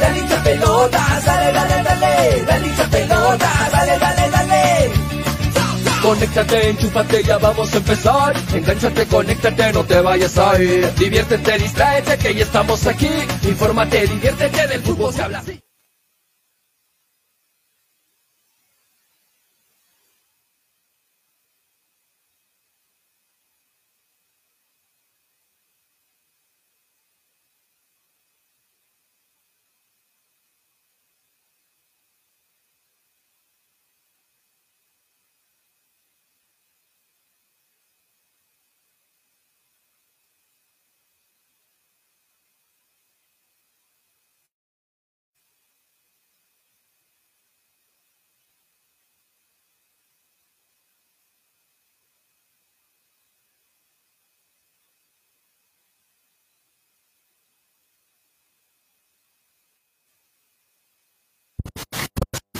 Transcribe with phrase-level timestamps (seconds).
[0.00, 4.90] dale, hincha pelota, dale, dale, dale, dale hincha pelota, dale, dale, dale.
[6.02, 8.34] Conéctate, enchúfate, ya vamos a empezar.
[8.52, 10.92] Engánchate, conéctate, no te vayas a ir.
[10.94, 13.10] Diviértete, distráete, que ya estamos aquí.
[13.44, 15.62] Infórmate, diviértete, del fútbol se habla así.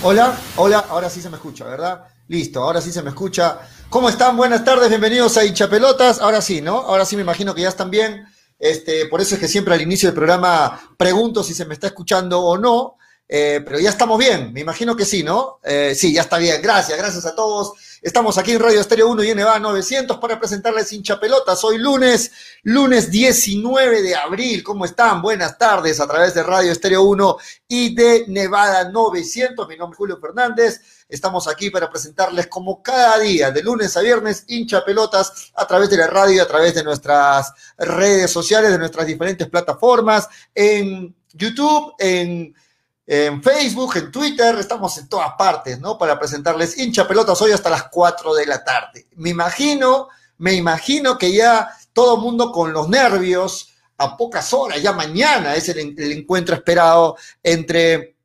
[0.04, 2.04] Hola, hola, ahora sí se me escucha, ¿verdad?
[2.26, 3.60] Listo, ahora sí se me escucha.
[3.88, 4.36] ¿Cómo están?
[4.36, 6.20] Buenas tardes, bienvenidos a Hinchapelotas.
[6.20, 6.78] Ahora sí, ¿no?
[6.78, 8.26] Ahora sí me imagino que ya están bien.
[8.58, 11.86] Este, por eso es que siempre al inicio del programa pregunto si se me está
[11.86, 12.96] escuchando o no.
[13.28, 15.60] Eh, pero ya estamos bien, me imagino que sí, ¿no?
[15.62, 16.60] Eh, sí, ya está bien.
[16.60, 17.72] Gracias, gracias a todos.
[18.02, 21.62] Estamos aquí en Radio Estéreo 1 y NVA 900 para presentarles hincha pelotas.
[21.62, 22.32] Hoy lunes,
[22.64, 24.64] lunes 19 de abril.
[24.64, 25.22] ¿Cómo están?
[25.22, 27.36] Buenas tardes a través de Radio Estéreo 1
[27.68, 29.68] y de Nevada 900.
[29.68, 30.80] Mi nombre es Julio Fernández.
[31.08, 35.88] Estamos aquí para presentarles como cada día, de lunes a viernes, hincha pelotas a través
[35.88, 41.94] de la radio a través de nuestras redes sociales, de nuestras diferentes plataformas, en YouTube,
[42.00, 42.52] en
[43.06, 45.98] en Facebook, en Twitter, estamos en todas partes, ¿no?
[45.98, 49.08] Para presentarles hincha pelotas hoy hasta las 4 de la tarde.
[49.16, 50.08] Me imagino,
[50.38, 53.68] me imagino que ya todo mundo con los nervios,
[53.98, 58.16] a pocas horas, ya mañana es el, el encuentro esperado entre,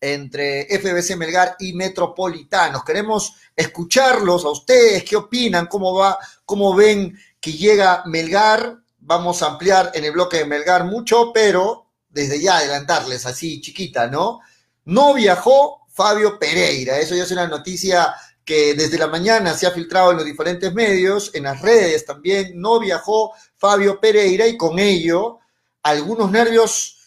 [0.00, 2.84] entre FBC Melgar y Metropolitanos.
[2.84, 8.78] Queremos escucharlos a ustedes, qué opinan, cómo va, cómo ven que llega Melgar.
[8.98, 14.06] Vamos a ampliar en el bloque de Melgar mucho, pero desde ya adelantarles así chiquita,
[14.06, 14.40] ¿no?
[14.84, 18.14] No viajó Fabio Pereira, eso ya es una noticia
[18.44, 22.52] que desde la mañana se ha filtrado en los diferentes medios, en las redes también,
[22.54, 25.40] no viajó Fabio Pereira y con ello
[25.82, 26.98] algunos nervios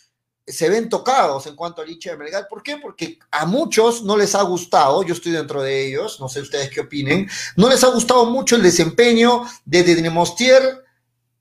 [0.45, 2.47] se ven tocados en cuanto al hincha de Melgar.
[2.47, 2.77] ¿Por qué?
[2.77, 6.69] Porque a muchos no les ha gustado, yo estoy dentro de ellos, no sé ustedes
[6.69, 10.83] qué opinen, no les ha gustado mucho el desempeño de Denemostier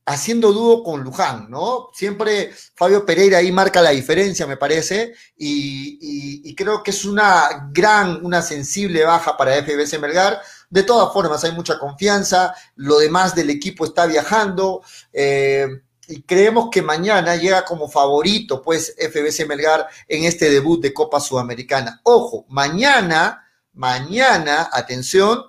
[0.07, 1.89] haciendo dúo con Luján, ¿no?
[1.93, 8.25] Siempre Fabio Pereira ahí marca la diferencia, me parece, y, creo que es una gran,
[8.25, 10.41] una sensible baja para FBC Melgar.
[10.69, 14.83] De todas formas, hay mucha confianza, lo demás del equipo está viajando,
[15.13, 15.69] eh,
[16.07, 21.21] y creemos que mañana llega como favorito, pues, FBC Melgar en este debut de Copa
[21.21, 22.01] Sudamericana.
[22.03, 25.45] Ojo, mañana, mañana, atención,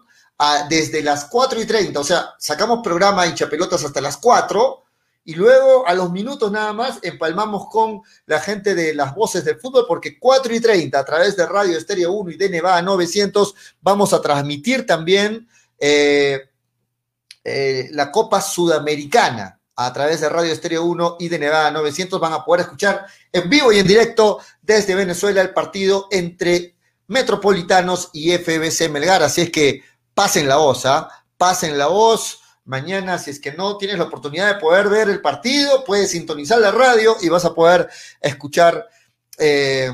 [0.68, 4.84] desde las 4 y 30, o sea, sacamos programa hinchapelotas hasta las 4
[5.24, 9.60] y luego a los minutos nada más empalmamos con la gente de las voces del
[9.60, 13.54] fútbol porque 4 y 30 a través de Radio Estéreo 1 y de Nevada 900
[13.82, 15.48] vamos a transmitir también
[15.78, 16.50] eh,
[17.44, 19.60] eh, la Copa Sudamericana.
[19.76, 23.50] A través de Radio Estéreo 1 y de Nevada 900 van a poder escuchar en
[23.50, 26.76] vivo y en directo desde Venezuela el partido entre
[27.08, 31.10] Metropolitanos y FBC Melgar, así es que pasen la voz, ¿ah?
[31.38, 32.40] Pasen la voz.
[32.66, 36.60] Mañana, si es que no tienes la oportunidad de poder ver el partido, puedes sintonizar
[36.60, 37.90] la radio y vas a poder
[38.22, 38.88] escuchar
[39.38, 39.92] eh,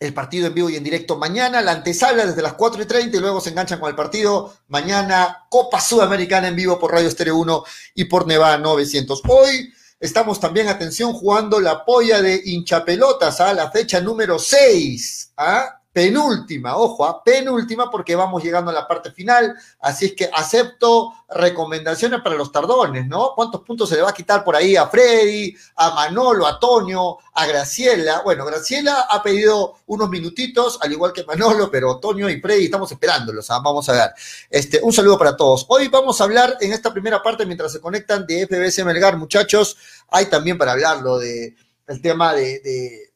[0.00, 1.62] el partido en vivo y en directo mañana.
[1.62, 4.52] La antesala desde las 4 y 30 y luego se enganchan con el partido.
[4.68, 9.22] Mañana, Copa Sudamericana en vivo por Radio Estéreo 1 y por Nevada 900.
[9.28, 13.54] Hoy estamos también, atención, jugando la polla de hinchapelotas a ¿ah?
[13.54, 15.34] la fecha número 6.
[15.36, 15.81] ¿ah?
[15.92, 21.12] Penúltima, ojo, a penúltima porque vamos llegando a la parte final, así es que acepto
[21.28, 23.32] recomendaciones para los tardones, ¿no?
[23.34, 27.18] ¿Cuántos puntos se le va a quitar por ahí a Freddy, a Manolo, a Toño,
[27.34, 28.22] a Graciela?
[28.22, 32.90] Bueno, Graciela ha pedido unos minutitos, al igual que Manolo, pero Toño y Freddy estamos
[32.90, 33.60] esperándolos, ¿ah?
[33.62, 34.10] vamos a ver.
[34.48, 35.66] Este, un saludo para todos.
[35.68, 39.76] Hoy vamos a hablar en esta primera parte, mientras se conectan de FBS Melgar, muchachos,
[40.08, 41.54] hay también para hablarlo de
[41.86, 43.10] el tema de,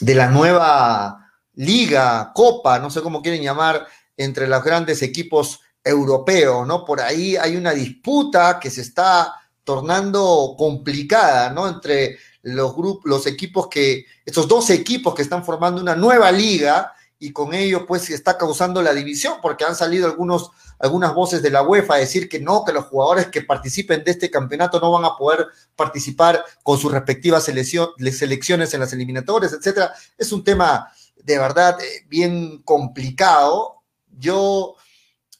[0.00, 1.23] de la nueva
[1.56, 3.86] liga, copa, no sé cómo quieren llamar,
[4.16, 6.84] entre los grandes equipos europeos, ¿no?
[6.84, 9.34] Por ahí hay una disputa que se está
[9.64, 11.68] tornando complicada, ¿no?
[11.68, 16.92] Entre los grupos, los equipos que, estos dos equipos que están formando una nueva liga
[17.18, 21.50] y con ello pues está causando la división porque han salido algunos algunas voces de
[21.50, 24.90] la UEFA a decir que no, que los jugadores que participen de este campeonato no
[24.90, 25.46] van a poder
[25.76, 29.94] participar con sus respectivas selecciones en las eliminatorias, etcétera.
[30.18, 30.92] Es un tema
[31.24, 33.82] de verdad eh, bien complicado.
[34.16, 34.76] Yo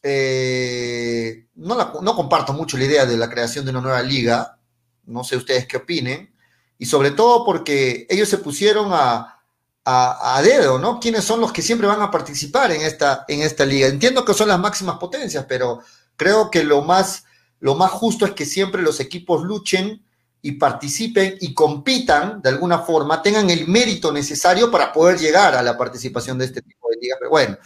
[0.03, 4.59] eh, no, no comparto mucho la idea de la creación de una nueva liga.
[5.05, 6.33] No sé ustedes qué opinen.
[6.77, 9.35] Y sobre todo porque ellos se pusieron a,
[9.85, 10.99] a, dedo, ¿no?
[10.99, 13.87] ¿Quiénes son los que siempre van a participar en esta, en esta liga?
[13.87, 15.81] Entiendo que son las máximas potencias, pero
[16.17, 17.23] creo que lo más,
[17.59, 20.03] lo más justo es que siempre los equipos luchen
[20.45, 25.63] y participen y compitan de alguna forma, tengan el mérito necesario para poder llegar a
[25.63, 27.17] la participación de este tipo de ligas.
[27.19, 27.57] Pero bueno,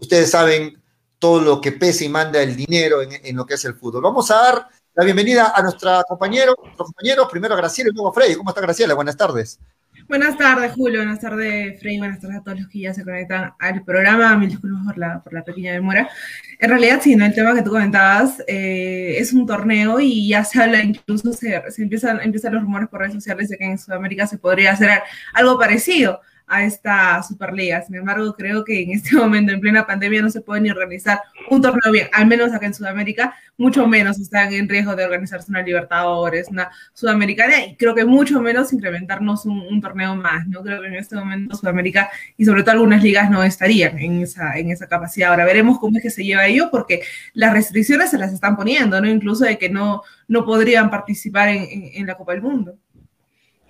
[0.00, 0.82] ustedes saben
[1.18, 4.04] todo lo que pesa y manda el dinero en, lo que es el fútbol.
[4.04, 8.08] Vamos a dar la bienvenida a nuestra compañero, nuestros compañeros, primero a Graciela y luego
[8.08, 8.34] a Freddy.
[8.34, 8.94] ¿Cómo está Graciela?
[8.94, 9.58] Buenas tardes.
[10.08, 11.00] Buenas tardes, Julio.
[11.00, 11.98] Buenas tardes, Freddy.
[11.98, 14.36] Buenas tardes a todos los que ya se conectan al programa.
[14.36, 16.08] Mil disculpas por la, por la pequeña demora.
[16.58, 17.24] En realidad, sí, ¿no?
[17.24, 21.62] el tema que tú comentabas eh, es un torneo y ya se habla, incluso se,
[21.70, 24.90] se empiezan, empiezan los rumores por redes sociales de que en Sudamérica se podría hacer
[25.34, 26.20] algo parecido
[26.52, 27.82] a esta Superliga.
[27.82, 31.20] Sin embargo, creo que en este momento, en plena pandemia, no se puede ni organizar
[31.48, 35.50] un torneo bien, al menos acá en Sudamérica, mucho menos están en riesgo de organizarse
[35.50, 40.62] una Libertadores, una Sudamericana, y creo que mucho menos incrementarnos un, torneo más, ¿no?
[40.62, 44.56] Creo que en este momento Sudamérica y sobre todo algunas ligas no estarían en esa,
[44.58, 45.30] en esa capacidad.
[45.30, 49.00] Ahora veremos cómo es que se lleva ello, porque las restricciones se las están poniendo,
[49.00, 49.08] ¿no?
[49.08, 52.78] Incluso de que no, no podrían participar en la Copa del Mundo.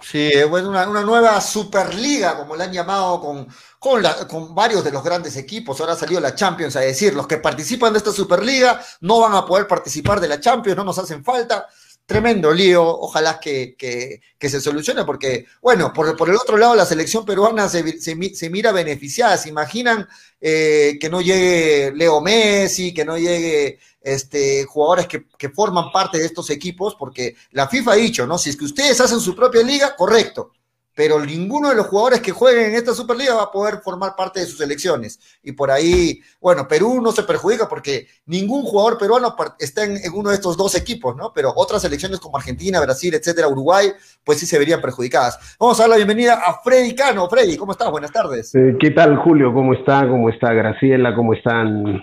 [0.02, 3.46] Sí, bueno, una, una, nueva Superliga, como la han llamado, con,
[3.78, 5.80] con, con, varios de los grandes equipos.
[5.80, 9.34] Ahora ha salido la Champions a decir, los que participan de esta Superliga no van
[9.34, 11.68] a poder participar de la Champions, no nos hacen falta
[12.06, 16.84] tremendo lío, ojalá que, que, se solucione, porque, bueno, por, por, el otro lado, la
[16.84, 20.06] selección peruana se, se, mira beneficiada, se imaginan
[20.40, 26.18] eh, que no llegue Leo Messi, que no llegue este, jugadores que, que, forman parte
[26.18, 28.38] de estos equipos, porque la FIFA ha dicho, ¿no?
[28.38, 30.52] Si es que ustedes hacen su propia liga, correcto,
[30.94, 34.40] pero ninguno de los jugadores que jueguen en esta Superliga va a poder formar parte
[34.40, 35.18] de sus selecciones.
[35.42, 40.30] Y por ahí, bueno, Perú no se perjudica porque ningún jugador peruano está en, uno
[40.30, 41.32] de estos dos equipos, ¿no?
[41.34, 43.88] Pero otras selecciones como Argentina, Brasil, etcétera, Uruguay,
[44.22, 45.56] pues sí se verían perjudicadas.
[45.58, 47.28] Vamos a dar la bienvenida a Freddy Cano.
[47.28, 47.90] Freddy, ¿cómo estás?
[47.90, 48.54] Buenas tardes.
[48.54, 49.52] Eh, ¿Qué tal, Julio?
[49.54, 50.06] ¿Cómo está?
[50.06, 51.14] ¿Cómo está Graciela?
[51.14, 52.02] ¿Cómo están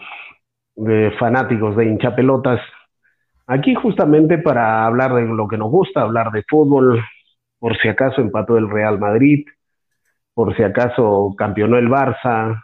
[0.88, 2.62] eh, fanáticos de hinchapelotas?
[3.48, 7.04] Aquí justamente para hablar de lo que nos gusta, hablar de fútbol,
[7.58, 9.46] por si acaso empató el Real Madrid,
[10.34, 12.64] por si acaso campeonó el Barça.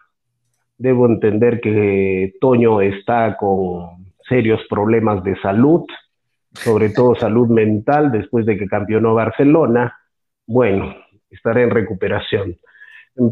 [0.77, 5.85] Debo entender que Toño está con serios problemas de salud,
[6.53, 9.97] sobre todo salud mental, después de que campeonó Barcelona.
[10.45, 10.95] Bueno,
[11.29, 12.57] estará en recuperación.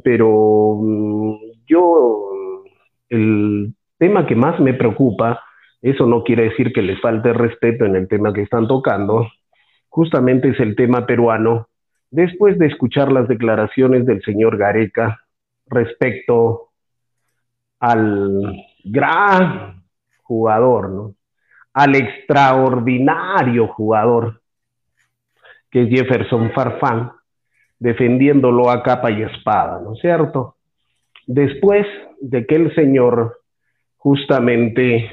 [0.03, 1.35] Pero mm,
[1.67, 2.63] yo,
[3.09, 5.41] el tema que más me preocupa,
[5.81, 9.29] eso no quiere decir que les falte respeto en el tema que están tocando,
[9.88, 11.69] justamente es el tema peruano,
[12.12, 15.22] después de escuchar las declaraciones del señor Gareca
[15.67, 16.72] respecto
[17.79, 19.83] al gran
[20.24, 21.15] jugador, ¿no?
[21.72, 24.41] al extraordinario jugador
[25.72, 27.13] que es Jefferson Farfán,
[27.79, 30.57] defendiéndolo a capa y espada, ¿no es cierto?
[31.25, 31.88] Después
[32.19, 33.42] de que el señor
[34.03, 35.10] justamente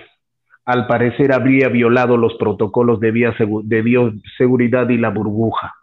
[0.64, 5.76] al parecer habría violado los protocolos de, bioseguridad y la burbuja.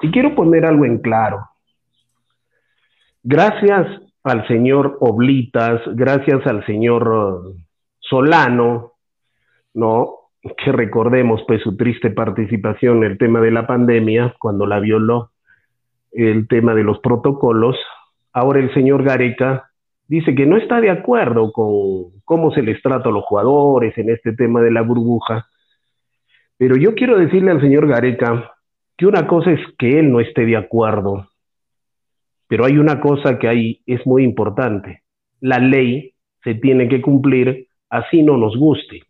[0.00, 1.50] Y quiero poner algo en claro.
[3.22, 7.56] Gracias al señor Oblitas, gracias al señor uh,
[8.00, 8.92] Solano,
[9.74, 10.14] ¿no?
[10.56, 15.32] Que recordemos pues su triste participación en el tema de la pandemia, cuando la violó
[16.12, 17.76] el tema de los protocolos.
[18.32, 19.70] Ahora el señor Gareca
[20.08, 24.10] dice que no está de acuerdo con cómo se les trata a los jugadores en
[24.10, 25.46] este tema de la burbuja.
[26.58, 28.52] Pero yo quiero decirle al señor Gareca
[28.96, 31.30] que una cosa es que él no esté de acuerdo,
[32.48, 35.02] pero hay una cosa que ahí es muy importante.
[35.40, 39.02] La ley se tiene que cumplir así no nos guste.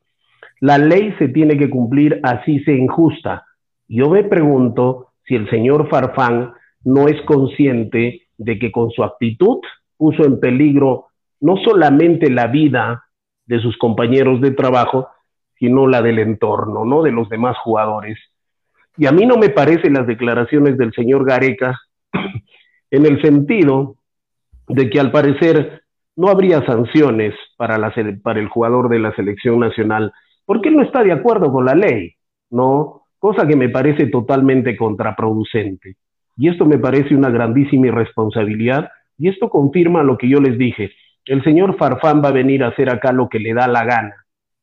[0.61, 3.47] La ley se tiene que cumplir así sea injusta.
[3.89, 6.53] Yo me pregunto si el señor Farfán
[6.85, 9.61] no es consciente de que con su actitud
[9.97, 11.07] puso en peligro
[11.41, 13.06] no solamente la vida
[13.47, 15.09] de sus compañeros de trabajo,
[15.59, 17.03] sino la del entorno, ¿no?
[17.03, 18.19] De los demás jugadores.
[18.97, 21.79] Y a mí no me parecen las declaraciones del señor Gareca
[22.91, 23.97] en el sentido
[24.69, 25.83] de que al parecer
[26.17, 30.12] no habría sanciones para, el jugador de la selección nacional,
[30.45, 32.15] porque él no está de acuerdo con la ley,
[32.50, 33.03] ¿no?
[33.19, 35.97] Cosa que me parece totalmente contraproducente.
[36.37, 38.88] Y esto me parece una grandísima irresponsabilidad
[39.19, 40.91] y esto confirma lo que yo les dije.
[41.26, 44.14] El señor Farfán va a venir a hacer acá lo que le da la gana.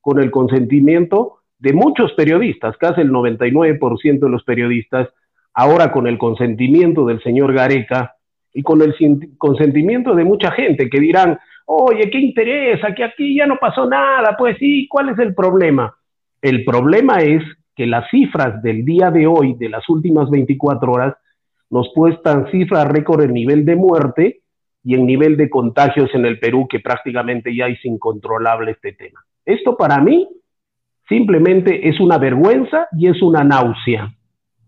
[0.02, 5.08] con el consentimiento de muchos periodistas, casi el 99% de los periodistas,
[5.54, 8.16] ahora con el consentimiento del señor Gareca
[8.54, 8.94] y con el
[9.38, 12.94] consentimiento de mucha gente que dirán, oye, ¿qué interesa?
[12.94, 15.96] Que aquí ya no pasó nada, pues sí, ¿cuál es el problema?
[16.42, 17.42] El problema es
[17.74, 21.16] que las cifras del día de hoy, de las últimas 24 horas,
[21.70, 24.43] nos puestan cifras récord en nivel de muerte
[24.84, 29.24] y en nivel de contagios en el Perú, que prácticamente ya es incontrolable este tema.
[29.46, 30.28] Esto para mí
[31.08, 34.14] simplemente es una vergüenza y es una náusea.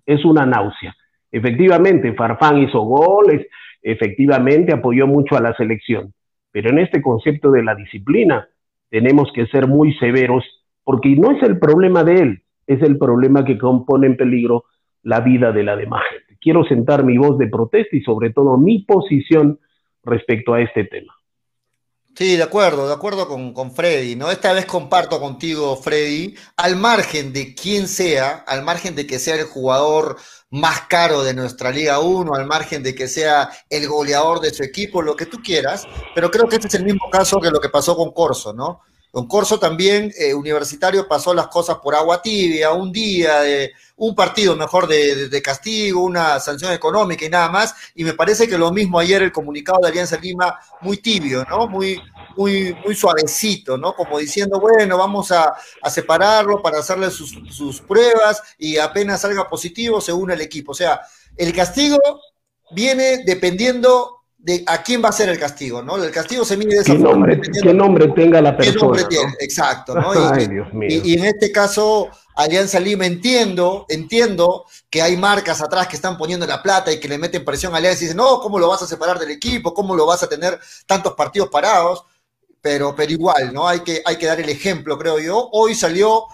[0.06, 0.96] Es una náusea.
[1.32, 3.46] Efectivamente, Farfán hizo goles,
[3.82, 6.14] efectivamente apoyó mucho a la selección,
[6.52, 8.48] pero en este concepto de la disciplina
[8.90, 10.44] tenemos que ser muy severos
[10.84, 14.66] porque no es el problema de él, es el problema que compone en peligro
[15.04, 16.38] la vida de la demás gente.
[16.40, 19.60] Quiero sentar mi voz de protesta y sobre todo mi posición
[20.06, 21.14] respecto a este tema.
[22.16, 24.32] Sí, de acuerdo, de acuerdo con, con, Freddy, ¿no?
[24.32, 29.36] Esta vez comparto contigo, Freddy, al margen de quién sea, al margen de que sea
[29.36, 30.16] el jugador
[30.50, 34.64] más caro de nuestra Liga 1, al margen de que sea el goleador de su
[34.64, 37.60] equipo, lo que tú quieras, pero creo que este es el mismo caso que lo
[37.60, 38.80] que pasó con Corso, ¿no?
[39.16, 44.14] Con Corso también, eh, Universitario pasó las cosas por agua tibia, un día, de, un
[44.14, 47.74] partido mejor de, castigo, una sanción económica y nada más.
[47.96, 51.66] Y me parece que lo mismo ayer el comunicado de Alianza Lima, muy tibio, ¿no?
[51.66, 51.98] Muy,
[52.36, 53.96] muy, muy suavecito, ¿no?
[53.96, 55.56] Como diciendo, bueno, vamos a,
[55.90, 60.74] separarlo para hacerle sus, sus pruebas y apenas salga positivo se une el equipo.
[60.74, 61.00] O sea,
[61.38, 61.98] el castigo
[62.72, 64.15] viene dependiendo
[64.46, 65.96] de a quién va a ser el castigo, ¿no?
[66.02, 69.02] El castigo se mide de esa ¿Qué Nombre, ¿Qué nombre tenga la persona?
[69.40, 70.12] Exacto, ¿no?
[70.34, 71.02] Ay, y, Dios mío.
[71.04, 76.46] Y, en este caso, Alianza Lima entiendo, entiendo que hay marcas atrás que están poniendo
[76.46, 78.84] la plata y que le meten presión a Alianza y dicen, no, ¿cómo lo vas
[78.84, 79.74] a separar del equipo?
[79.74, 82.06] ¿Cómo lo vas a tener tantos partidos parados?
[82.62, 83.68] Pero, pero igual, ¿no?
[83.68, 85.50] Hay que, hay que dar el ejemplo, creo yo.
[85.54, 86.26] Hoy salió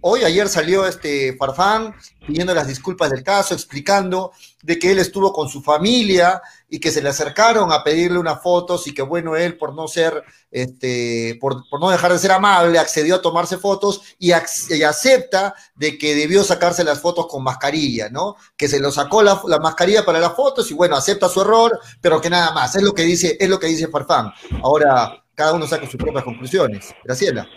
[0.00, 1.92] Hoy, ayer salió este Farfán
[2.24, 4.30] pidiendo las disculpas del caso, explicando
[4.62, 8.40] de que él estuvo con su familia y que se le acercaron a pedirle unas
[8.40, 12.78] fotos y que bueno, él por no ser, este, por, no dejar de ser amable,
[12.78, 18.36] accedió a tomarse fotos y, acepta de que debió sacarse las fotos con mascarilla, ¿no?
[18.56, 21.76] Que se lo sacó la, la, mascarilla para las fotos y bueno, acepta su error,
[22.00, 24.32] pero que nada más, es lo que dice, es lo que dice Farfán.
[24.62, 26.94] Ahora, cada uno saca sus propias conclusiones.
[27.02, 27.48] Graciela.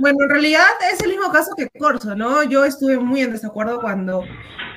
[0.00, 2.42] Bueno, en realidad es el mismo caso que Corso, ¿no?
[2.44, 4.24] Yo estuve muy en desacuerdo cuando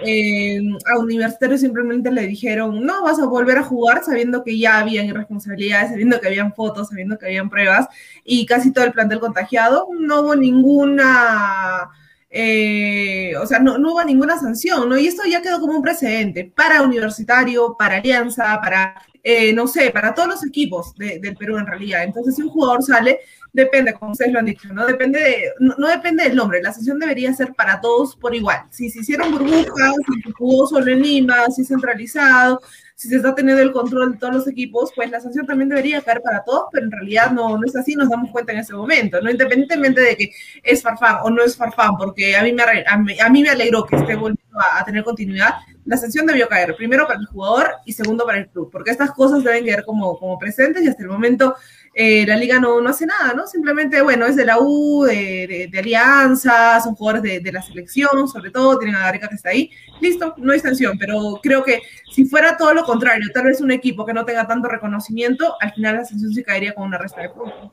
[0.06, 4.80] eh, a Universitario simplemente le dijeron, no, vas a volver a jugar sabiendo que ya
[4.80, 7.88] habían irresponsabilidades, sabiendo que habían fotos, sabiendo que habían pruebas
[8.25, 9.88] y casi todo el plantel contagiado.
[9.98, 11.89] No hubo ninguna...
[12.30, 14.98] Eh, o sea, no, no, hubo ninguna sanción, ¿no?
[14.98, 19.92] Y esto ya quedó como un precedente para Universitario, para Alianza, para, eh, no sé,
[19.92, 22.03] para todos los equipos del Perú en realidad.
[22.03, 23.20] Entonces, si un jugador sale,
[23.53, 24.86] depende, como ustedes lo han dicho, ¿no?
[24.86, 28.65] Depende de, no, depende del nombre, la sesión debería ser para todos por igual.
[28.72, 32.60] Si se hicieron burbujas, si se jugó solo en Lima, si es centralizado,
[32.95, 36.01] si se está teniendo el control de todos los equipos, pues la sanción también debería
[36.01, 38.74] caer para todos, pero en realidad no, no es así, nos damos cuenta en ese
[38.74, 39.29] momento, ¿no?
[39.29, 40.31] Independientemente de que
[40.63, 43.98] es Farfán o no es Farfán, porque a mí me, a mí, me alegró que
[43.98, 45.55] esté volviendo a, tener continuidad,
[45.86, 49.12] la sanción debió caer, primero para el jugador y segundo para el club, porque estas
[49.12, 51.55] cosas deben quedar como, como presentes y hasta el momento
[51.96, 53.46] eh, la liga no, no, hace nada, ¿no?
[53.46, 58.80] Simplemente, bueno, es de la U, de, Alianza, son jugadores de, la selección, sobre todo,
[58.80, 59.70] tienen a Gareca que está ahí.
[60.02, 61.82] Listo, no hay sanción, pero creo que
[62.12, 65.72] si fuera todo lo contrario, tal vez un equipo que no tenga tanto reconocimiento, al
[65.74, 67.72] final la sanción se caería con una resta de puntos.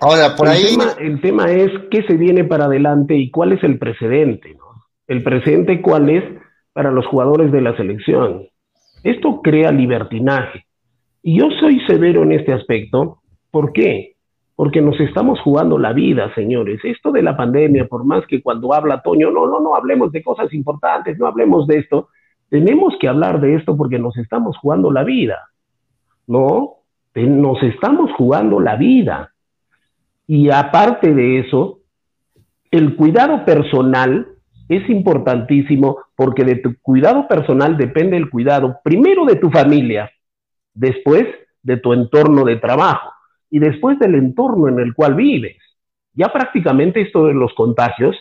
[0.00, 0.76] Ahora, por ahí.
[0.98, 4.86] el tema es qué se viene para adelante y cuál es el precedente, ¿no?
[5.06, 6.24] El precedente, cuál es
[6.72, 8.48] para los jugadores de la selección.
[9.04, 10.64] Esto crea libertinaje
[11.22, 13.18] y yo soy severo en este aspecto.
[13.50, 14.16] ¿Por qué?
[14.56, 16.80] Porque nos estamos jugando la vida, señores.
[16.84, 20.22] Esto de la pandemia, por más que cuando habla Toño, no, no, no hablemos de
[20.22, 22.08] cosas importantes, no hablemos de esto.
[22.48, 25.38] Tenemos que hablar de esto porque nos estamos jugando la vida.
[26.26, 26.74] ¿No?
[27.14, 29.32] Nos estamos jugando la vida.
[30.26, 31.80] Y aparte de eso,
[32.70, 34.26] el cuidado personal
[34.68, 40.10] es importantísimo porque de tu cuidado personal depende el cuidado primero de tu familia,
[40.74, 41.26] después
[41.62, 43.12] de tu entorno de trabajo
[43.50, 45.56] y después del entorno en el cual vives.
[46.14, 48.16] Ya prácticamente esto de los contagios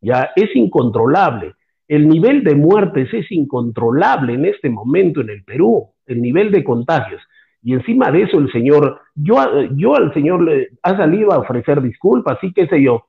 [0.00, 1.54] ya es incontrolable.
[1.88, 6.64] El nivel de muertes es incontrolable en este momento en el Perú, el nivel de
[6.64, 7.20] contagios.
[7.62, 9.36] Y encima de eso el señor, yo,
[9.76, 13.06] yo al señor le ha salido a ofrecer disculpas, sí qué sé yo.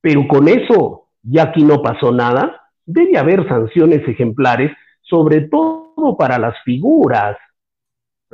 [0.00, 2.60] Pero con eso ya aquí no pasó nada.
[2.86, 4.70] Debe haber sanciones ejemplares,
[5.02, 7.36] sobre todo para las figuras,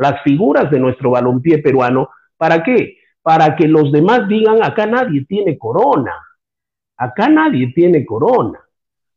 [0.01, 2.09] las figuras de nuestro balompié peruano,
[2.41, 2.97] ¿Para qué?
[3.21, 6.15] Para que los demás digan, acá nadie tiene corona,
[6.97, 8.59] acá nadie tiene corona,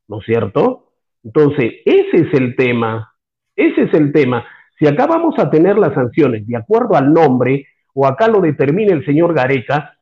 [0.09, 0.91] ¿no es cierto?
[1.23, 3.13] Entonces, ese es el tema,
[3.55, 4.45] ese es el tema.
[4.77, 8.91] Si acá vamos a tener las sanciones de acuerdo al nombre, o acá lo determina
[8.93, 9.97] el señor Gareca,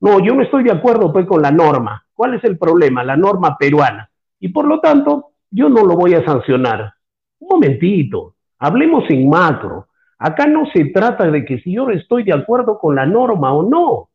[0.00, 2.04] no, yo no estoy de acuerdo pues con la norma.
[2.12, 3.02] ¿Cuál es el problema?
[3.02, 4.10] La norma peruana.
[4.38, 6.92] Y por lo tanto, yo no lo voy a sancionar.
[7.38, 9.86] Un momentito, hablemos en macro.
[10.18, 13.68] Acá no se trata de que si yo estoy de acuerdo con la norma o
[13.68, 14.08] no.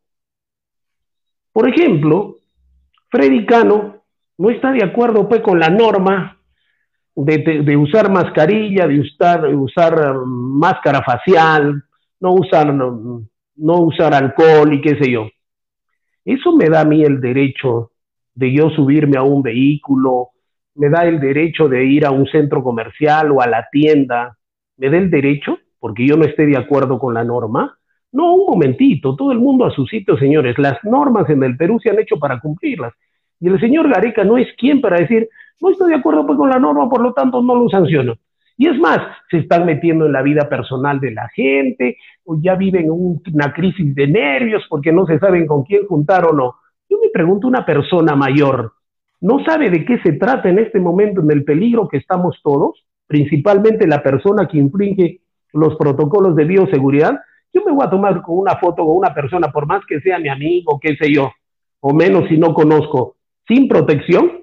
[1.54, 2.38] Por ejemplo,
[3.10, 4.04] Freddy Cano
[4.38, 6.38] no está de acuerdo pues, con la norma
[7.16, 11.84] de, usar mascarilla, de usar, um, máscara facial,
[12.20, 15.28] no usar, no usar alcohol y qué sé yo.
[16.24, 17.92] Eso me da a mí el derecho
[18.34, 20.30] de yo subirme a un vehículo,
[20.76, 24.38] me da el derecho de ir a un centro comercial o a la tienda,
[24.78, 27.76] me da el derecho porque yo no esté de acuerdo con la norma.
[28.12, 30.58] No, un momentito, todo el mundo a su sitio, señores.
[30.60, 32.94] Las normas en el Perú se han hecho para cumplirlas.
[33.40, 35.28] Y el señor Gareca no es quien para decir,
[35.60, 38.14] no estoy de acuerdo pues, con la norma, por lo tanto no lo sanciono.
[38.58, 39.00] Y es más,
[39.32, 43.96] se están metiendo en la vida personal de la gente, o ya viven una crisis
[43.96, 46.56] de nervios porque no se saben con quién juntar o no.
[46.88, 48.74] Yo me pregunto, una persona mayor,
[49.20, 52.86] ¿no sabe de qué se trata en este momento, en el peligro que estamos todos?
[53.08, 55.21] Principalmente la persona que infringe
[55.54, 57.20] los protocolos de bioseguridad.
[57.54, 60.20] Yo me voy a tomar con una foto con una persona, por más que sea
[60.20, 61.32] mi amigo, qué sé yo,
[61.80, 63.16] o menos si no conozco,
[63.48, 64.42] sin protección.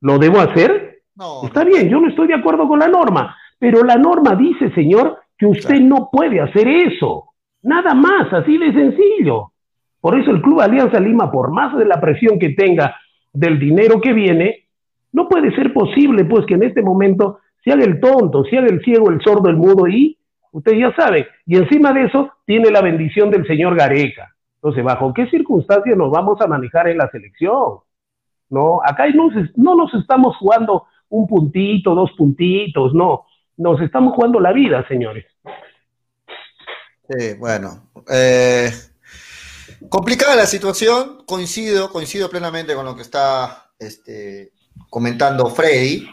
[0.00, 1.02] ¿Lo debo hacer?
[1.14, 4.72] No, Está bien, yo no estoy de acuerdo con la norma, pero la norma dice,
[4.74, 7.32] señor, que usted no puede hacer eso.
[7.62, 9.52] Nada más, así de sencillo.
[10.00, 12.96] Por eso el Club Alianza Lima, por más de la presión que tenga
[13.32, 14.66] del dinero que viene,
[15.12, 18.68] no puede ser posible, pues, que en este momento se haga el tonto, se haga
[18.68, 20.18] el ciego, el sordo, el mudo y
[20.52, 21.28] usted ya sabe.
[21.46, 24.34] Y encima de eso tiene la bendición del señor Gareca.
[24.56, 27.78] Entonces, ¿bajo qué circunstancias nos vamos a manejar en la selección?
[28.48, 33.26] No, acá no, no nos estamos jugando un puntito, dos puntitos, no.
[33.56, 35.26] Nos estamos jugando la vida, señores.
[37.08, 37.90] Sí, bueno.
[38.10, 38.70] Eh,
[39.88, 44.52] complicada la situación, coincido, coincido plenamente con lo que está este,
[44.88, 46.06] comentando Freddy.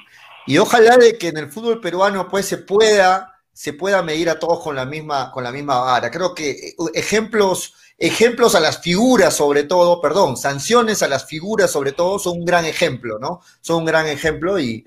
[0.50, 4.40] Y ojalá de que en el fútbol peruano pues se pueda, se pueda medir a
[4.40, 6.10] todos con la misma, con la misma vara.
[6.10, 11.70] Creo que eh, ejemplos, ejemplos a las figuras sobre todo, perdón, sanciones a las figuras
[11.70, 13.42] sobre todo son un gran ejemplo, ¿no?
[13.62, 14.84] Son un gran ejemplo y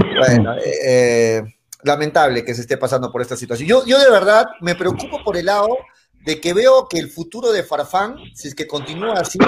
[0.00, 1.42] bueno, eh, eh,
[1.82, 3.68] lamentable que se esté pasando por esta situación.
[3.68, 5.68] Yo, yo de verdad me preocupo por el lado
[6.24, 9.38] de que veo que el futuro de Farfán, si es que continúa así,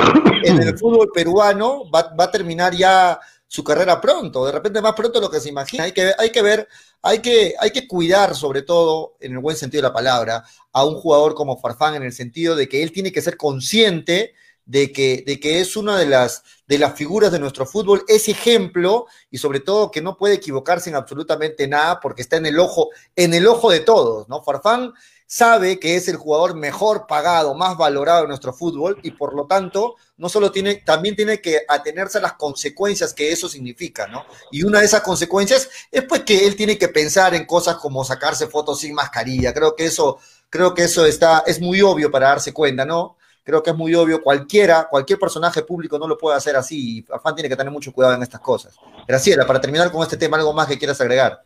[0.45, 4.94] en el fútbol peruano va, va a terminar ya su carrera pronto, de repente más
[4.94, 5.85] pronto de lo que se imagina.
[5.85, 6.68] Hay que, hay que ver,
[7.02, 10.85] hay que, hay que cuidar, sobre todo, en el buen sentido de la palabra, a
[10.85, 14.35] un jugador como Farfán, en el sentido de que él tiene que ser consciente
[14.66, 18.28] de que, de que es una de las, de las figuras de nuestro fútbol, es
[18.28, 22.59] ejemplo y sobre todo que no puede equivocarse en absolutamente nada porque está en el
[22.59, 24.42] ojo, en el ojo de todos, ¿no?
[24.42, 24.92] Farfán
[25.26, 29.46] sabe que es el jugador mejor pagado, más valorado en nuestro fútbol y por lo
[29.46, 34.24] tanto no solo tiene, también tiene que atenerse a las consecuencias que eso significa, ¿no?
[34.50, 38.05] Y una de esas consecuencias es pues que él tiene que pensar en cosas como
[38.05, 39.52] sacarse fotos sin mascarilla.
[39.52, 43.16] Creo que eso, creo que eso está, es muy obvio para darse cuenta, ¿no?
[43.44, 47.05] Creo que es muy obvio, cualquiera, cualquier personaje público no lo puede hacer así y
[47.35, 48.74] tiene que tener mucho cuidado en estas cosas.
[49.07, 51.42] Graciela, para terminar con este tema, ¿algo más que quieras agregar?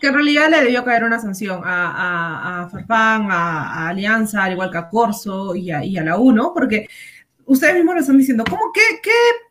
[0.00, 4.70] que en realidad le debió caer una sanción a, a, Farfán, a, Alianza, al igual
[4.70, 6.88] que a Corso y a, y a la UNO, porque
[7.50, 9.10] ustedes mismos lo están diciendo, ¿cómo que, qué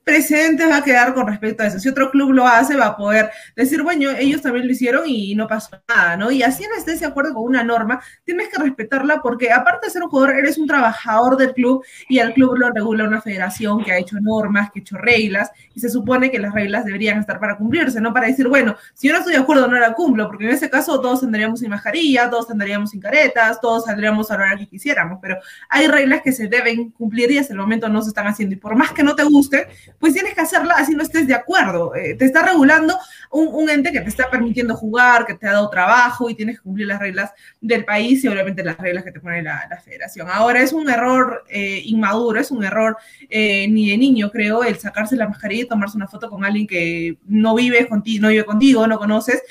[0.10, 1.80] precedente va a quedar con respecto a eso?
[1.80, 5.36] Si otro club lo hace, va a poder decir, bueno, ellos también lo hicieron y
[5.36, 6.32] no pasó nada, ¿no?
[6.32, 9.94] Y así no estés de acuerdo con una norma, tienes que respetarla porque aparte de
[9.94, 13.84] ser un jugador, eres un trabajador del club y el club lo regula una federación
[13.84, 17.20] que ha hecho normas, que ha hecho reglas y se supone que las reglas deberían
[17.20, 19.94] estar para cumplirse, no para decir, bueno, si yo no estoy de acuerdo, no la
[19.94, 24.32] cumplo, porque en ese caso todos tendríamos sin mascarilla, todos tendríamos sin caretas, todos saldríamos
[24.32, 25.38] a la hora que quisiéramos, pero
[25.70, 28.58] hay reglas que se deben cumplir y hasta el momento no se están haciendo y
[28.58, 29.68] por más que no te guste,
[30.00, 31.94] pues tienes que hacerla así no estés de acuerdo.
[31.96, 32.98] Eh, te está regulando
[33.32, 36.64] un, ente que te está permitiendo jugar, que te ha dado trabajo y tienes que
[36.64, 37.32] cumplir las reglas
[37.62, 40.28] del país y obviamente las reglas que te pone la, federación.
[40.30, 42.98] Ahora es un error eh, inmaduro, es un error
[43.30, 46.68] eh, ni de niño, creo, el sacarse la mascarilla y tomarse una foto con alguien
[46.68, 49.42] que no vive contigo, no vive contigo, no conoces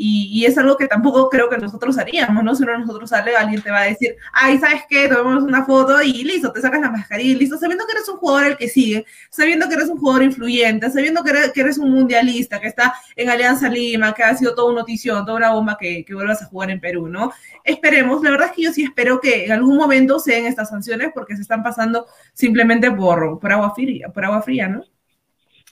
[0.00, 2.54] y, es algo que tampoco creo que nosotros haríamos, ¿no?
[2.54, 5.08] Si uno de nosotros sale, alguien te va a decir, ay, ¿sabes qué?
[5.08, 8.18] Tomemos una foto y listo, te sacas la mascarilla y listo, sabiendo que eres un
[8.18, 11.30] jugador el que sigue, sabiendo que eres un jugador influyente, sabiendo que
[11.60, 15.36] eres, un mundialista, que está en Alianza Lima, que ha sido toda una notición, toda
[15.36, 17.32] una bomba que, que vuelvas a jugar en Perú, ¿no?
[17.64, 20.68] Esperemos, la verdad es que yo sí espero que en algún momento se den estas
[20.68, 24.84] sanciones porque se están pasando simplemente por, por agua fría, por agua fría, ¿no?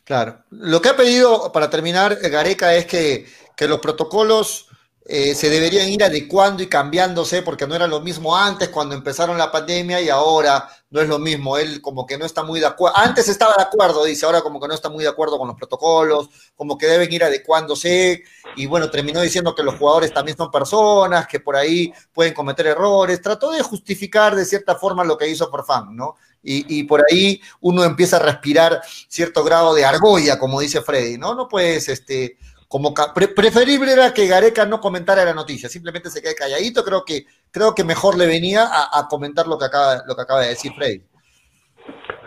[0.06, 0.44] Claro.
[0.50, 3.26] Lo que ha pedido, para terminar, eh, Gareca, es que,
[3.60, 4.68] los protocolos
[5.08, 9.38] eh, se deberían ir adecuando y cambiándose, porque no era lo mismo antes, cuando empezaron
[9.38, 11.56] la pandemia, y ahora no es lo mismo.
[11.56, 12.98] Él como que no está muy de acuerdo.
[12.98, 15.56] Antes estaba de acuerdo, dice, ahora como que no está muy de acuerdo con los
[15.56, 18.24] protocolos, como que deben ir adecuándose.
[18.56, 22.66] Y bueno, terminó diciendo que los jugadores también son personas, que por ahí pueden cometer
[22.66, 23.22] errores.
[23.22, 26.16] Trató de justificar de cierta forma lo que hizo Forfán, ¿no?
[26.48, 31.34] y, por ahí uno empieza a respirar cierto grado de argolla, como dice Freddy, ¿no?
[31.34, 36.34] No puedes, este, como preferible era que Gareca no comentara la noticia, simplemente se quede
[36.34, 40.22] calladito, creo que, creo que mejor le venía a, comentar lo que, acaba, lo que
[40.22, 41.02] acaba de decir Freddy.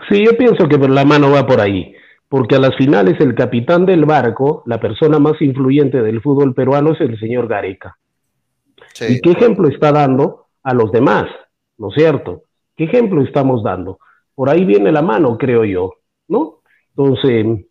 [0.08, 1.94] Sí, yo pienso que la mano va por ahí,
[2.28, 6.92] porque a las finales el capitán del barco, la persona más influyente del fútbol peruano
[6.92, 7.96] es el señor Gareca.
[9.08, 11.26] ¿Y qué ejemplo está dando a los demás?
[11.78, 12.44] ¿No es cierto?
[12.76, 13.98] ¿Qué ejemplo estamos dando?
[14.40, 15.92] por ahí viene la mano, creo yo,
[16.28, 16.62] ¿no?
[16.96, 17.66] Entonces,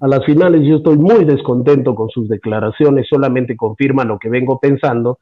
[0.00, 4.58] a las finales yo estoy muy descontento con sus declaraciones, solamente confirma lo que vengo
[4.58, 5.18] pensando,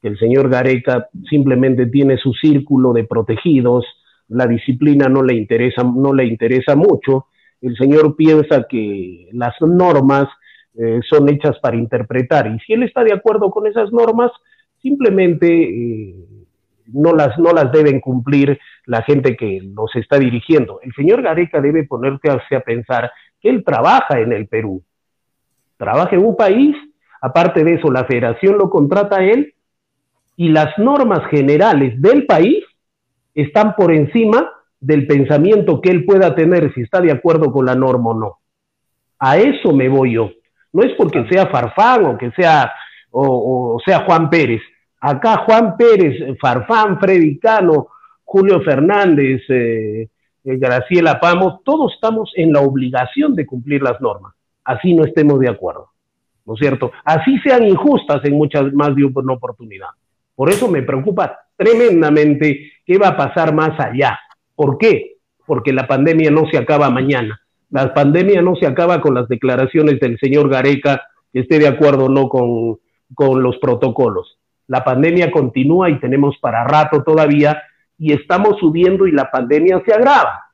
[0.00, 3.84] que el señor Gareca simplemente tiene su círculo de protegidos,
[4.28, 7.26] la disciplina no le interesa, no le interesa mucho,
[7.60, 10.26] el señor piensa que las normas
[10.76, 14.30] eh, son hechas para interpretar, y si él está de acuerdo con esas normas,
[14.82, 16.14] simplemente eh,
[16.92, 20.80] no, las, no las deben cumplir la gente que los está dirigiendo.
[20.82, 23.10] El señor Gareca debe ponerse a pensar
[23.48, 24.82] él trabaja en el Perú,
[25.76, 26.76] trabaja en un país,
[27.20, 29.54] aparte de eso, la federación lo contrata a él
[30.36, 32.64] y las normas generales del país
[33.34, 37.74] están por encima del pensamiento que él pueda tener si está de acuerdo con la
[37.74, 38.38] norma o no.
[39.18, 40.30] A eso me voy yo.
[40.72, 42.72] No es porque sea Farfán o que sea
[43.10, 44.60] o, sea Juan Pérez.
[45.00, 47.88] Acá Juan Pérez, Farfán, Freddy Cano,
[48.24, 50.08] Julio Fernández, eh, eh,
[50.44, 55.48] Graciela Pamo, todos estamos en la obligación de cumplir las normas, así no estemos de
[55.48, 55.88] acuerdo,
[56.44, 56.92] ¿no es cierto?
[57.04, 59.88] Así sean injustas en muchas más de una oportunidad.
[60.34, 64.18] Por eso me preocupa tremendamente qué va a pasar más allá.
[64.54, 65.16] ¿Por qué?
[65.46, 67.40] Porque la pandemia no se acaba mañana.
[67.70, 71.02] La pandemia no se acaba con las declaraciones del señor Gareca,
[71.32, 72.78] que esté de acuerdo o no con,
[73.14, 74.38] con los protocolos.
[74.66, 77.62] La pandemia continúa y tenemos para rato todavía
[77.98, 80.50] y estamos subiendo y la pandemia se agrava.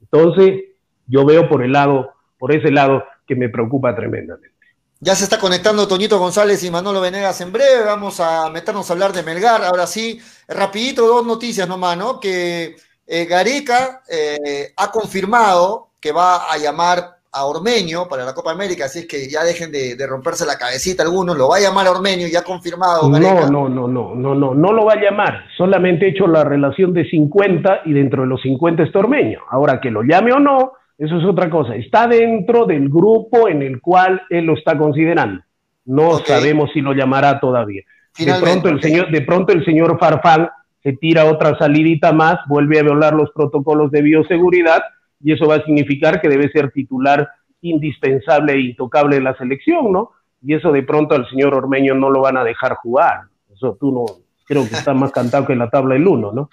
[0.00, 0.62] Entonces,
[1.06, 4.56] yo veo por el lado, por ese lado, que me preocupa tremendamente.
[5.00, 7.84] Ya se está conectando Toñito González y Manolo Venegas en breve.
[7.84, 9.62] Vamos a meternos a hablar de Melgar.
[9.62, 12.18] Ahora sí, rapidito, dos noticias nomás, ¿no?
[12.18, 12.74] Que
[13.06, 18.86] eh, Gareca eh, ha confirmado que va a llamar a Ormeño para la Copa América,
[18.86, 21.90] así es que ya dejen de, romperse la cabecita algunos, lo va a llamar a
[21.90, 23.08] Ormeño, ya confirmado.
[23.08, 26.44] No, no, no, no, no, no, no lo va a llamar, solamente he hecho la
[26.44, 29.40] relación de 50 y dentro de los 50 está Ormeño.
[29.50, 33.62] Ahora que lo llame o no, eso es otra cosa, está dentro del grupo en
[33.62, 35.42] el cual él lo está considerando.
[35.84, 37.82] No sabemos si lo llamará todavía.
[38.18, 40.48] de pronto, el señor, de pronto el señor Farfán
[40.82, 44.82] se tira otra salidita más, vuelve a violar los protocolos de bioseguridad
[45.22, 47.28] y eso va a significar que debe ser titular
[47.60, 50.12] indispensable e intocable de la selección, ¿no?
[50.42, 53.22] Y eso de pronto al señor Ormeño no lo van a dejar jugar.
[53.52, 54.06] Eso tú no,
[54.46, 56.50] creo que está más cantado que la tabla del uno, ¿no?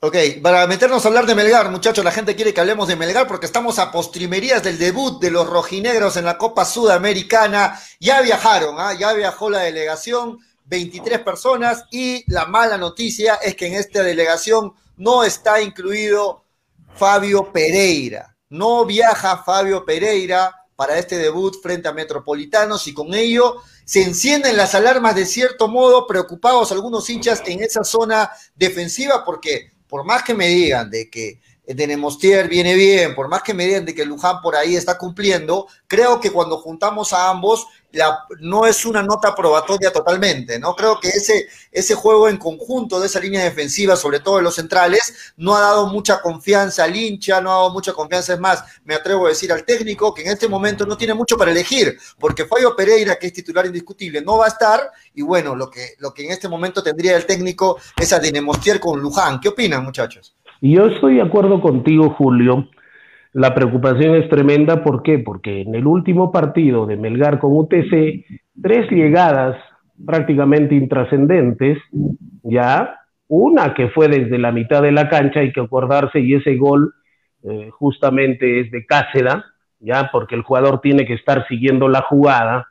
[0.00, 3.26] Ok, para meternos a hablar de Melgar, muchachos, la gente quiere que hablemos de Melgar
[3.26, 7.74] porque estamos a postrimerías del debut de los rojinegros en la Copa Sudamericana.
[7.98, 8.92] Ya viajaron, ¿ah?
[8.96, 14.72] ya viajó la delegación, 23 personas y la mala noticia es que en esta delegación
[14.96, 16.44] no está incluido
[16.98, 18.36] Fabio Pereira.
[18.50, 24.56] No viaja Fabio Pereira para este debut frente a Metropolitanos y con ello se encienden
[24.56, 30.22] las alarmas de cierto modo, preocupados algunos hinchas en esa zona defensiva, porque por más
[30.22, 31.40] que me digan de que
[31.74, 34.96] de Nemostier viene bien, por más que me digan de que Luján por ahí está
[34.96, 40.74] cumpliendo, creo que cuando juntamos a ambos la, no es una nota probatoria totalmente, ¿no?
[40.74, 44.54] Creo que ese, ese juego en conjunto de esa línea defensiva, sobre todo de los
[44.54, 48.62] centrales, no ha dado mucha confianza al hincha, no ha dado mucha confianza, es más,
[48.84, 51.98] me atrevo a decir al técnico que en este momento no tiene mucho para elegir,
[52.18, 55.94] porque Fabio Pereira, que es titular indiscutible, no va a estar, y bueno, lo que,
[55.98, 59.40] lo que en este momento tendría el técnico es a Dinemostier con Luján.
[59.40, 60.34] ¿Qué opinan, muchachos?
[60.60, 62.68] Yo estoy de acuerdo contigo, Julio,
[63.32, 65.20] la preocupación es tremenda, ¿por qué?
[65.20, 68.24] Porque en el último partido de Melgar con UTC,
[68.60, 69.56] tres llegadas
[70.04, 71.78] prácticamente intrascendentes,
[72.42, 76.56] ya, una que fue desde la mitad de la cancha, hay que acordarse, y ese
[76.56, 76.92] gol
[77.44, 79.44] eh, justamente es de Cáceda,
[79.78, 82.66] ya, porque el jugador tiene que estar siguiendo la jugada,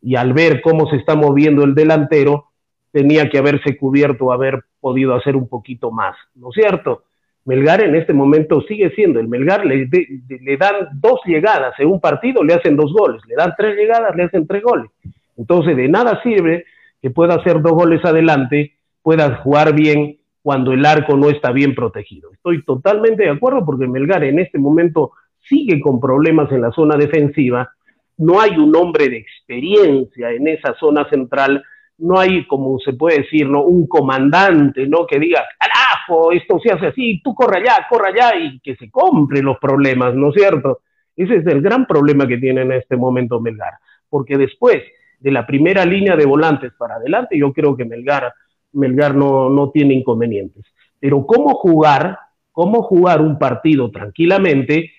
[0.00, 2.50] y al ver cómo se está moviendo el delantero,
[2.92, 7.02] tenía que haberse cubierto, haber podido hacer un poquito más, ¿no es cierto?
[7.44, 12.00] Melgar en este momento sigue siendo, el Melgar le, le dan dos llegadas en un
[12.00, 14.90] partido, le hacen dos goles, le dan tres llegadas, le hacen tres goles.
[15.36, 16.64] Entonces, de nada sirve
[17.00, 21.74] que pueda hacer dos goles adelante, pueda jugar bien cuando el arco no está bien
[21.74, 22.32] protegido.
[22.32, 25.12] Estoy totalmente de acuerdo porque Melgar en este momento
[25.48, 27.70] sigue con problemas en la zona defensiva,
[28.18, 31.64] no hay un hombre de experiencia en esa zona central,
[31.98, 33.62] no hay, como se puede decir, ¿no?
[33.62, 35.06] un comandante ¿no?
[35.06, 38.90] que diga, carajo, esto se hace así, tú corre allá, corre allá y que se
[38.90, 40.80] compre los problemas, ¿no es cierto?
[41.16, 43.74] Ese es el gran problema que tiene en este momento Melgar,
[44.08, 44.82] porque después
[45.20, 48.32] de la primera línea de volantes para adelante, yo creo que Melgar,
[48.72, 50.64] Melgar no, no tiene inconvenientes.
[50.98, 52.18] Pero ¿cómo jugar,
[52.50, 54.90] cómo jugar un partido tranquilamente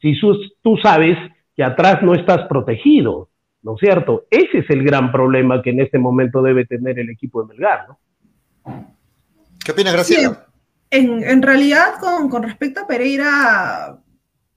[0.00, 0.14] si
[0.62, 1.16] tú sabes
[1.56, 3.28] que atrás no estás protegido?
[3.62, 4.26] ¿No es cierto?
[4.30, 7.86] Ese es el gran problema que en este momento debe tener el equipo de Melgar,
[7.88, 7.98] ¿no?
[9.64, 10.46] ¿Qué opinas, Graciela?
[10.90, 13.98] en, en, realidad, con, con respecto a Pereira,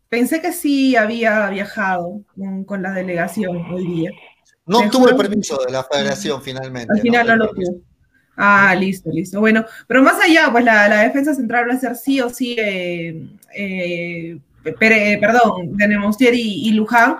[0.09, 4.11] pensé que sí había viajado con, con la delegación hoy día.
[4.65, 6.91] No tuvo el permiso de la federación finalmente.
[6.93, 7.79] Al final no, lo tuvo.
[8.35, 9.39] Ah, listo, listo.
[9.39, 12.55] Bueno, pero más allá, pues la, la defensa central va a ser sí o sí,
[12.57, 17.15] eh, eh, perdón, de Nemostier y, y, Luján.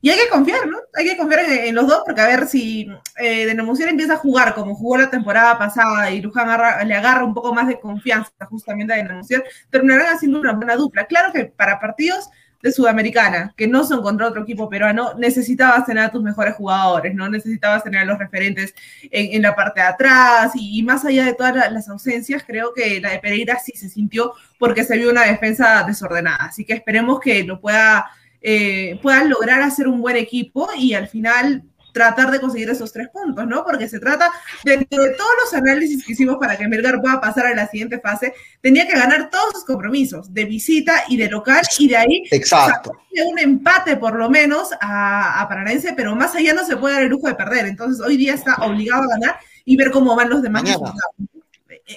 [0.00, 0.78] Y hay que confiar, ¿no?
[0.94, 4.18] Hay que confiar en, los dos, porque a ver si eh, de Nemostier empieza a
[4.18, 7.80] jugar como jugó la temporada pasada y Luján agarra, le agarra un poco más de
[7.80, 11.06] confianza justamente a Nemostier, terminarán haciendo una buena dupla.
[11.06, 12.30] Claro que para partidos
[12.62, 17.14] de Sudamericana, que no son contra otro equipo peruano, necesitabas tener a tus mejores jugadores,
[17.14, 17.28] ¿no?
[17.28, 18.74] Necesitabas tener a los referentes
[19.10, 22.72] en, en la parte de atrás y, y, más allá de todas las ausencias, creo
[22.74, 26.46] que la de Pereira sí se sintió porque se vio una defensa desordenada.
[26.46, 28.06] Así que esperemos que lo pueda,
[28.48, 33.08] eh, puedan lograr hacer un buen equipo y al final tratar de conseguir esos tres
[33.08, 33.64] puntos, ¿no?
[33.64, 34.30] Porque se trata,
[34.62, 37.98] dentro de todos los análisis que hicimos para que Melgar pueda pasar a la siguiente
[37.98, 42.22] fase, tenía que ganar todos sus compromisos, de visita y de local, y de ahí
[42.30, 42.92] Exacto.
[43.24, 47.02] un empate por lo menos a, a Paranaense, pero más allá no se puede dar
[47.02, 47.66] el lujo de perder.
[47.66, 50.62] Entonces hoy día está obligado a ganar y ver cómo van los demás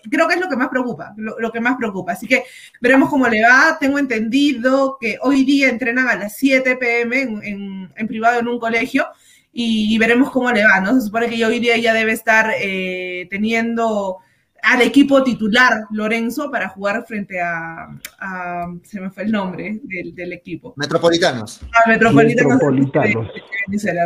[0.09, 2.13] creo que es lo que más preocupa, lo, lo, que más preocupa.
[2.13, 2.43] Así que
[2.81, 3.77] veremos cómo le va.
[3.79, 8.47] Tengo entendido que hoy día entrenan a las 7 pm en, en, en privado en
[8.47, 9.07] un colegio
[9.51, 10.95] y, y, veremos cómo le va, ¿no?
[10.95, 14.17] Se supone que hoy día ya debe estar eh, teniendo
[14.61, 17.87] al equipo titular Lorenzo para jugar frente a,
[18.19, 20.73] a se me fue el nombre del, del equipo.
[20.75, 21.61] Metropolitanos.
[21.73, 22.53] Ah, Metropolitanos.
[22.53, 23.31] Metropolitanos.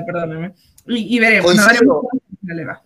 [0.06, 0.54] Perdóname.
[0.88, 1.66] Y, y veremos, ¿no?
[1.66, 2.84] veremos cómo le va.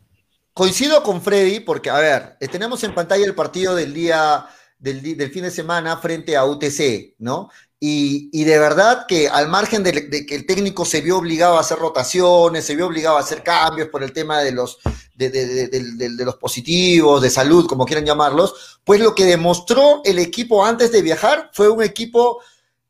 [0.58, 4.48] Coincido con Freddy porque, a ver, tenemos en pantalla el partido del día
[4.80, 7.52] del, del fin de semana frente a UTC, ¿no?
[7.80, 11.60] Y, y, de verdad que al margen de, que el técnico se vio obligado a
[11.60, 14.80] hacer rotaciones, se vio obligado a hacer cambios por el tema de los,
[15.14, 20.92] de, los positivos, de salud, como quieran llamarlos, pues lo que demostró el equipo antes
[20.92, 22.42] de viajar fue un equipo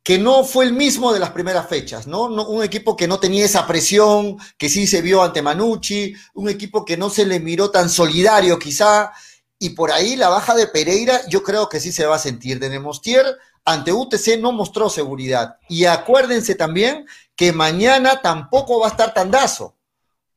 [0.08, 2.28] que no fue el mismo de las primeras fechas, ¿no?
[2.28, 6.86] Un equipo que no tenía esa presión que sí se vio ante Manucci, un equipo
[6.86, 9.12] que no se le miró tan solidario quizá,
[9.60, 12.58] y por ahí la baja de Pereira yo creo que sí se va a sentir.
[12.58, 13.26] De Nemostier
[13.65, 15.58] ante UTC no mostró seguridad.
[15.67, 19.76] Y acuérdense también que mañana tampoco va a estar Tandazo,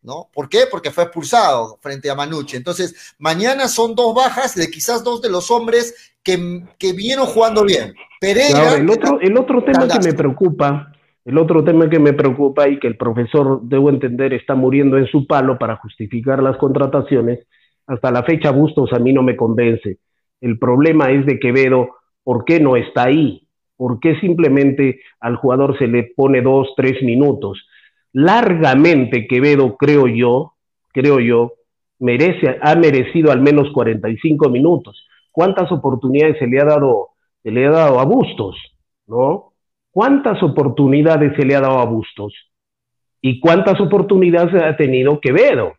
[0.03, 0.31] ¿no?
[0.35, 0.67] ¿Por qué?
[0.69, 2.57] Porque fue expulsado frente a Manucci.
[2.57, 7.65] Entonces, mañana son dos bajas de quizás dos de los hombres que, que vinieron jugando
[7.65, 7.95] bien.
[8.21, 8.77] Pereira.
[8.77, 10.93] El, otro, el otro tema que me preocupa,
[11.25, 15.07] el otro tema que me preocupa y que el profesor, debo entender, está muriendo en
[15.07, 17.47] su palo para justificar las contrataciones,
[17.87, 19.99] hasta la fecha Bustos a mí no me convence.
[20.41, 23.47] El problema es de Quevedo ¿Por qué no está ahí?
[23.77, 27.67] ¿Por qué simplemente al jugador se le pone dos, tres minutos?
[28.13, 30.55] Largamente Quevedo, creo yo,
[30.93, 31.55] creo yo,
[31.99, 35.07] merece, ha merecido al menos 45 minutos.
[35.41, 38.57] ¿Cuántas oportunidades se le ha dado, se le ha dado a Bustos?
[39.07, 39.55] ¿No?
[39.91, 42.35] ¿Cuántas oportunidades se le ha dado a Bustos?
[43.23, 45.73] ¿Y cuántas oportunidades ha tenido Quevedo?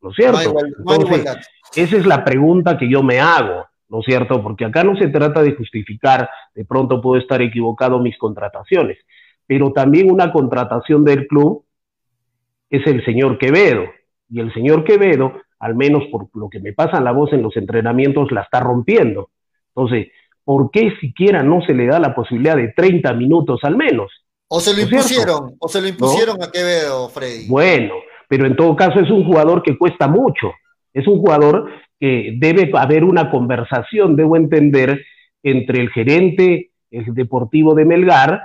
[0.00, 0.36] ¿No es cierto?
[0.36, 3.66] No igual, no Entonces, esa es la pregunta que yo me hago.
[3.88, 4.40] ¿no es cierto?
[4.40, 8.98] Porque acá no se trata de justificar, de pronto puedo estar equivocado mis contrataciones,
[9.44, 11.64] pero también una contratación del club
[12.70, 13.86] es el señor Quevedo,
[14.28, 17.56] y el señor Quevedo, al menos por lo que me pasa la voz en los
[17.56, 19.30] entrenamientos, la está rompiendo.
[19.74, 20.08] Entonces,
[20.44, 24.12] ¿por qué siquiera no se le da la posibilidad de 30 minutos al menos?
[24.48, 26.44] O se lo impusieron, o se lo impusieron ¿no?
[26.44, 27.48] a Quevedo, Freddy.
[27.48, 27.94] Bueno,
[28.28, 30.52] pero en todo caso es un jugador que cuesta mucho,
[30.92, 35.04] es un jugador que debe haber una conversación, debo entender,
[35.42, 38.42] entre el gerente el deportivo de Melgar,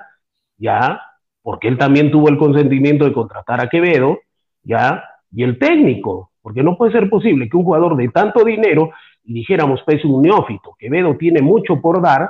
[0.58, 1.02] ya,
[1.42, 4.20] porque él también tuvo el consentimiento de contratar a Quevedo,
[4.64, 8.90] ya, y el técnico, porque no puede ser posible que un jugador de tanto dinero,
[9.24, 12.28] y dijéramos, pues un neófito, Quevedo tiene mucho por dar,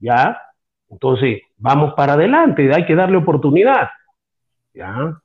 [0.00, 0.36] ya,
[0.88, 3.88] entonces vamos para adelante, hay que darle oportunidad,
[4.74, 5.20] ya.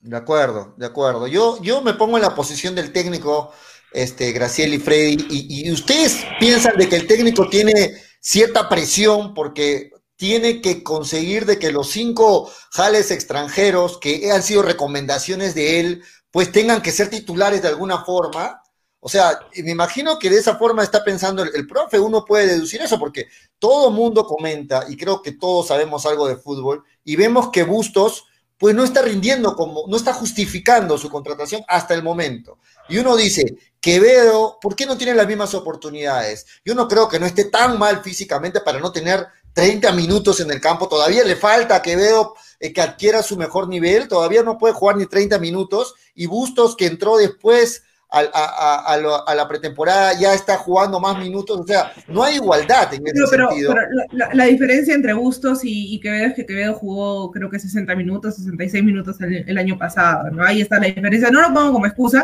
[0.00, 1.28] De acuerdo, de acuerdo.
[1.28, 3.52] Yo, yo me pongo en la posición del técnico,
[3.92, 7.72] este, Graciela y Freddy, y, ustedes piensan de que el técnico tiene
[8.18, 14.62] cierta presión porque tiene que conseguir de que los cinco jales extranjeros que han sido
[14.62, 16.02] recomendaciones de él,
[16.36, 18.62] pues tengan que ser titulares de alguna forma.
[19.00, 22.82] O sea, me imagino que de esa forma está pensando el, profe, uno puede deducir
[22.82, 27.48] eso, porque todo mundo comenta, y creo que todos sabemos algo de fútbol, y vemos
[27.50, 28.26] que Bustos,
[28.58, 32.58] pues no está rindiendo como, no está justificando su contratación hasta el momento.
[32.90, 36.44] Y uno dice, Quevedo, ¿por qué no tiene las mismas oportunidades?
[36.66, 40.50] Yo no creo que no esté tan mal físicamente para no tener 30 minutos en
[40.50, 40.86] el campo.
[40.86, 44.06] Todavía le falta a Quevedo eh, que adquiera su mejor nivel.
[44.06, 45.94] Todavía no puede jugar ni 30 minutos.
[46.14, 51.58] Y Bustos, que entró después a, la pretemporada, ya está jugando más minutos.
[51.58, 53.72] O sea, no hay igualdad en ese sentido.
[53.72, 58.36] Pero la, diferencia entre Bustos y, Quevedo es que Quevedo jugó, creo que 60 minutos,
[58.36, 60.30] 66 minutos el, año pasado.
[60.32, 60.44] ¿no?
[60.44, 61.30] Ahí está la diferencia.
[61.30, 62.22] No lo pongo como excusa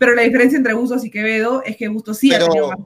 [0.00, 2.78] pero la diferencia entre Bustos y Quevedo es que Bustos sí ha tenido más.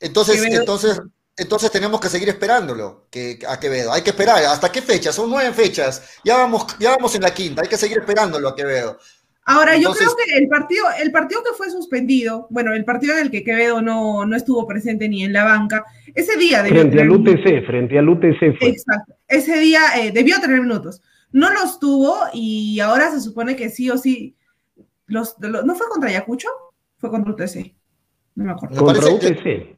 [0.00, 0.98] Entonces, entonces,
[1.38, 3.92] entonces tenemos que seguir esperándolo que, a Quevedo.
[3.92, 4.44] Hay que esperar.
[4.44, 5.12] ¿Hasta qué fecha?
[5.12, 6.18] Son nueve fechas.
[6.24, 7.62] Ya vamos, ya vamos en la quinta.
[7.62, 8.98] Hay que seguir esperándolo a Quevedo.
[9.44, 13.20] Ahora, yo creo que el partido, el partido que fue suspendido, bueno, el partido en
[13.20, 17.00] el que Quevedo no, no estuvo presente ni en la banca, ese día debió Frente
[17.00, 18.68] al UTC, frente al UTC fue.
[18.68, 19.14] Exacto.
[19.26, 21.00] Ese día eh, debió tener minutos.
[21.32, 24.36] No los tuvo y ahora se supone que sí o sí
[25.06, 26.48] los, ¿No fue contra Ayacucho?
[26.98, 27.74] Fue contra UTC.
[28.34, 28.84] No me acuerdo.
[28.84, 29.77] contra UTC.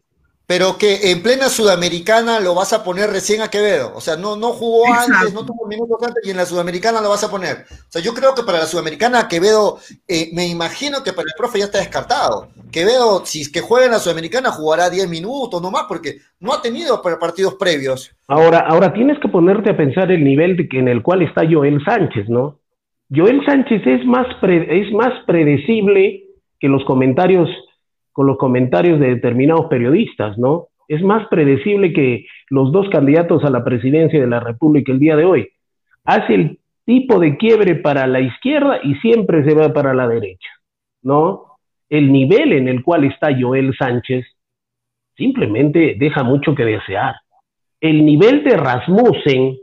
[0.51, 3.93] Pero que en plena Sudamericana lo vas a poner recién a Quevedo.
[3.95, 7.09] O sea, no, no jugó antes, no tuvo minutos antes y en la Sudamericana lo
[7.09, 7.67] vas a poner.
[7.71, 11.35] O sea, yo creo que para la Sudamericana Quevedo, eh, me imagino que para el
[11.39, 12.49] profe ya está descartado.
[12.73, 16.61] Quevedo, si es que juega en la Sudamericana, jugará 10 minutos nomás porque no ha
[16.61, 18.11] tenido partidos previos.
[18.27, 21.43] Ahora, ahora tienes que ponerte a pensar el nivel de que, en el cual está
[21.49, 22.59] Joel Sánchez, ¿no?
[23.09, 26.25] Joel Sánchez es más, es más predecible
[26.59, 27.49] que los comentarios,
[28.13, 30.69] con los comentarios de determinados periodistas, ¿no?
[30.89, 35.17] Es más predecible que los dos candidatos a la presidencia de la República el día
[35.17, 35.49] de hoy.
[36.05, 40.51] Hace el tipo de quiebre para la izquierda y siempre se va para la derecha,
[41.03, 41.45] ¿no?
[41.89, 44.27] El nivel en el cual está Joel Sánchez
[45.17, 47.15] simplemente deja mucho que desear.
[47.81, 49.57] El nivel de Rasmussen,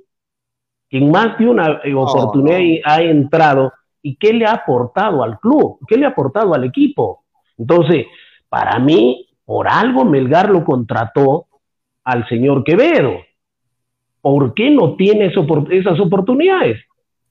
[0.89, 5.39] que en más de una eh, oportunidad ha entrado y qué le ha aportado al
[5.39, 7.23] club, qué le ha aportado al equipo.
[7.57, 8.05] Entonces,
[8.49, 11.47] para mí, por algo Melgar lo contrató
[12.03, 13.19] al señor Quevedo.
[14.21, 16.83] ¿Por qué no tiene esas oportunidades?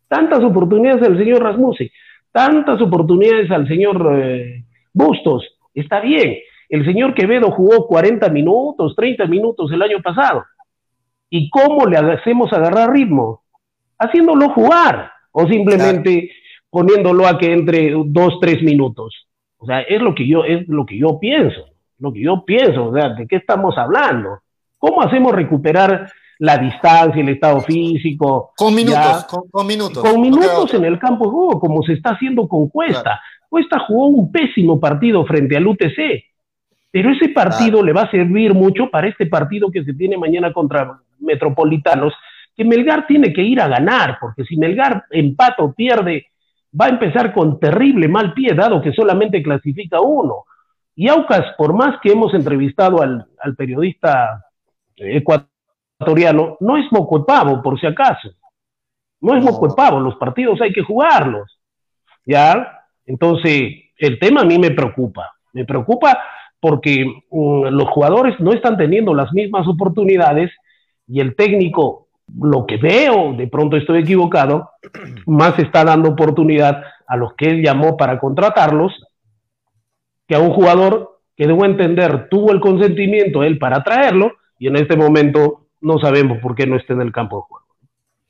[0.08, 1.90] Tantas oportunidades al señor Rasmussen,
[2.32, 5.44] tantas oportunidades al señor eh, Bustos.
[5.74, 6.38] Está bien,
[6.68, 10.44] el señor Quevedo jugó 40 minutos, 30 minutos el año pasado.
[11.28, 13.42] ¿Y cómo le hacemos agarrar ritmo?
[13.98, 16.30] haciéndolo jugar o simplemente
[16.70, 19.25] poniéndolo a que entre dos, tres minutos.
[19.58, 21.66] O sea, es lo que yo, es lo que yo pienso,
[21.98, 24.40] lo que yo pienso, o sea, ¿de qué estamos hablando?
[24.78, 28.52] ¿Cómo hacemos recuperar la distancia, el estado físico?
[28.56, 30.02] Con minutos, con, minutos.
[30.02, 33.20] Con minutos en el campo de juego, como se está haciendo con Cuesta.
[33.48, 36.24] Cuesta jugó un pésimo partido frente al UTC,
[36.90, 40.52] pero ese partido le va a servir mucho para este partido que se tiene mañana
[40.52, 42.12] contra Metropolitanos,
[42.54, 46.26] que Melgar tiene que ir a ganar, porque si Melgar empata o pierde,
[46.78, 50.44] va a empezar con terrible mal pie, dado que solamente clasifica uno.
[50.94, 54.44] Y Aucas, por más que hemos entrevistado al, periodista
[54.96, 58.30] ecuatoriano, no es moco de pavo, por si acaso.
[59.20, 61.60] No es moco de pavo, los partidos hay que jugarlos.
[62.24, 62.82] ¿Ya?
[63.04, 65.32] Entonces, el tema a mí me preocupa.
[65.52, 66.18] Me preocupa
[66.60, 70.50] porque mm, los jugadores no están teniendo las mismas oportunidades
[71.06, 74.70] y el técnico lo que veo, de pronto estoy equivocado,
[75.26, 78.92] más está dando oportunidad a los que él llamó para contratarlos
[80.26, 84.76] que a un jugador que debo entender tuvo el consentimiento él para traerlo y en
[84.76, 87.66] este momento no sabemos por qué no está en el campo de juego.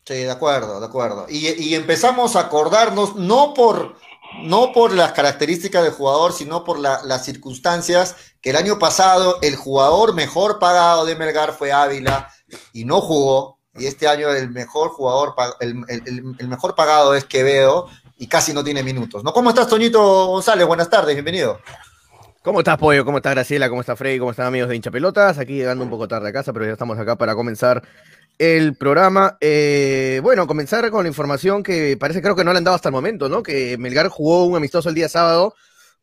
[0.04, 1.26] Sí, de acuerdo, de acuerdo.
[1.28, 3.96] Y, empezamos a acordarnos, no por,
[4.42, 9.56] no por las características del jugador, sino por las circunstancias, que el año pasado el
[9.56, 12.28] jugador mejor pagado de Melgar fue Ávila
[12.72, 18.28] y no jugó, y este año el mejor jugador, el, mejor pagado es Quevedo, y
[18.28, 19.22] casi no tiene minutos.
[19.22, 19.32] ¿no?
[19.32, 20.66] ¿Cómo estás, Toñito González?
[20.66, 21.60] Buenas tardes, bienvenido.
[22.42, 23.04] ¿Cómo estás, Pollo?
[23.04, 23.68] ¿Cómo está Graciela?
[23.68, 24.18] ¿Cómo está Freddy?
[24.18, 25.38] ¿Cómo están amigos de hincha pelotas?
[25.38, 27.82] Aquí llegando un poco tarde a casa, pero ya estamos acá para comenzar
[28.38, 29.36] el programa.
[29.40, 32.88] Eh, bueno, comenzar con la información que parece creo que no le han dado hasta
[32.88, 33.42] el momento, ¿no?
[33.42, 35.54] Que Melgar jugó un amistoso el día sábado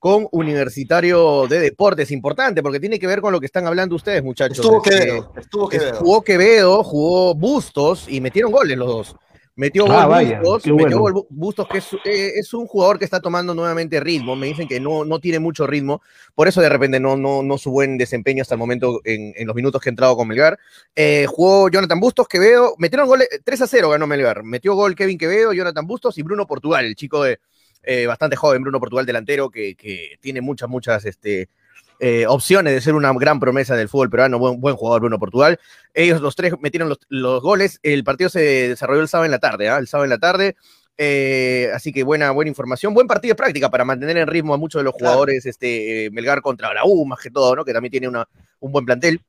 [0.03, 4.21] con Universitario de Deportes, importante, porque tiene que ver con lo que están hablando ustedes,
[4.21, 4.57] muchachos.
[4.57, 5.95] Estuvo este, Quevedo, estuvo Quevedo.
[5.95, 9.15] Jugó Quevedo, jugó Bustos y metieron goles los dos.
[9.55, 14.35] Metió ah, Bustos, metió Bustos, que eh, es, un jugador que está tomando nuevamente ritmo.
[14.35, 16.01] Me dicen que no, no tiene mucho ritmo,
[16.35, 19.55] por eso de repente no, no, no su buen desempeño hasta el momento en, los
[19.55, 20.59] minutos que ha entrado con Melgar.
[20.97, 24.43] Eh, jugó Jonathan Bustos, Quevedo, metieron goles 3 a 0 ganó Melgar.
[24.43, 27.39] Metió gol Kevin Quevedo, Jonathan Bustos y Bruno Portugal, el chico de
[27.83, 31.49] eh, bastante joven, Bruno Portugal delantero, que, que tiene muchas, muchas este,
[31.99, 35.59] eh, opciones de ser una gran promesa del fútbol peruano, buen, buen jugador Bruno Portugal.
[35.93, 37.79] Ellos los tres metieron los, goles.
[37.83, 39.77] El partido se desarrolló el sábado en la tarde, ¿ah?
[39.77, 40.55] el sábado en la tarde.
[40.97, 42.93] Eh, así que buena, buena información.
[42.93, 45.45] Buen partido de práctica para mantener en ritmo a muchos de los jugadores.
[45.45, 47.63] Este, Melgar contra la U, más que todo, ¿no?
[47.63, 48.27] que también tiene una,
[48.59, 49.21] un buen plantel.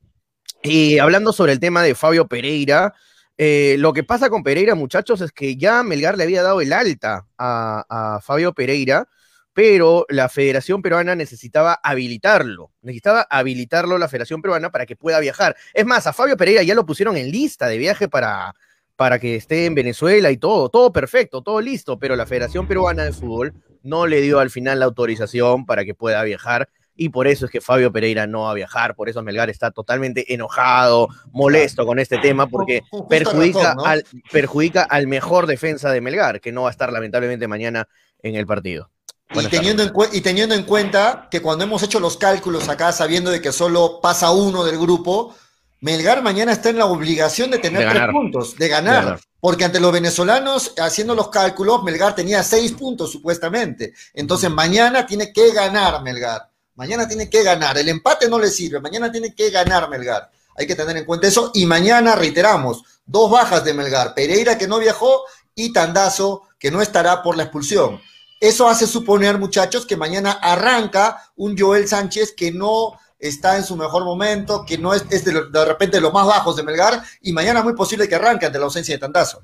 [0.61, 2.93] Y hablando sobre el tema de Fabio Pereira,
[3.37, 6.73] eh, lo que pasa con Pereira, muchachos, es que ya Melgar le había dado el
[6.73, 9.07] alta a, a Fabio Pereira
[9.55, 15.55] pero la Federación Peruana necesitaba habilitarlo, necesitaba habilitarlo la Federación Peruana para que pueda viajar.
[15.73, 18.53] Es más, a Fabio Pereira ya lo pusieron en lista de viaje para,
[18.97, 23.05] para que esté en Venezuela y todo, todo perfecto, todo listo, pero la Federación Peruana
[23.05, 27.27] de Fútbol no le dio al final la autorización para que pueda viajar y por
[27.27, 31.09] eso es que Fabio Pereira no va a viajar, por eso Melgar está totalmente enojado,
[31.31, 36.63] molesto con este tema, porque perjudica, al, perjudica al mejor defensa de Melgar, que no
[36.63, 37.87] va a estar lamentablemente mañana
[38.21, 38.89] en el partido.
[39.33, 43.31] Y teniendo, en y teniendo, en cuenta que cuando hemos hecho los cálculos acá, sabiendo
[43.31, 45.35] de que solo pasa uno del grupo,
[45.81, 49.19] Melgar mañana está en la obligación de tener tres puntos, de ganar.
[49.39, 53.93] Porque ante los venezolanos, haciendo los cálculos, Melgar tenía seis puntos supuestamente.
[54.13, 56.49] Entonces mañana tiene que ganar Melgar.
[56.75, 57.77] Mañana tiene que ganar.
[57.77, 58.79] El empate no le sirve.
[58.79, 60.29] Mañana tiene que ganar Melgar.
[60.57, 61.51] Hay que tener en cuenta eso.
[61.53, 64.13] Y mañana, reiteramos, dos bajas de Melgar.
[64.13, 65.23] Pereira que no viajó
[65.53, 68.01] y Tandazo que no estará por la expulsión.
[68.39, 73.75] Eso hace suponer, muchachos, que mañana arranca un Joel Sánchez que no está en su
[73.77, 77.59] mejor momento, que no es, de, repente de los más bajos de Melgar, y mañana
[77.59, 79.41] es muy posible que arranque ante la ausencia de Tandazo.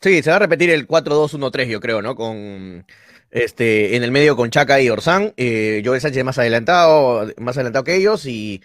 [0.00, 2.14] Sí, se va a repetir el 4-2-1-3, yo creo, ¿no?
[2.14, 2.86] Con
[3.30, 5.32] este, en el medio con Chaca y Orsán.
[5.36, 8.60] Eh, Joel Sánchez más adelantado, más adelantado que ellos, y,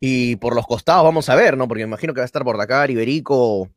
[0.00, 1.68] y, por los costados vamos a ver, ¿no?
[1.68, 3.68] Porque me imagino que va a estar Bordacar, Iberico,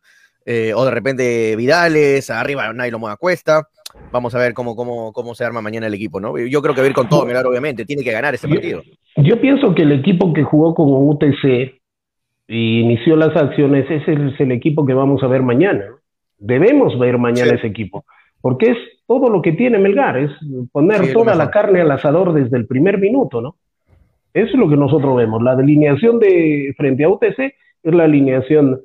[0.45, 3.67] eh, o de repente Vidales, arriba Nailo Moda Cuesta.
[4.11, 6.37] Vamos a ver cómo, cómo, cómo se arma mañana el equipo, ¿no?
[6.37, 8.81] Yo creo que va a ir con todo, Melgar, obviamente, tiene que ganar ese partido.
[9.17, 11.81] Yo, pienso que el equipo que jugó como UTC
[12.47, 15.85] y inició las acciones, ese es el equipo que vamos a ver mañana.
[16.37, 18.05] Debemos ver mañana ese equipo,
[18.41, 18.77] porque es
[19.09, 20.29] todo lo que tiene Melgar, es
[20.71, 23.55] poner toda la carne al asador desde el primer minuto, ¿no?
[24.35, 25.41] Eso es lo que nosotros vemos.
[25.41, 28.79] La delineación de frente a UTC es la alineación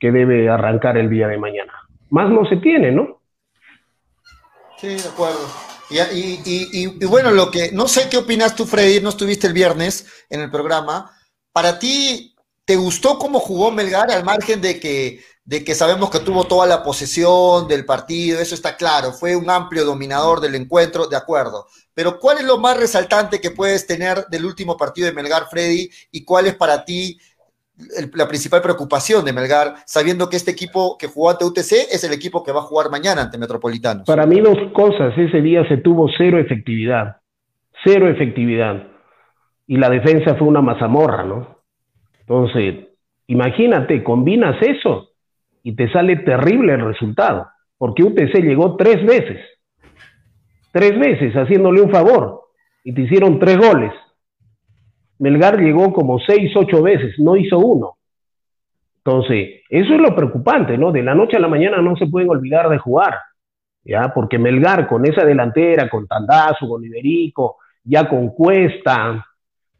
[0.00, 1.72] que debe arrancar el día de mañana.
[2.10, 3.20] Más no se tiene, ¿no?
[4.78, 5.46] Sí, de acuerdo.
[5.90, 10.40] Y, bueno, lo que no sé qué opinas tú, Freddy, no estuviste el viernes en
[10.40, 11.12] el programa.
[11.52, 16.18] Para ti, ¿te gustó cómo jugó Melgar al margen de que, de que sabemos que
[16.18, 18.38] tuvo toda la posesión del partido?
[18.38, 21.64] Eso está claro, fue un amplio dominador del encuentro, de acuerdo.
[21.94, 25.88] Pero ¿cuál es lo más resaltante que puedes tener del último partido de Melgar, Freddy?
[26.12, 27.18] ¿Y cuál es para ti
[28.12, 32.12] la principal preocupación de Melgar, sabiendo que este equipo que jugó ante UTC es el
[32.12, 34.04] equipo que va a jugar mañana ante Metropolitanos.
[34.04, 37.22] Para mí dos cosas, ese día se tuvo cero efectividad,
[37.84, 38.86] cero efectividad,
[39.66, 41.62] y la defensa fue una mazamorra, ¿no?
[42.20, 42.88] Entonces,
[43.28, 45.07] imagínate, combinas eso
[45.68, 47.46] y te sale terrible el resultado,
[47.76, 49.38] porque UTC llegó tres veces,
[50.72, 52.44] tres veces haciéndole un favor,
[52.82, 53.92] y te hicieron tres goles
[55.18, 57.98] Melgar llegó como seis, ocho veces, no hizo uno.
[59.04, 60.90] Entonces, eso es lo preocupante, ¿no?
[60.90, 63.18] De la noche a la mañana no se pueden olvidar de jugar,
[63.84, 64.10] ¿ya?
[64.14, 69.26] Porque Melgar con esa delantera, con Tandazo, con Iberico, ya con Cuesta,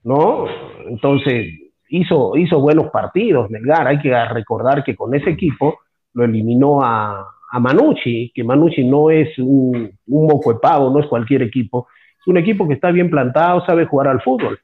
[0.03, 0.45] ¿no?
[0.87, 3.87] Entonces, hizo, buenos partidos Melgar.
[3.87, 5.81] Hay que recordar que con ese equipo
[6.15, 11.01] lo eliminó a, a Manucci, que Manucci no es un, un moco de pavo, no
[11.01, 11.89] es cualquier equipo.
[12.21, 14.59] Es un equipo que está bien plantado, sabe jugar al fútbol.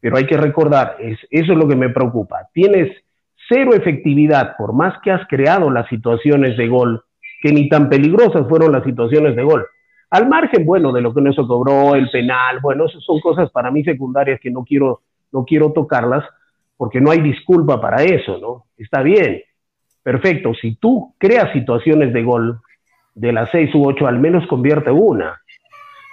[0.00, 2.48] Pero hay que recordar, es, eso es lo que me preocupa.
[2.52, 2.90] Tienes
[3.48, 7.02] cero efectividad, por más que has creado las situaciones de gol,
[7.42, 9.66] que ni tan peligrosas fueron las situaciones de gol.
[10.10, 13.50] Al margen, bueno, de lo que no se cobró, el penal, bueno, esas son cosas
[13.50, 15.02] para mí secundarias que no quiero,
[15.32, 16.24] no quiero tocarlas,
[16.80, 18.64] porque no hay disculpa para eso, ¿no?
[18.78, 19.42] Está bien.
[20.02, 22.58] perfecto, si tú creas situaciones de gol,
[23.14, 25.38] de las seis u ocho, al menos convierte una.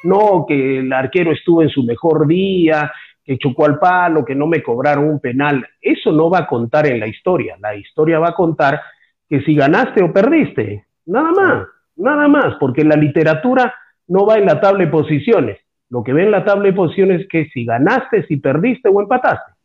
[0.04, 2.92] No que el arquero estuvo en su mejor día,
[3.24, 5.66] que chocó al palo, que no me cobraron un penal.
[5.80, 7.56] Eso no va a contar en la historia.
[7.62, 8.82] La historia va a contar
[9.30, 10.86] que si ganaste o perdiste.
[11.06, 13.74] Nada más, nada más, porque la literatura
[14.10, 15.60] no va en la tabla de posiciones.
[15.90, 19.00] Lo que ve en la tabla de posiciones es que si ganaste, si perdiste o
[19.00, 19.57] empataste.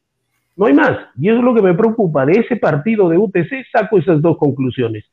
[0.56, 0.98] No hay más.
[1.18, 2.26] Y eso es lo que me preocupa.
[2.26, 5.04] De ese partido de UTC saco esas dos conclusiones.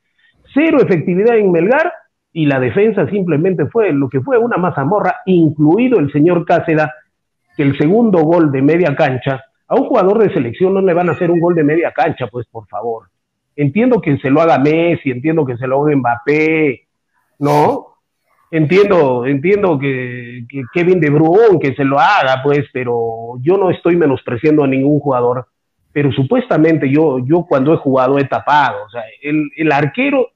[0.54, 1.92] Cero efectividad en Melgar
[2.32, 6.94] y la defensa simplemente fue lo que fue una mazamorra, incluido el señor Cáceda,
[7.56, 11.10] que el segundo gol de media cancha, a un jugador de selección no le van
[11.10, 13.10] a hacer un gol de media cancha, pues por favor.
[13.56, 16.88] Entiendo que se lo haga Messi, entiendo que se lo haga Mbappé,
[17.40, 17.89] ¿no?
[18.52, 23.96] Entiendo, entiendo que, Kevin De Bruyne que se lo haga, pues, pero yo no estoy
[23.96, 25.48] menospreciando a ningún jugador.
[25.92, 28.86] Pero supuestamente yo, yo cuando he jugado he tapado.
[28.86, 30.30] O sea, el, el arquero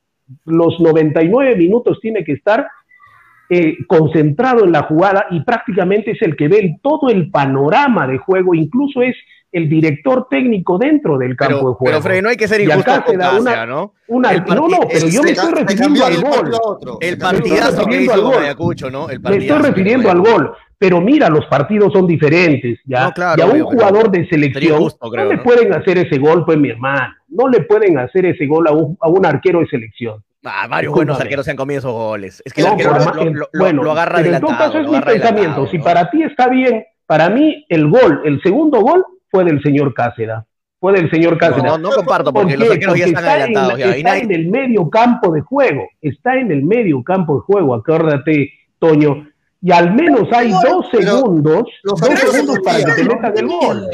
[0.45, 2.67] los 99 minutos tiene que estar
[3.49, 8.17] eh, concentrado en la jugada y prácticamente es el que ve todo el panorama de
[8.17, 9.15] juego, incluso es
[9.53, 11.85] el director técnico dentro del campo de juego.
[11.85, 13.93] Pero Freddy, no hay que ser injusto con una, ¿no?
[14.07, 16.51] Una, no, no, pero yo me estoy refiriendo al gol.
[16.99, 19.09] El partidazo que hizo Ayacucho, ¿no?
[19.09, 20.53] El me estoy refiriendo al gol.
[20.77, 23.13] Pero mira, los partidos son diferentes, ¿ya?
[23.37, 27.13] y a un jugador de selección no le pueden hacer ese gol, pues mi hermano.
[27.29, 30.21] No le pueden hacer ese gol a un, a un arquero de selección.
[30.43, 32.43] Ah, varios buenos arqueros se han comido esos goles.
[32.43, 32.95] Es que el arquero
[33.31, 34.79] lo, bueno, lo, agarra pero adelantado.
[34.79, 35.67] es mi pensamiento.
[35.67, 39.95] Si para ti está bien, para mí el gol, el segundo gol, fue del señor
[39.95, 40.43] Cáceres.
[40.79, 41.63] Fue del señor Cáceres.
[41.63, 43.79] No, no, comparto, porque los arqueros ya están adelantados.
[43.79, 43.95] ya.
[43.95, 45.87] Está en el medio campo de juego.
[46.01, 47.73] Está en el medio campo de juego.
[47.73, 49.25] Acuérdate, Toño,
[49.59, 53.87] y al menos hay dos segundos, dos segundos para que te metan el gol.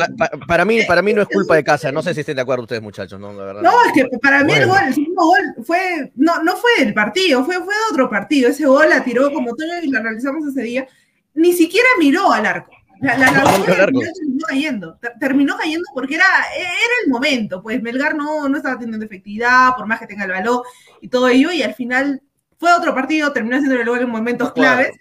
[0.45, 2.63] para, mí, para mí no es culpa de casa, no sé si estén de acuerdo
[2.63, 3.61] ustedes, muchachos, no, verdad.
[3.61, 6.93] No, es que para mí el gol, el segundo gol fue, no, no fue del
[6.93, 8.49] partido, fue, fue de otro partido.
[8.49, 10.87] Ese gol la tiró como todo y la realizamos ese día,
[11.35, 12.71] ni siquiera miró al arco.
[13.01, 16.25] La, la, terminó cayendo, terminó cayendo porque era,
[16.55, 20.31] era el momento, pues Melgar no, no estaba teniendo efectividad, por más que tenga el
[20.31, 20.61] balón
[20.99, 22.21] y todo ello, y al final
[22.57, 24.91] fue otro partido, terminó haciendo el gol en momentos claves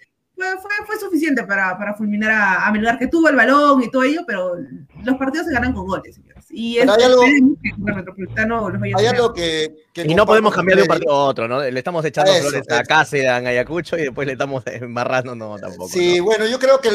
[0.61, 4.03] fue, fue, suficiente para, para fulminar a, a, Melgar, que tuvo el balón y todo
[4.03, 4.55] ello, pero
[5.03, 6.45] los partidos se ganan con goles, señores.
[6.51, 11.25] Y es, hay algo, hay algo que, Y no podemos cambiar de un partido a
[11.25, 11.61] otro, ¿no?
[11.61, 15.89] Le estamos echando flores a Cáceres, a Ayacucho y después le estamos embarrando, no, tampoco.
[15.89, 16.89] Sí, bueno, yo creo que,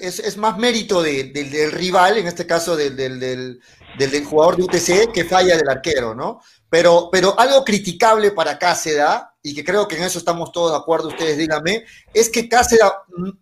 [0.00, 5.12] es, es, más mérito del rival, en este caso del, del, del, jugador de UTC,
[5.12, 6.40] que falla del arquero, ¿no?
[6.68, 9.06] Pero, pero algo criticable para Cáceres
[9.46, 12.84] y que creo que en eso estamos todos de acuerdo, ustedes díganme, es que Cáceres,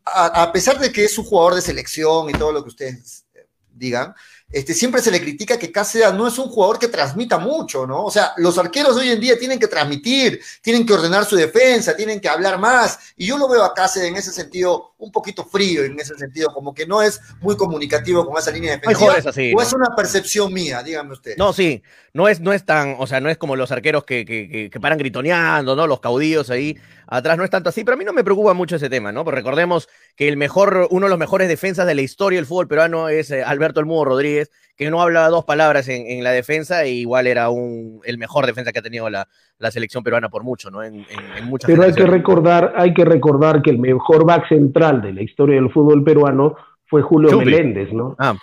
[0.04, 3.46] a, pesar de que es un jugador de selección y todo lo que ustedes eh,
[3.72, 4.14] digan,
[4.50, 8.04] este, siempre se le critica que Cáceres no es un jugador que transmita mucho, ¿no?
[8.04, 11.96] O sea, los arqueros hoy en día tienen que transmitir, tienen que ordenar su defensa,
[11.96, 15.44] tienen que hablar más, y yo lo veo a Cáceres en ese sentido un poquito
[15.44, 19.18] frío, en ese sentido, como que no es muy comunicativo con esa línea defensiva.
[19.18, 21.36] Es así, o es una percepción mía, dígame usted.
[21.36, 21.82] No, sí,
[22.12, 24.80] no es, no es tan, o sea, no es como los arqueros que, que, que,
[24.80, 25.86] paran gritoneando, ¿no?
[25.86, 28.76] Los caudillos ahí atrás, no es tanto así, pero a mí no me preocupa mucho
[28.76, 29.24] ese tema, ¿no?
[29.24, 32.68] Porque recordemos que el mejor, uno de los mejores defensas de la historia del fútbol
[32.68, 36.82] peruano es eh, Alberto El Mudo Rodríguez, que no hablaba dos palabras en, la defensa
[36.82, 39.28] e igual era un, el mejor defensa que ha tenido la,
[39.70, 40.82] selección peruana por mucho, ¿no?
[40.82, 41.06] En,
[41.44, 45.22] muchas Pero hay que recordar, hay que recordar que el mejor back central de la
[45.22, 48.16] historia del fútbol peruano fue Julio Meléndez, ¿no?
[48.18, 48.34] Ah.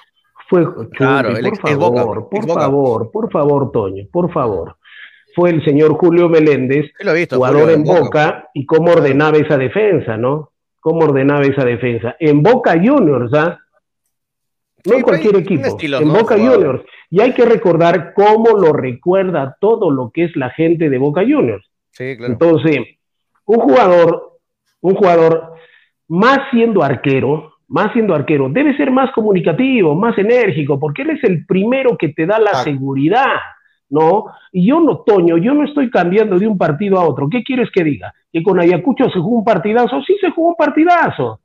[0.49, 4.75] Fue claro, por favor, por favor, por favor, Toño, por favor.
[5.35, 6.91] Fue el señor Julio Meléndez,
[7.29, 10.51] jugador en Boca, y cómo ordenaba esa defensa, ¿no?
[10.79, 12.15] Cómo ordenaba esa defensa.
[12.19, 13.59] En Boca Juniors, ¿ah?
[14.85, 16.83] no en cualquier equipo, en Boca Juniors.
[17.09, 21.21] Y hay que recordar cómo lo recuerda todo lo que es la gente de Boca
[21.21, 21.65] Juniors.
[21.91, 22.33] Sí, claro.
[22.33, 22.79] Entonces,
[23.45, 24.39] un jugador,
[24.81, 25.53] un jugador,
[26.07, 31.23] más siendo arquero, más siendo arquero, debe ser más comunicativo, más enérgico, porque él es
[31.23, 33.35] el primero que te da la seguridad,
[33.91, 34.25] ¿no?
[34.51, 37.29] Y yo no, Toño, yo no estoy cambiando de un partido a otro.
[37.29, 38.13] ¿Qué quieres que diga?
[38.31, 40.01] ¿Que con Ayacucho se jugó un partidazo?
[40.01, 41.41] Sí, se jugó un partidazo.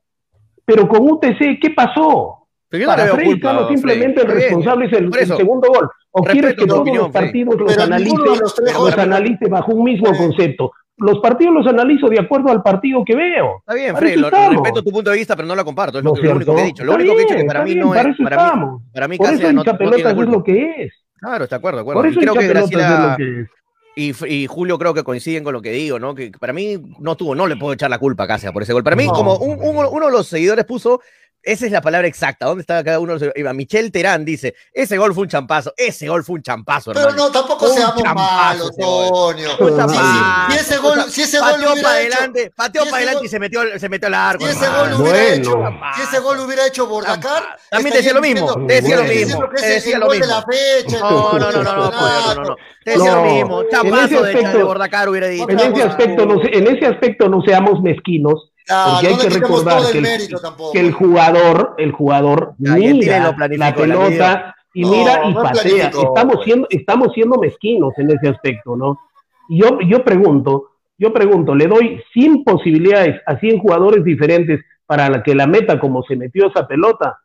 [0.65, 2.47] Pero con UTC, ¿qué pasó?
[2.69, 3.39] Pero Para Freddy
[3.69, 5.89] simplemente el responsable es el, segundo gol.
[6.11, 10.71] ¿O quieres que todos los partidos los analice, los, analice bajo un mismo concepto?
[10.97, 13.59] Los partidos los analizo de acuerdo al partido que veo.
[13.59, 15.99] Está bien, Freddy, respeto tu punto de vista, pero no lo comparto.
[15.99, 16.83] Es lo, único que he dicho.
[16.83, 18.17] Lo único que he dicho es que para mí no es.
[18.17, 21.06] Para mí, para mí, Por eso no, pelota es lo que es.
[21.19, 22.01] Claro, está de acuerdo, acuerdo.
[22.01, 23.17] Por eso creo que Graciela
[23.95, 26.13] y, y, Julio creo que coinciden con lo que digo, ¿no?
[26.13, 28.71] Que para mí no tuvo, no le puedo echar la culpa a Cáceres por ese
[28.71, 28.83] gol.
[28.83, 31.01] Para mí, como un, uno de los seguidores puso,
[31.47, 32.45] Esa es la palabra exacta.
[32.45, 33.15] ¿Dónde está cada uno?
[33.53, 35.73] Michelle Terán dice, ese gol fue un champazo.
[35.77, 37.07] Ese gol fue un champazo, hermano.
[37.11, 39.51] Pero no, tampoco seamos malos, Antonio.
[40.49, 43.61] Si ese gol, si ese gol pateó para adelante, pateó para adelante y se metió,
[43.79, 44.45] se metió al arco.
[44.45, 45.63] Si ese gol hubiera hecho,
[45.95, 50.09] si ese gol hubiera hecho Bordacar, también decía lo mismo, decía lo mismo, decía lo
[50.09, 50.25] mismo.
[50.99, 52.55] No, no, no, no, no, no, no.
[52.83, 55.49] Te decía lo mismo, champazo de Bordacar hubiera dicho.
[55.49, 59.81] En ese aspecto, en ese aspecto no seamos mezquinos porque hay que recordar
[60.73, 65.87] que el, jugador, el jugador mira la pelota y mira y patea.
[65.87, 68.99] Estamos siendo, estamos siendo mezquinos en ese aspecto, ¿no?
[69.49, 75.23] Y yo, yo pregunto, yo pregunto, le doy 100 posibilidades a 100 jugadores diferentes para
[75.23, 77.19] que la meta como se metió esa pelota.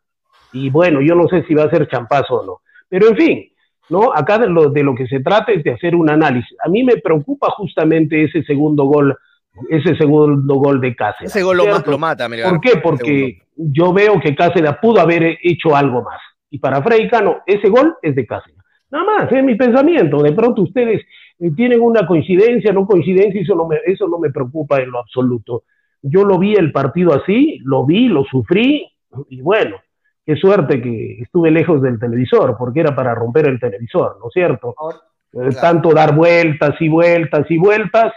[0.53, 2.61] Y bueno, yo no sé si va a ser champazo o no.
[2.87, 3.51] Pero en fin,
[3.89, 4.13] ¿no?
[4.13, 6.55] Acá de lo, de lo que se trata es de hacer un análisis.
[6.63, 9.17] A mí me preocupa justamente ese segundo gol
[9.69, 11.29] ese segundo gol de Cáceres.
[11.29, 12.77] Ese gol lo, más lo mata, ¿Por qué?
[12.81, 16.19] Porque yo veo que Cáceres pudo haber hecho algo más.
[16.49, 18.57] Y para Freddy Cano, ese gol es de Cáceres.
[18.91, 20.21] Nada más, es mi pensamiento.
[20.21, 21.01] De pronto ustedes
[21.39, 24.99] eh, tienen una coincidencia, no coincidencia, eso no, me, eso no me preocupa en lo
[24.99, 25.63] absoluto.
[26.01, 28.87] Yo lo vi el partido así, lo vi, lo sufrí,
[29.29, 29.77] y bueno,
[30.25, 34.33] qué suerte que estuve lejos del televisor, porque era para romper el televisor, ¿no es
[34.33, 34.75] cierto?
[35.33, 38.13] Eh, tanto dar vueltas y vueltas y vueltas,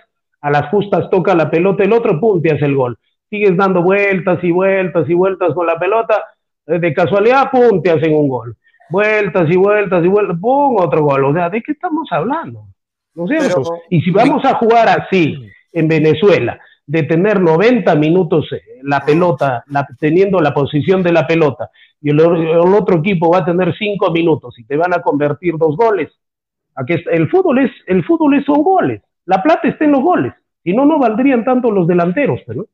[0.47, 2.97] a las justas toca la pelota el otro, pum, te hace el gol.
[3.28, 6.22] Sigues dando vueltas y vueltas y vueltas con la pelota,
[6.68, 8.57] eh, de casualidad, pum, te hacen un gol.
[8.88, 11.24] Vueltas y vueltas y vueltas, pum, otro gol.
[11.24, 12.68] O sea, ¿de qué estamos hablando?
[13.16, 13.72] ¿No es cierto?
[13.90, 15.36] y si vamos a jugar así
[15.72, 19.64] en Venezuela, de tener 90 minutos eh, la pelota,
[19.99, 21.70] teniendo la posición de la pelota,
[22.01, 25.76] y el, otro equipo va a tener 5 minutos y te van a convertir dos
[25.76, 26.12] goles.
[26.76, 29.03] Aquí el fútbol es, el fútbol es son goles.
[29.27, 30.33] La plata está en los goles.
[30.64, 32.66] Si no, no valdrían tanto los delanteros, ¿no?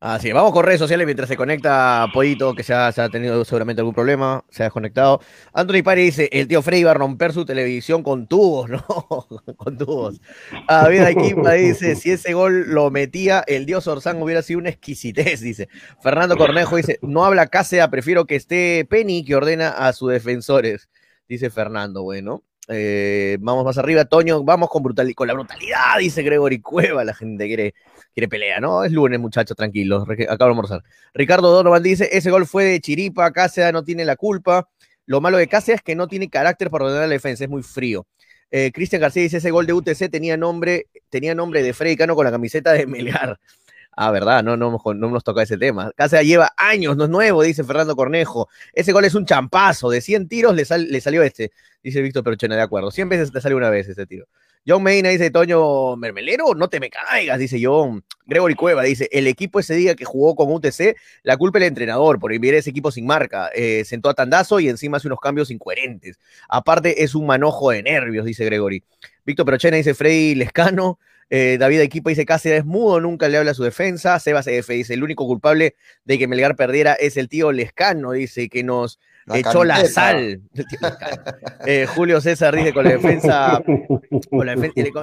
[0.00, 3.96] Así, vamos con redes sociales mientras se conecta Pollito, que se ha, tenido seguramente algún
[3.96, 5.20] problema, se ha desconectado.
[5.52, 8.84] Anthony Pari dice, el tío Frey iba a romper su televisión con tubos, ¿no?
[9.56, 10.20] con tubos.
[10.68, 15.40] David Kimba dice, si ese gol lo metía, el dios Orsán hubiera sido una exquisitez,
[15.40, 15.68] dice.
[16.00, 20.88] Fernando Cornejo dice, no habla Cáceres, prefiero que esté Penny que ordena a sus defensores,
[21.28, 22.44] dice Fernando, bueno.
[22.70, 27.14] Eh, vamos más arriba, Toño, vamos con, brutal, con la brutalidad, dice Gregory Cueva, la
[27.14, 27.74] gente quiere,
[28.12, 28.84] quiere pelea, ¿no?
[28.84, 30.84] Es lunes, muchachos, tranquilos, acabo de almorzar.
[31.14, 34.68] Ricardo Donovan dice, ese gol fue de Chiripa, Cáceres no tiene la culpa.
[35.06, 37.62] Lo malo de Cáceres es que no tiene carácter para ordenar la defensa, es muy
[37.62, 38.06] frío.
[38.50, 42.14] Eh, Cristian García dice, ese gol de UTC tenía nombre, tenía nombre de Freddy Cano
[42.14, 43.38] con la camiseta de Melgar.
[44.00, 45.90] Ah, verdad, no, no, no nos toca ese tema.
[45.96, 48.48] Cáceres lleva años, no es nuevo, dice Fernando Cornejo.
[48.72, 50.64] Ese gol es un champazo, de 100 tiros le,
[51.00, 51.50] salió este,
[51.82, 52.92] dice Víctor Perochena, de acuerdo.
[52.92, 54.26] 100 veces te sale una vez ese tiro.
[54.64, 58.04] John Medina dice, Toño Mermelero, no te me caigas, dice John.
[58.24, 62.20] Gregory Cueva dice, el equipo ese día que jugó con UTC, la culpa del entrenador
[62.20, 63.50] por enviar ese equipo sin marca.
[63.52, 66.20] Eh, sentó a Tandazo y encima hace unos cambios incoherentes.
[66.48, 68.84] Aparte es un manojo de nervios, dice Gregory.
[69.26, 73.50] Víctor Perochena dice, Freddy Lescano, eh, David Equipa dice Cáceres es mudo, nunca le habla
[73.50, 74.18] a su defensa.
[74.18, 78.48] Sebas F dice, el único culpable de que Melgar perdiera es el tío Lescano, dice
[78.48, 78.98] que nos
[79.34, 80.40] echó la sal.
[81.66, 83.62] Eh, Julio César dice con la defensa.
[84.30, 84.46] Con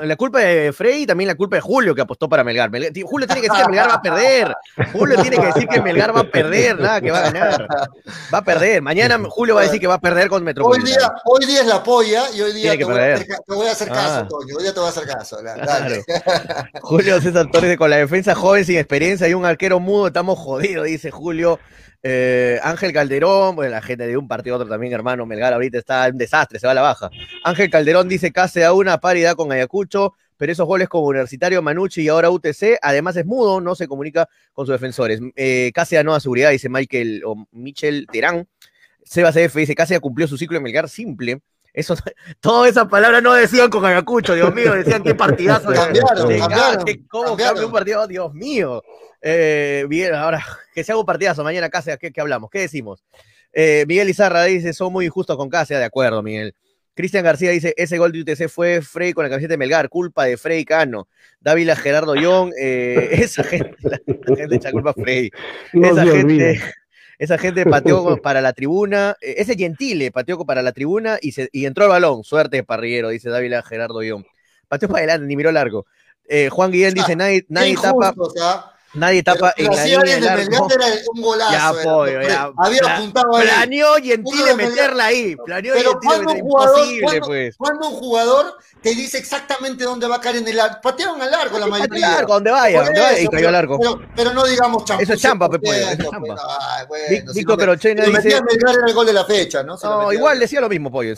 [0.08, 2.70] la, culpa de Frey y también la culpa de Julio que apostó para Melgar.
[3.04, 4.56] Julio tiene que decir que Melgar va a perder.
[4.94, 7.68] Julio tiene que decir que Melgar va a perder, nada, que va a ganar.
[8.34, 8.82] Va a perder.
[8.82, 10.86] Mañana Julio va a decir que va a perder con Metropolitano.
[10.86, 14.20] Hoy día, hoy día es la polla y hoy día te voy, a hacer caso,
[14.22, 14.28] ah.
[14.28, 14.56] Toño.
[14.58, 15.38] Hoy día te voy a hacer caso.
[16.82, 20.86] Julio César Torres con la defensa joven sin experiencia y un arquero mudo, estamos jodidos,
[20.86, 21.60] dice Julio.
[22.08, 25.26] Eh, Ángel Calderón, bueno, la gente de un partido a otro también, hermano.
[25.26, 27.10] Melgar ahorita está un desastre, se va a la baja.
[27.44, 32.04] Ángel Calderón dice casi a una paridad con Ayacucho, pero esos goles como Universitario, Manucci
[32.04, 35.20] y ahora UTC, además es mudo, no se comunica con sus defensores.
[35.36, 38.48] Eh, casi a nueva seguridad, dice Michael o Michel Terán.
[39.04, 41.42] Sebas F dice, casi cumplió su ciclo en Melgar simple.
[41.74, 41.96] Eso,
[42.40, 45.70] todas esas palabras no decían con Ayacucho, Dios mío, decían qué partidazo.
[47.10, 48.06] ¿Cómo cambia un partido?
[48.06, 48.84] Dios mío.
[49.28, 50.46] Eh, bien, ahora
[50.76, 52.52] que se haga un partidazo mañana, Cáceres, ¿qué, hablamos?
[52.52, 53.04] ¿Qué decimos?
[53.52, 56.54] Eh, Miguel Izarra dice, son muy injustos con Cáceres, de acuerdo, Miguel.
[56.94, 60.26] Cristian García dice, ese gol de UTC fue Frey con la camiseta de Melgar, culpa
[60.26, 61.08] de Frey Cano.
[61.40, 64.00] Dávila Gerardo Young, eh, esa gente, la,
[64.36, 65.32] gente echa culpa a Frey.
[65.74, 66.62] esa gente,
[67.18, 71.66] esa gente pateó para la tribuna, ese Gentile pateó para la tribuna y, se, y
[71.66, 72.24] entró el balón.
[72.24, 74.24] Suerte parrillero, dice Dávila Gerardo Young.
[74.68, 75.88] Pateó para adelante, ni miró largo.
[76.52, 78.14] Juan Guillén dice, nadie, nadie tapa.
[78.96, 80.46] Nadie tapa en la línea era
[81.14, 81.52] un golazo.
[81.52, 82.52] Ya, pollo, ya.
[82.58, 83.48] Había apuntado ahí.
[83.48, 85.36] Planeó Gentile meterla ahí.
[85.46, 86.40] Planeó Gentile meterla.
[86.40, 87.58] Imposible, pues.
[87.58, 90.80] Cuando un jugador te dice exactamente dónde va a caer en el arco.
[90.82, 92.08] Patearon al largo la mayoría.
[92.08, 93.80] Al largo, donde vaya, donde vaya y cayó al largo.
[94.16, 95.04] Pero, no digamos champa.
[95.04, 95.70] Eso es champa, Pepe.
[95.70, 96.36] Eso es champa.
[97.34, 98.38] Nico Perochena dice.
[98.88, 99.78] el gol de la fecha, ¿no?
[99.84, 101.16] No, igual decía lo mismo, pollo.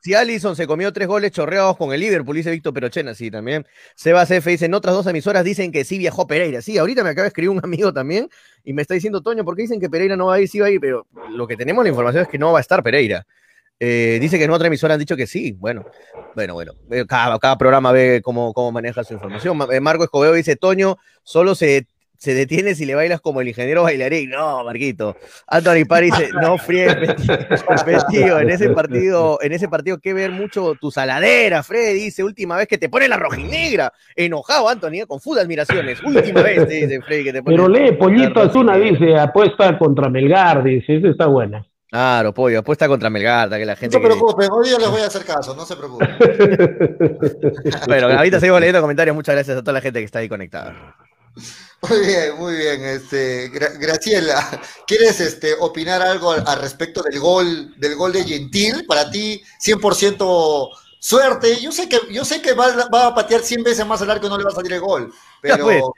[0.00, 3.66] Si Allison se comió tres goles chorreados con el Liverpool, dice Víctor Perochena, sí, también.
[3.94, 6.62] Sebas F dice, en otras dos emisoras dicen que sí viajó Pereira.
[6.62, 8.28] Sí, ahorita me acaba de escribir un amigo también
[8.64, 10.48] y me está diciendo, Toño, ¿por qué dicen que Pereira no va a ir?
[10.48, 12.60] Sí va a ir, pero lo que tenemos la información es que no va a
[12.60, 13.26] estar Pereira.
[13.82, 15.52] Eh, dice que en otra emisora han dicho que sí.
[15.52, 15.86] Bueno,
[16.34, 16.74] bueno, bueno.
[16.90, 19.58] Eh, cada, cada programa ve cómo, cómo maneja su información.
[19.72, 21.86] Eh, Marco Escobedo dice, Toño, solo se,
[22.20, 24.28] se detiene si le bailas como el ingeniero bailarín.
[24.28, 25.16] No, Marquito.
[25.46, 26.94] Anthony Pari dice, no fríes,
[27.86, 28.40] vestido.
[28.40, 31.94] En ese partido, en ese partido que ver mucho tu saladera, Fred.
[31.94, 33.90] Dice, última vez que te pone la rojinegra.
[34.14, 36.02] Enojado, Anthony, con full admiraciones.
[36.02, 40.62] Última vez, dice Fred, que te pone Pero lee, Pollito Azuna dice, apuesta contra Melgar,
[40.62, 41.66] dice, esa está buena.
[41.88, 43.96] Claro, pollo, apuesta contra Melgarta, que la gente.
[43.96, 46.08] No se preocupen, hoy día les voy a hacer caso, no se preocupen.
[47.86, 50.98] bueno, ahorita seguimos leyendo comentarios, muchas gracias a toda la gente que está ahí conectada.
[51.88, 52.84] Muy bien, muy bien.
[52.84, 58.84] Este, Graciela, ¿quieres este, opinar algo al, respecto del gol, del gol de Gentil?
[58.86, 60.68] Para ti, 100%
[60.98, 61.58] suerte.
[61.60, 64.28] Yo sé que, yo sé que va, a patear 100 veces más al arco y
[64.28, 65.12] no le va a salir el gol.
[65.42, 65.94] Pero,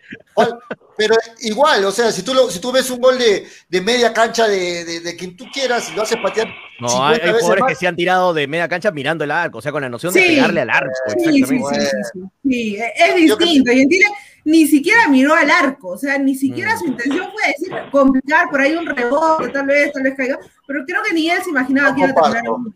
[0.97, 4.13] pero igual, o sea, si tú, lo, si tú ves un gol de, de media
[4.13, 6.47] cancha de, de, quien tú quieras y lo haces patear.
[6.79, 9.73] No, hay, jugadores que se han tirado de media cancha mirando el arco, o sea,
[9.73, 10.93] con la noción de pegarle al arco.
[11.19, 11.59] Sí, sí,
[12.45, 13.73] sí, es distinto.
[13.73, 14.01] Y
[14.45, 16.79] ni siquiera miró al arco, o sea, ni siquiera mm.
[16.79, 20.85] su intención fue decir complicar por ahí un rebote, tal vez, tal vez caiga, pero
[20.87, 22.75] creo que ni él se imaginaba que iba a terminar un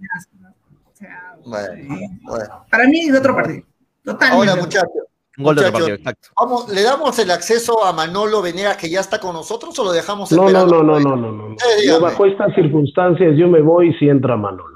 [0.92, 3.62] o sea, Para mí es otro partido.
[4.02, 4.50] Totalmente.
[4.50, 5.02] Ahora, muchachos.
[5.38, 6.28] Un gol de otro partido, exacto.
[6.40, 9.92] Vamos, ¿Le damos el acceso a Manolo Venegas que ya está con nosotros o lo
[9.92, 12.00] dejamos no, no, no, no, no, no, no, no.
[12.00, 14.75] bajo estas circunstancias yo me voy si entra Manolo.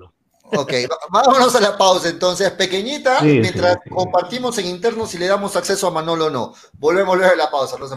[0.56, 0.72] Ok,
[1.10, 5.90] vámonos a la pausa entonces, pequeñita, mientras compartimos en interno si le damos acceso a
[5.90, 6.54] Manolo o no.
[6.74, 7.96] Volvemos luego a la pausa, no se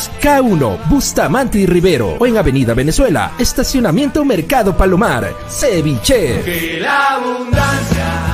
[0.21, 6.41] K1, Bustamante y Rivero o en Avenida Venezuela, Estacionamiento Mercado Palomar, Ceviche.
[6.43, 8.31] Que la abundancia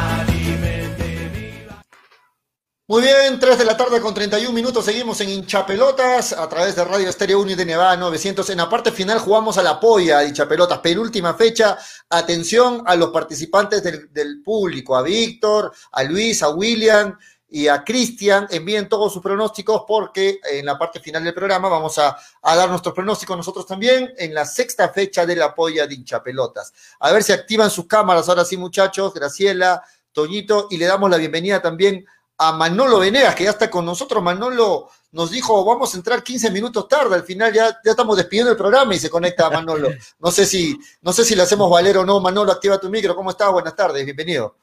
[2.89, 6.85] muy bien, 3 de la tarde con 31 minutos, seguimos en hinchapelotas a través de
[6.85, 8.49] Radio Estéreo Uni de Nevada 900.
[8.49, 11.77] En la parte final jugamos a la polla, hinchapelotas, penúltima fecha.
[12.09, 17.17] Atención a los participantes del, del público, a Víctor, a Luis, a William,
[17.49, 21.97] y a Cristian envíen todos sus pronósticos porque en la parte final del programa vamos
[21.97, 26.73] a, dar nuestros pronósticos nosotros también en la sexta fecha de la polla de hinchapelotas.
[26.99, 29.81] A ver si activan sus cámaras ahora sí, muchachos, Graciela,
[30.11, 32.05] Toñito, y le damos la bienvenida también
[32.39, 34.21] a Manolo Venegas, que ya está con nosotros.
[34.21, 38.57] Manolo nos dijo, vamos a entrar 15 minutos tarde, al final ya, estamos despidiendo el
[38.57, 39.89] programa y se conecta a Manolo.
[40.19, 42.19] No sé si, no sé si le hacemos valer o no.
[42.19, 43.15] Manolo, activa tu micro.
[43.15, 43.51] ¿Cómo estás?
[43.51, 44.55] Buenas tardes, bienvenido.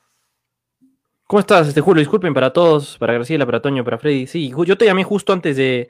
[1.26, 2.00] ¿Cómo estás, este Julio?
[2.00, 4.26] Disculpen para todos, para Graciela, para Toño, para Freddy.
[4.26, 5.88] Sí, yo te llamé justo antes de,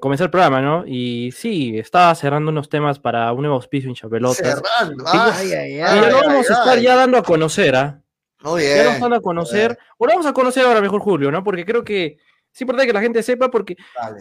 [0.00, 0.84] comenzar el programa, ¿no?
[0.86, 4.36] Y sí, estaba cerrando unos temas para un nuevo auspicio en Chapelotas.
[4.38, 5.98] Cerrando, ay, ay, ay.
[5.98, 8.00] Y lo vamos a estar ya dando a conocer, ¿ah?
[8.42, 8.76] Muy bien.
[8.78, 9.78] Ya nos dando a conocer.
[9.98, 11.44] O lo vamos a conocer ahora mejor, Julio, ¿no?
[11.44, 12.16] Porque creo que
[12.54, 13.76] es importante que la gente sepa porque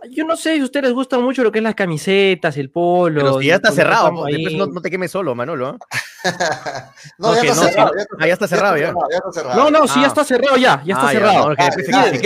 [0.09, 2.71] yo no sé si a ustedes les gusta mucho lo que es las camisetas, el
[2.71, 3.21] polo.
[3.21, 5.77] Pero si ya está cerrado, después no, te quemes solo, Manolo.
[7.19, 8.91] no, ya, está cerrado, ya, está cerrado, ya.
[9.55, 11.55] No, no, sí, ya está cerrado, ya, ya está cerrado.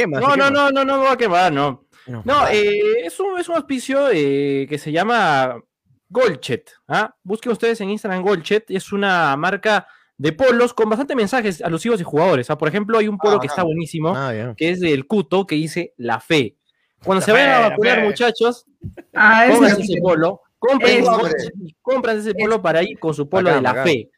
[0.07, 1.85] No, no, no, no, no, me va a quemar, no.
[2.23, 5.61] No, eh, es, un, es un auspicio eh, que se llama
[6.07, 6.71] Golchet.
[6.87, 7.13] ¿ah?
[7.21, 9.85] Busquen ustedes en Instagram Golchet, es una marca
[10.17, 12.49] de polos con bastante mensajes alusivos de jugadores.
[12.49, 12.57] ¿ah?
[12.57, 15.55] Por ejemplo, hay un polo ah, que está buenísimo, ah, que es del Cuto, que
[15.55, 16.55] dice la fe.
[17.03, 18.65] Cuando se vayan a vacunar, muchachos,
[19.13, 24.09] pongan ese polo, compren, ese polo para ir con su polo de la fe.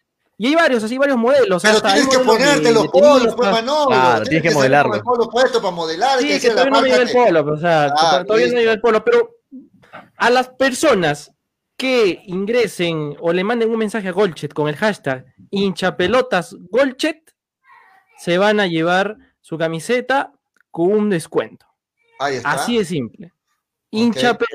[0.41, 1.61] Y hay varios, así varios modelos.
[1.61, 3.87] Pero tienes que ponerte los polos, pues, Manolo.
[3.87, 4.95] Claro, tienes que, modelarlo.
[4.95, 6.19] El polo puesto para modelar.
[6.19, 7.93] Sí, que, todavía no me el polo, o sea,
[8.25, 9.35] todavía no llega el polo, pero
[10.15, 11.33] a las personas
[11.79, 17.33] que ingresen o le manden un mensaje a Golchet con el hashtag hinchapelotas Golchet,
[18.17, 20.33] se van a llevar su camiseta
[20.69, 21.65] con un descuento.
[22.19, 22.51] Ahí está.
[22.51, 23.31] Así de simple.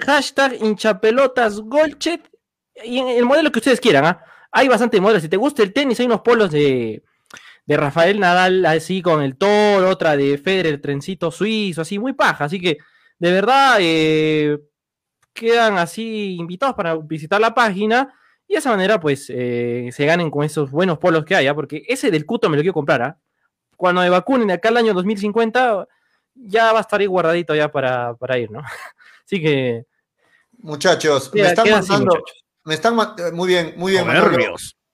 [0.04, 2.30] hashtag hinchapelotas Golchet
[2.84, 4.04] y en el modelo que ustedes quieran.
[4.04, 4.22] ¿ah?
[4.52, 5.22] Hay bastante modelos.
[5.22, 7.02] Si te gusta el tenis, hay unos polos de,
[7.64, 12.44] de Rafael Nadal así con el toro, otra de Federer, trencito suizo, así muy paja.
[12.44, 12.76] Así que,
[13.18, 14.58] de verdad, eh,
[15.34, 18.14] quedan así invitados para visitar la página
[18.46, 21.82] y de esa manera pues eh, se ganen con esos buenos polos que haya, porque
[21.88, 23.02] ese del Cuto me lo quiero comprar.
[23.02, 23.18] ¿ah?
[23.76, 25.88] Cuando me vacunen acá al año 2050
[26.34, 28.62] ya va a estar ahí guardadito ya para, ir, ¿no?
[29.26, 29.84] Así que...
[30.58, 32.24] Muchachos, me están mandando...
[32.64, 34.06] me están eh, muy bien, muy bien.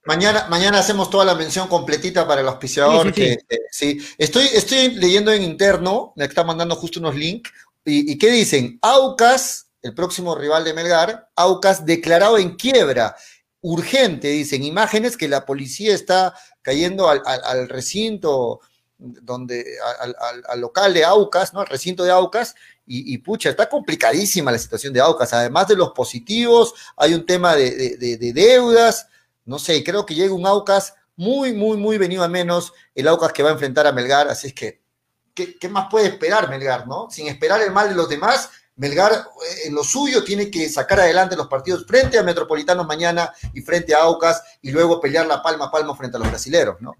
[0.06, 3.14] Mañana, mañana hacemos toda la mención completita para el auspiciador.
[3.14, 3.36] Sí,
[3.70, 7.52] sí, Estoy, estoy leyendo en interno, me están mandando justo unos links.
[7.84, 8.78] ¿Y, y qué dicen?
[8.82, 13.16] Aucas el próximo rival de Melgar, Aucas declarado en quiebra.
[13.62, 18.60] Urgente, dicen, imágenes que la policía está cayendo al, recinto
[18.98, 19.76] donde
[20.48, 21.60] al, local de Aucas, ¿no?
[21.60, 22.54] Al recinto de Aucas,
[22.92, 25.32] y, pucha, está complicadísima la situación de Aucas.
[25.32, 29.06] Además de los positivos, hay un tema de, deudas,
[29.44, 33.32] no sé, creo que llega un Aucas muy, muy, muy venido a menos, el Aucas
[33.32, 34.82] que va a enfrentar a Melgar, así es que,
[35.34, 37.08] ¿qué, qué más puede esperar Melgar, no?
[37.10, 38.50] Sin esperar el mal de los demás,
[38.80, 43.30] Melgar eh, en lo suyo tiene que sacar adelante los partidos frente a Metropolitanos mañana
[43.52, 46.80] y frente a Aucas y luego pelear la palma a palma frente a los brasileros,
[46.80, 46.96] ¿no?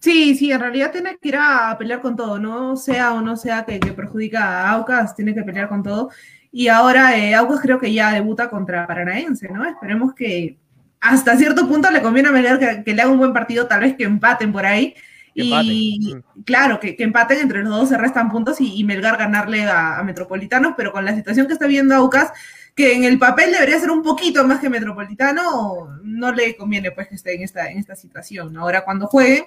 [0.00, 3.36] Sí, sí, en realidad tiene que ir a pelear con todo, no sea o no
[3.36, 6.10] sea que, perjudica a Aucas, tiene que pelear con todo.
[6.50, 9.64] Y ahora eh, Aucas creo que ya debuta contra Paranaense, ¿no?
[9.64, 10.58] Esperemos que
[11.00, 13.82] hasta cierto punto le conviene a Melgar que, que le haga un buen partido, tal
[13.82, 14.96] vez que empaten por ahí
[15.34, 16.42] y mm.
[16.44, 20.92] claro, que, empaten entre los dos, se restan puntos y, Melgar ganarle a, Metropolitanos, pero
[20.92, 22.32] con la situación que está viendo Aucas,
[22.74, 27.08] que en el papel debería ser un poquito más que Metropolitano, no le conviene pues
[27.08, 28.56] que esté en esta, en esta situación.
[28.56, 29.44] Ahora cuando jueguen,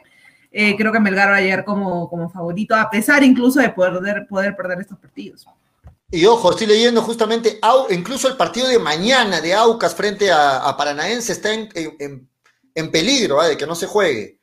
[0.52, 4.26] eh, creo que Melgar va a llegar como, como favorito, a pesar incluso de poder,
[4.28, 5.46] poder perder estos partidos.
[6.12, 7.60] Y ojo, estoy leyendo justamente,
[7.90, 11.70] incluso el partido de mañana de Aucas frente a, Paranaense está en,
[12.74, 13.50] en, peligro ¿eh?
[13.50, 14.38] de que no se juegue.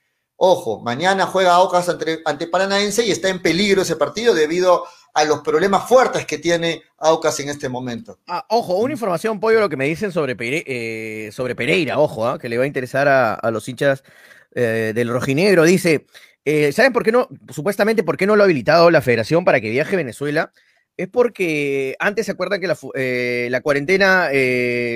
[0.45, 4.83] Ojo, mañana juega Aucas ante, Paranaense y está en peligro ese partido debido
[5.15, 8.19] a los problemas fuertes que tiene Aucas en este momento.
[8.27, 12.41] Ah, ojo, una información, Pollo, lo que me dicen sobre, eh, sobre Pereira, ojo, ah,
[12.41, 14.03] que le va a interesar a, los hinchas
[14.53, 15.63] eh, del rojinegro.
[15.63, 16.07] Dice,
[16.45, 17.29] eh, ¿saben por qué no?
[17.51, 20.53] Supuestamente, ¿por qué no lo ha habilitado la federación para que viaje a Venezuela?
[20.97, 24.29] Es porque antes se acuerdan que la, cuarentena,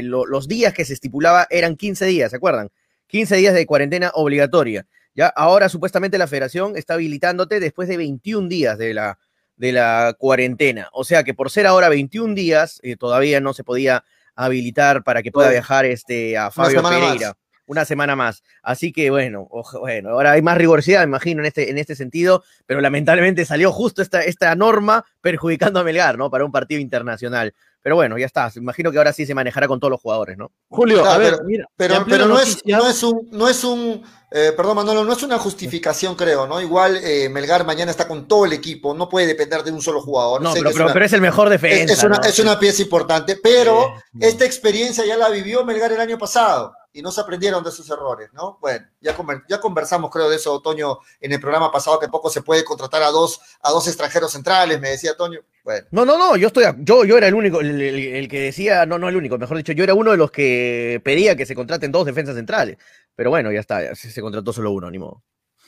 [0.03, 2.73] los días que se estipulaba eran 15 días, ¿se acuerdan?
[3.07, 4.89] 15 días de cuarentena obligatoria.
[5.17, 9.19] Ya ahora supuestamente la federación está habilitándote después de 21 días de la,
[9.57, 10.91] de la cuarentena.
[10.93, 14.05] O sea que por ser ahora 21 días, eh, todavía no se podía
[14.35, 17.35] habilitar para que pueda viajar este, a Fabio Pereira.
[17.69, 18.45] Una semana más.
[18.63, 19.49] Así que bueno,
[19.81, 23.73] bueno, ahora hay más rigurosidad, me imagino, en este, en este sentido, pero lamentablemente salió
[23.73, 26.31] justo esta, esta norma perjudicando a Melgar, ¿no?
[26.31, 27.55] Para un partido internacional.
[27.83, 28.53] Pero bueno, ya está.
[28.55, 30.53] Imagino que ahora sí se manejará con todos los jugadores, ¿no?
[30.69, 34.03] Julio, a ver, pero, mira, pero, pero no, es, no, es, un, no es un,
[34.39, 36.61] eh, perdón Manolo, no es una justificación, creo, ¿no?
[36.61, 40.03] Igual eh, Melgar mañana está con todo el equipo, no puede depender de un solo
[40.03, 40.43] jugador.
[40.43, 41.95] No, pero, es pero, es el mejor defensa.
[41.95, 46.19] Es, una, es una, pieza importante, pero esta experiencia ya la vivió Melgar el año
[46.19, 48.57] pasado y no se aprendieron de sus errores, ¿no?
[48.59, 49.15] Bueno, ya,
[49.51, 53.03] ya conversamos, creo, de eso, Otoño, en el programa pasado, que poco se puede contratar
[53.03, 55.41] a dos, a dos extranjeros centrales, me decía Toño.
[55.63, 55.87] Bueno.
[55.91, 59.11] No, no, no, yo estoy, yo, yo era el único, el, que decía, no, no
[59.11, 62.07] el único, mejor dicho, yo era uno de los que pedía que se contraten dos
[62.07, 62.79] defensas centrales.
[63.15, 65.23] Pero bueno, ya está, ya se contrató solo uno, ni modo.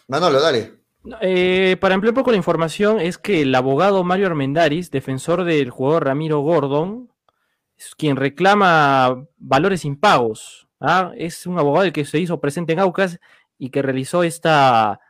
[0.06, 0.78] Manolo, dale.
[1.20, 5.68] Eh, para ampliar un poco la información, es que el abogado Mario Armendaris, defensor del
[5.68, 7.12] jugador Ramiro Gordon,
[7.76, 11.12] es quien reclama valores impagos ¿ah?
[11.16, 13.18] Es un abogado que se hizo presente en Aucas
[13.58, 15.00] y que realizó esta,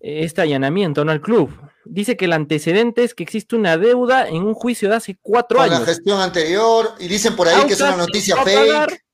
[0.00, 1.12] este allanamiento ¿no?
[1.12, 1.50] al club.
[1.84, 5.60] Dice que el antecedente es que existe una deuda en un juicio de hace cuatro
[5.60, 5.80] años.
[5.80, 9.04] la gestión anterior, y dicen por ahí que es una noticia fake.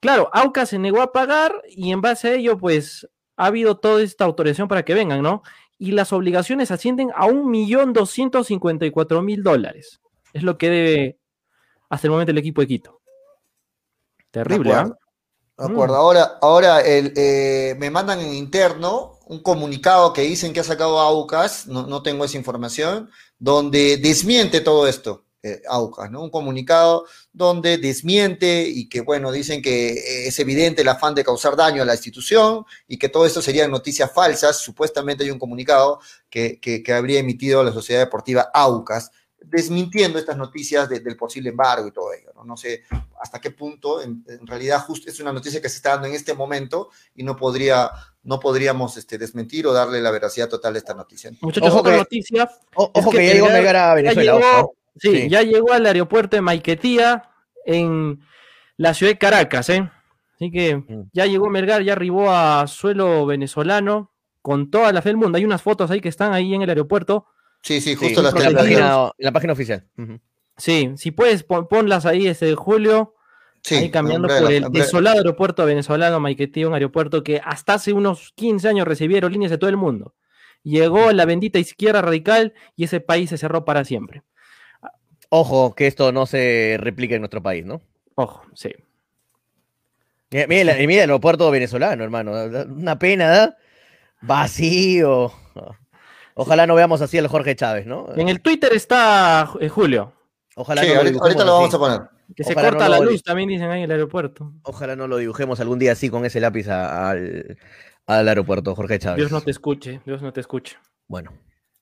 [0.00, 4.02] claro, Aucas se negó a pagar y en base a ello, pues, ha habido toda
[4.02, 5.42] esta autorización para que vengan, ¿no?
[5.78, 10.00] Y las obligaciones ascienden a un millón doscientos cincuenta y cuatro mil dólares.
[10.32, 11.18] Es lo que debe
[11.88, 13.00] hasta el momento el equipo de Quito.
[14.36, 14.92] Terrible, ¿ah?
[15.56, 15.94] De acuerdo.
[15.94, 15.96] Mm.
[15.96, 21.66] Ahora, ahora eh, me mandan en interno un comunicado que dicen que ha sacado Aucas,
[21.66, 25.24] no, no tengo esa información, donde desmiente todo esto.
[25.42, 26.22] Eh, Aucas, ¿no?
[26.22, 31.24] Un comunicado donde desmiente y que, bueno, dicen que eh, es evidente el afán de
[31.24, 34.58] causar daño a la institución y que todo esto serían noticias falsas.
[34.58, 40.88] Supuestamente hay un comunicado que, que habría emitido la Sociedad Deportiva Aucas desmintiendo estas noticias
[40.88, 42.25] del posible embargo y todo ello.
[42.36, 42.82] No, no sé
[43.20, 46.34] hasta qué punto, en, realidad justo es una noticia que se está dando en este
[46.34, 47.90] momento y no podría
[48.22, 51.30] no podríamos este, desmentir o darle la veracidad total a esta noticia.
[51.40, 52.50] Muchachos, ojo otra noticia.
[52.74, 54.66] ojo que, ya llegó a Venezuela.
[54.96, 57.30] sí, ya llegó al aeropuerto de Maiquetía
[57.64, 58.20] en
[58.76, 59.88] la ciudad de Caracas, ¿eh?
[60.34, 61.10] Así que mm.
[61.12, 64.12] ya llegó Melgar, ya arribó a suelo venezolano
[64.42, 65.38] con toda la fe del mundo.
[65.38, 67.26] Hay unas fotos ahí que están ahí en el aeropuerto
[67.66, 69.84] Sí, sí, justo las en la, página, la página oficial.
[70.56, 73.14] Sí, si puedes, ponlas ahí ese julio.
[73.62, 78.32] Sí, ahí cambiando por el desolado aeropuerto venezolano Maiquetí, un aeropuerto que hasta hace unos
[78.36, 80.14] 15 años recibieron líneas de todo el mundo.
[80.62, 84.22] Llegó la bendita izquierda radical y ese país se cerró para siempre.
[85.28, 87.82] Ojo, que esto no se replique en nuestro país, ¿no?
[88.14, 88.70] Ojo, sí.
[90.30, 92.32] Mira, mira el aeropuerto venezolano, hermano.
[92.68, 93.50] Una pena, ¿eh?
[94.20, 95.32] Vacío.
[96.34, 98.08] Ojalá no veamos así al Jorge Chávez, ¿no?
[98.16, 100.12] En el Twitter está eh, Julio.
[100.58, 102.00] Ojalá sí, ahorita, lo vamos a poner.
[102.34, 104.54] Que se corta la luz, también dicen ahí en el aeropuerto.
[104.62, 107.58] Ojalá no lo dibujemos algún día así con ese lápiz al,
[108.06, 109.18] aeropuerto, Jorge Chávez.
[109.18, 110.78] Dios no te escuche, Dios no te escuche.
[111.06, 111.32] Bueno.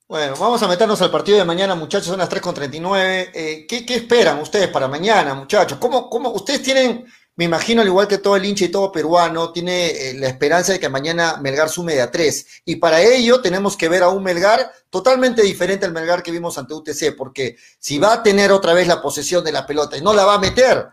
[0.09, 3.31] Bueno, vamos a meternos al partido de mañana, muchachos, son las 3.39.
[3.33, 5.79] Eh, ¿qué, ¿Qué esperan ustedes para mañana, muchachos?
[5.79, 7.07] ¿Cómo, cómo ustedes tienen
[7.37, 10.73] me imagino, al igual que todo el hincha y todo peruano, tiene eh, la esperanza
[10.73, 12.47] de que mañana Melgar sume de a tres.
[12.65, 16.57] Y para ello tenemos que ver a un Melgar totalmente diferente al Melgar que vimos
[16.59, 20.01] ante UTC, porque si va a tener otra vez la posesión de la pelota y
[20.01, 20.87] no la va a meter,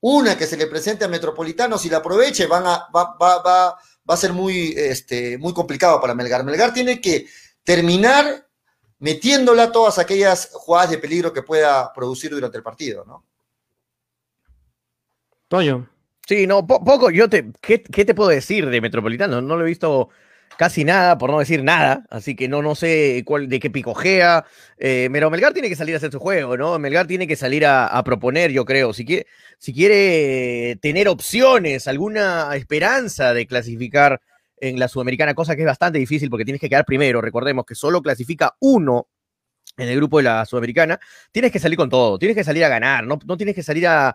[0.00, 3.70] una que se le presente a Metropolitano, si la aproveche, van a, va, va, va,
[4.08, 6.44] va a ser muy, este, muy complicado para Melgar.
[6.44, 7.26] Melgar tiene que
[7.64, 8.46] terminar
[9.00, 13.27] metiéndola todas aquellas jugadas de peligro que pueda producir durante el partido, ¿no?
[15.48, 15.88] Toño.
[16.26, 19.40] Sí, no, poco, yo te, ¿qué, te puedo decir de Metropolitano?
[19.40, 20.10] No lo he visto
[20.58, 24.44] casi nada, por no decir nada, así que no, no sé cuál, de qué picojea,
[24.76, 26.78] eh, pero Melgar tiene que salir a hacer su juego, ¿no?
[26.78, 29.26] Melgar tiene que salir a, proponer, yo creo, si quiere,
[29.56, 34.20] si quiere tener opciones, alguna esperanza de clasificar
[34.58, 37.74] en la Sudamericana, cosa que es bastante difícil porque tienes que quedar primero, recordemos que
[37.74, 39.08] solo clasifica uno
[39.78, 40.98] en el grupo de la Sudamericana,
[41.32, 43.86] tienes que salir con todo, tienes que salir a ganar, no, no tienes que salir
[43.86, 44.14] a,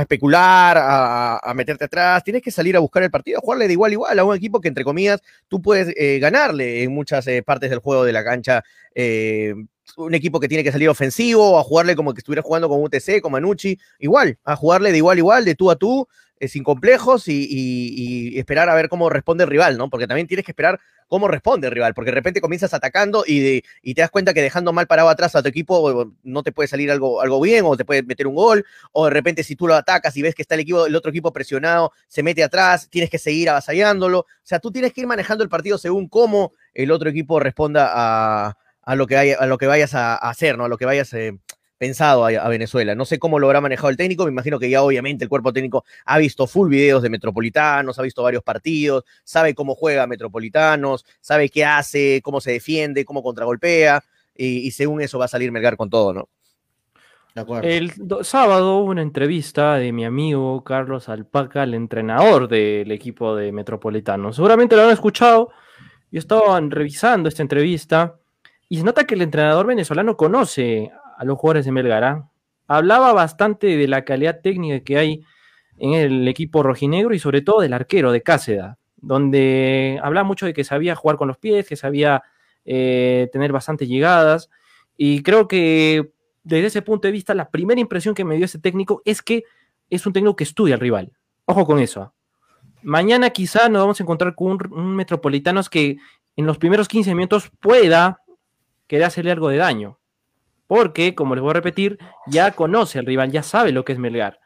[0.00, 3.90] especular, a, meterte atrás, tienes que salir a buscar el partido, a jugarle de igual
[3.90, 7.42] a igual a un equipo que, entre comillas, tú puedes eh, ganarle en muchas eh,
[7.42, 8.62] partes del juego de la cancha.
[8.94, 9.54] Eh,
[9.96, 13.20] un equipo que tiene que salir ofensivo, a jugarle como que estuviera jugando con UTC,
[13.20, 16.08] con Manucci, igual, a jugarle de igual a igual, de tú a tú,
[16.48, 19.90] sin complejos y, esperar a ver cómo responde el rival, ¿no?
[19.90, 23.60] Porque también tienes que esperar cómo responde el rival, porque de repente comienzas atacando y,
[23.60, 26.90] te das cuenta que dejando mal parado atrás a tu equipo no te puede salir
[26.90, 29.74] algo, algo bien o te puede meter un gol, o de repente si tú lo
[29.74, 33.10] atacas y ves que está el, equipo, el otro equipo presionado, se mete atrás, tienes
[33.10, 34.20] que seguir avasallándolo.
[34.20, 37.90] O sea, tú tienes que ir manejando el partido según cómo el otro equipo responda
[37.92, 40.64] a, lo, que hay, a lo que vayas a, hacer, ¿no?
[40.64, 41.12] A lo que vayas...
[41.14, 41.38] Eh,
[41.82, 42.94] pensado a, Venezuela.
[42.94, 45.52] No sé cómo lo habrá manejado el técnico, me imagino que ya obviamente el cuerpo
[45.52, 51.04] técnico ha visto full videos de Metropolitanos, ha visto varios partidos, sabe cómo juega Metropolitanos,
[51.20, 54.04] sabe qué hace, cómo se defiende, cómo contragolpea,
[54.36, 56.28] y, según eso va a salir Melgar con todo, ¿no?
[57.64, 63.50] El sábado hubo una entrevista de mi amigo Carlos Alpaca, el entrenador del equipo de
[63.50, 64.36] Metropolitanos.
[64.36, 65.50] Seguramente lo han escuchado.
[66.12, 68.20] Yo estaba revisando esta entrevista
[68.68, 70.92] y se nota que el entrenador venezolano conoce
[71.22, 72.24] a los jugadores de Melgar.
[72.66, 75.24] Hablaba bastante de la calidad técnica que hay
[75.78, 80.52] en el equipo rojinegro y sobre todo del arquero de Cáceda, donde hablaba mucho de
[80.52, 82.24] que sabía jugar con los pies, que sabía
[82.64, 84.50] eh, tener bastantes llegadas.
[84.96, 86.10] Y creo que
[86.42, 89.44] desde ese punto de vista, la primera impresión que me dio ese técnico es que
[89.88, 91.12] es un técnico que estudia al rival.
[91.44, 92.02] Ojo con eso.
[92.02, 92.12] ¿ah?
[92.82, 95.98] Mañana quizá nos vamos a encontrar con un, un Metropolitanos que
[96.34, 98.22] en los primeros 15 minutos pueda
[98.88, 100.00] querer hacerle algo de daño
[100.72, 103.98] porque, como les voy a repetir, ya conoce al rival, ya sabe lo que es
[103.98, 104.40] Melgar.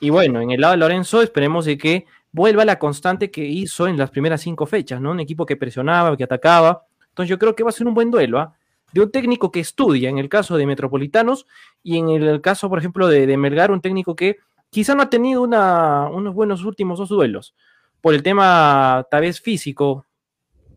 [0.00, 3.86] Y bueno, en el lado de Lorenzo esperemos de que vuelva la constante que hizo
[3.86, 5.10] en las primeras cinco fechas, ¿no?
[5.10, 6.86] Un equipo que presionaba, que atacaba.
[7.10, 8.54] Entonces yo creo que va a ser un buen duelo, ¿ah?
[8.90, 11.46] De un técnico que estudia, en el caso de Metropolitanos,
[11.82, 14.38] y en el caso, por ejemplo, de, Melgar, un técnico que
[14.70, 17.54] quizá no ha tenido unos buenos últimos dos duelos,
[18.00, 20.05] por el tema tal vez físico,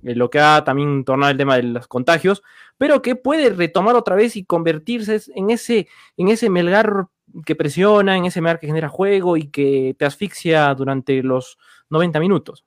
[0.01, 2.41] lo que ha también tornado el tema de los contagios,
[2.77, 5.87] pero que puede retomar otra vez y convertirse en ese,
[6.17, 7.07] en ese Melgar
[7.45, 11.57] que presiona, en ese Melgar que genera juego y que te asfixia durante los
[11.89, 12.65] 90 minutos.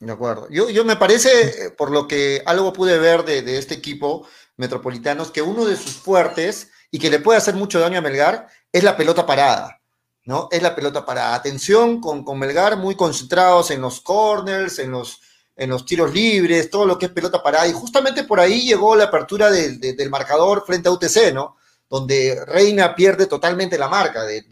[0.00, 0.48] De acuerdo.
[0.50, 4.26] Yo, yo me parece, eh, por lo que algo pude ver de, de este equipo
[4.56, 8.48] metropolitanos, que uno de sus fuertes y que le puede hacer mucho daño a Melgar
[8.72, 9.80] es la pelota parada.
[10.24, 10.48] ¿no?
[10.50, 15.20] Es la pelota para atención con, con Melgar, muy concentrados en los corners, en los,
[15.56, 17.66] en los tiros libres, todo lo que es pelota parada.
[17.66, 21.56] Y justamente por ahí llegó la apertura del, marcador frente a UTC, ¿no?
[21.88, 24.44] Donde Reina pierde totalmente la marca de,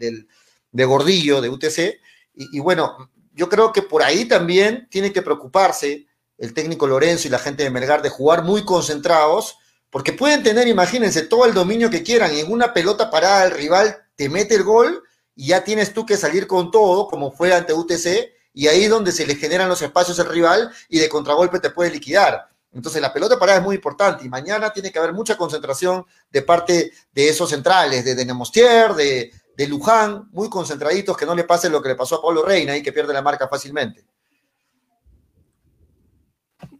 [0.71, 1.99] de Gordillo, de UTC.
[2.35, 7.27] Y, y, bueno, yo creo que por ahí también tiene que preocuparse el técnico Lorenzo
[7.27, 9.57] y la gente de Melgar de jugar muy concentrados,
[9.89, 13.51] porque pueden tener, imagínense, todo el dominio que quieran y en una pelota parada el
[13.51, 15.03] rival te mete el gol
[15.35, 18.89] y ya tienes tú que salir con todo, como fue ante UTC, y ahí es
[18.89, 22.49] donde se le generan los espacios al rival y de contragolpe te puede liquidar.
[22.73, 26.41] Entonces la pelota parada es muy importante y mañana tiene que haber mucha concentración de
[26.41, 31.43] parte de esos centrales, de, de Nemostier, de, de Luján, muy concentraditos, que no le
[31.43, 34.05] pase lo que le pasó a Pablo Reina y que pierde la marca fácilmente.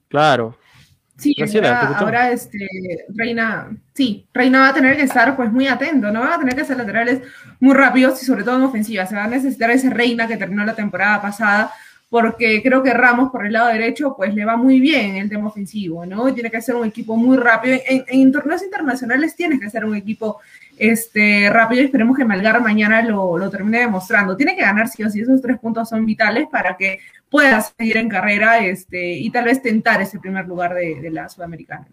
[0.08, 0.58] Claro,
[1.22, 2.68] Sí, ahora, ahora, este,
[3.10, 6.22] Reina, sí, Reina va a tener que estar pues muy atento, ¿no?
[6.22, 7.22] Va a tener que ser laterales
[7.60, 9.06] muy rápidos y sobre todo en ofensiva.
[9.06, 11.72] Se va a necesitar ese Reina que terminó la temporada pasada,
[12.10, 15.50] porque creo que Ramos por el lado derecho pues le va muy bien el tema
[15.50, 16.34] ofensivo, ¿no?
[16.34, 17.78] Tiene que ser un equipo muy rápido.
[17.88, 20.40] En, en torneos internacionales tienes que ser un equipo
[20.82, 24.36] este, rápido y esperemos que Malgar mañana lo, lo, termine demostrando.
[24.36, 26.98] Tiene que ganar sí o sí, esos tres puntos son vitales para que
[27.30, 31.86] pueda seguir en carrera este, y tal vez tentar ese primer lugar de, la Sudamericana.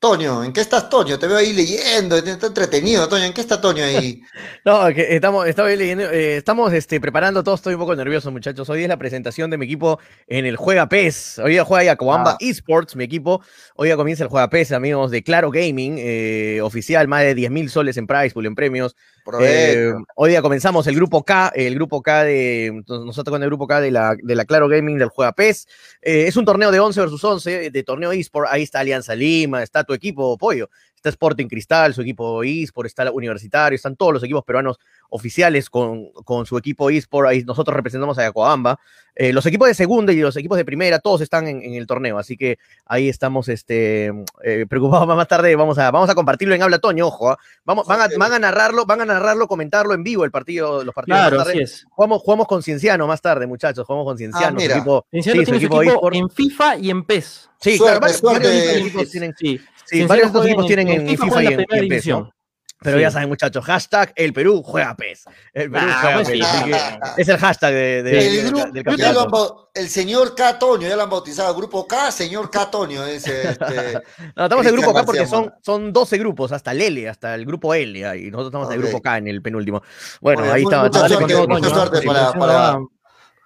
[0.00, 1.18] Toño, ¿en qué estás, Toño?
[1.18, 3.24] Te veo ahí leyendo, está entretenido, Toño.
[3.24, 4.22] ¿En qué está Toño ahí?
[4.64, 8.70] no, que estamos, leyendo, eh, estamos este, preparando todo, estoy un poco nervioso, muchachos.
[8.70, 11.40] Hoy es la presentación de mi equipo en el Juega PES.
[11.40, 12.36] Hoy día juega Yacoamba ah.
[12.38, 13.42] Esports, mi equipo.
[13.74, 17.50] Hoy ya comienza el Juega PES, amigos de Claro Gaming, eh, oficial, más de 10
[17.50, 18.94] mil soles en price pool, en premios.
[19.40, 23.66] Eh, hoy día comenzamos el grupo K, el grupo K de nosotros con el grupo
[23.66, 25.66] K de la, de la Claro Gaming del Juega PES.
[26.00, 28.48] Eh, es un torneo de 11 versus 11, de torneo eSport.
[28.50, 33.10] Ahí está Alianza Lima, está tu equipo Pollo, está Sporting Cristal, su equipo eSport, está
[33.10, 34.78] Universitario, están todos los equipos peruanos
[35.10, 37.28] oficiales con, con su equipo eSport.
[37.28, 38.78] Ahí nosotros representamos a Yacoamba.
[39.14, 41.88] Eh, los equipos de segunda y los equipos de primera, todos están en, en el
[41.88, 44.12] torneo, así que ahí estamos este,
[44.44, 45.08] eh, preocupados.
[45.16, 47.32] Más tarde vamos a, vamos a compartirlo en Habla Toño, ojo.
[47.32, 47.36] ¿eh?
[47.64, 50.94] Vamos, van, a, van a narrarlo, van a narrarlo, comentarlo en vivo el partido, los
[50.94, 51.18] partidos.
[51.18, 51.50] Claro, tarde.
[51.50, 51.86] así es.
[51.90, 54.46] Jugamos, jugamos con Cienciano más tarde, muchachos, jugamos con Cienciano.
[54.46, 54.74] Ah, mira.
[54.74, 57.50] Su equipo, Cienciano sí, tiene su equipo, su equipo en FIFA y en PES.
[57.60, 58.46] Sí, suerte, claro, varios, suerte.
[58.46, 62.06] varios equipos tienen, sí, sí varios equipos tienen en, FIFA y en, en PES.
[62.08, 62.32] ¿no?
[62.80, 63.02] Pero sí.
[63.02, 65.24] ya saben, muchachos, hashtag el Perú juega PES.
[65.52, 66.46] El Perú ah, juega pues PES.
[66.46, 66.70] Sí.
[67.16, 69.70] Es el hashtag de, de, el, de, grupo, del campeonato.
[69.74, 70.58] El señor K.
[70.60, 71.52] Toño, ya lo han bautizado.
[71.56, 72.70] Grupo K, señor K.
[72.70, 73.04] Toño.
[73.04, 73.94] Es, este,
[74.36, 77.34] no, estamos en el grupo K porque son, son 12 grupos, hasta el L, hasta
[77.34, 77.98] el grupo L.
[77.98, 78.76] Y nosotros estamos okay.
[78.76, 79.82] en el grupo K, en el penúltimo.
[80.20, 80.86] Bueno, Oye, ahí estamos.
[80.86, 82.78] Mucha, suerte, mucha suerte para, para,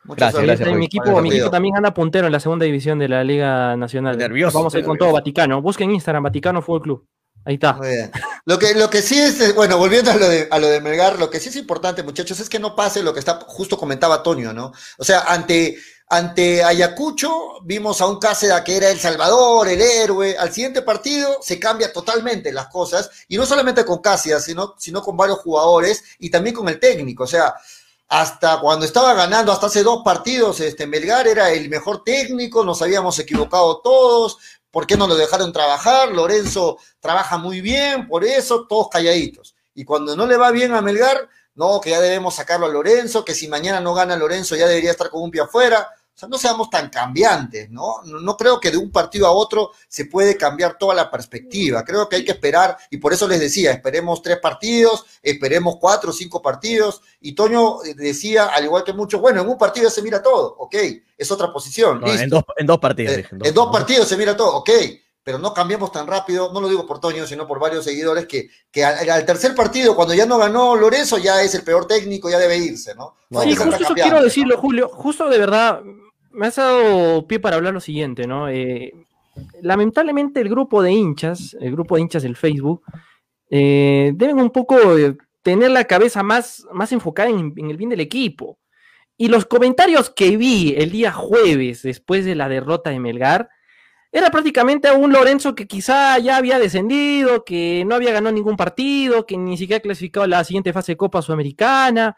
[0.04, 0.78] Muchas gracias, gracias.
[0.78, 4.18] Mi equipo, mi equipo también anda puntero en la segunda división de la Liga Nacional.
[4.18, 4.58] Nervioso.
[4.58, 5.62] Vamos a ir con todo Vaticano.
[5.62, 7.06] Busquen Instagram, Vaticano Fútbol Club.
[7.44, 7.74] Ahí está.
[7.74, 8.10] Muy bien.
[8.44, 11.18] Lo que, lo que sí es, bueno, volviendo a lo, de, a lo de Melgar,
[11.18, 14.22] lo que sí es importante, muchachos, es que no pase lo que está, justo comentaba
[14.22, 14.72] Toño, ¿no?
[14.98, 15.76] O sea, ante,
[16.08, 20.36] ante Ayacucho vimos a un Cáceres que era el salvador, el héroe.
[20.36, 25.02] Al siguiente partido se cambia totalmente las cosas, y no solamente con Cáceres, sino, sino
[25.02, 27.24] con varios jugadores y también con el técnico.
[27.24, 27.54] O sea,
[28.12, 32.82] hasta cuando estaba ganando, hasta hace dos partidos, este Melgar era el mejor técnico, nos
[32.82, 34.38] habíamos equivocado todos,
[34.72, 36.12] ¿Por qué no lo dejaron trabajar?
[36.12, 39.54] Lorenzo trabaja muy bien, por eso todos calladitos.
[39.74, 43.22] Y cuando no le va bien a Melgar, no, que ya debemos sacarlo a Lorenzo,
[43.22, 45.90] que si mañana no gana Lorenzo ya debería estar con un pie afuera.
[46.22, 47.96] Sea, no seamos tan cambiantes, ¿no?
[48.04, 51.84] No creo que de un partido a otro se puede cambiar toda la perspectiva.
[51.84, 56.10] Creo que hay que esperar, y por eso les decía, esperemos tres partidos, esperemos cuatro
[56.10, 57.02] o cinco partidos.
[57.20, 60.76] Y Toño decía, al igual que muchos, bueno, en un partido se mira todo, ok,
[61.18, 62.00] es otra posición.
[62.00, 63.16] No, en, dos, en, dos, partidos.
[63.16, 64.70] Eh, en, dos, en dos partidos se mira todo, ok,
[65.24, 68.48] pero no cambiemos tan rápido, no lo digo por Toño, sino por varios seguidores, que,
[68.70, 72.28] que al, al, tercer partido, cuando ya no ganó Lorenzo, ya es el peor técnico,
[72.28, 73.14] ya debe irse, ¿no?
[73.30, 75.80] no sí, justo eso quiero decirlo, Julio, justo de verdad,
[76.32, 78.48] me has dado pie para hablar lo siguiente, ¿no?
[78.48, 78.92] Eh,
[79.60, 82.82] lamentablemente el grupo de hinchas, el grupo de hinchas del Facebook,
[83.50, 88.00] eh, deben un poco eh, tener la cabeza más, más enfocada en, el bien del
[88.00, 88.58] equipo.
[89.16, 93.48] Y los comentarios que vi el día jueves, después de la derrota de Melgar,
[94.10, 98.56] era prácticamente a un Lorenzo que quizá ya había descendido, que no había ganado ningún
[98.56, 102.16] partido, que ni siquiera ha clasificado a la siguiente fase de Copa Sudamericana.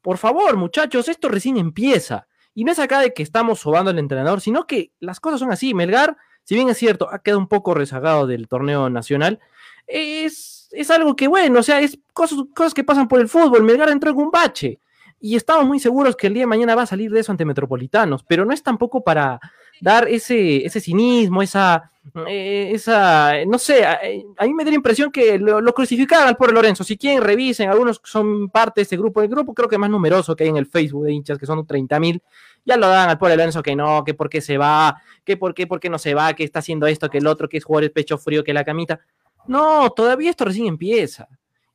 [0.00, 2.26] Por favor, muchachos, esto recién empieza.
[2.56, 5.52] Y no es acá de que estamos sobando al entrenador, sino que las cosas son
[5.52, 5.74] así.
[5.74, 9.40] Melgar, si bien es cierto, ha quedado un poco rezagado del torneo nacional,
[9.86, 13.62] es, es algo que, bueno, o sea, es cosas, cosas que pasan por el fútbol.
[13.62, 14.80] Melgar entró en un bache
[15.20, 17.44] y estamos muy seguros que el día de mañana va a salir de eso ante
[17.44, 19.38] Metropolitanos, pero no es tampoco para
[19.80, 21.90] dar ese, ese cinismo, esa,
[22.28, 23.98] eh, esa, no sé, a,
[24.42, 26.84] mí me da la impresión que lo, crucificaron al pobre Lorenzo.
[26.84, 30.36] Si quieren, revisen, algunos son parte de ese grupo, el grupo creo que más numeroso
[30.36, 32.22] que hay en el Facebook de hinchas, que son 30 mil,
[32.64, 35.54] ya lo dan al pobre Lorenzo que no, que por qué se va, que por
[35.54, 37.64] qué, por qué no se va, que está haciendo esto, que el otro, que es
[37.64, 39.00] jugar el pecho frío, que la camita.
[39.46, 41.28] No, todavía esto recién empieza.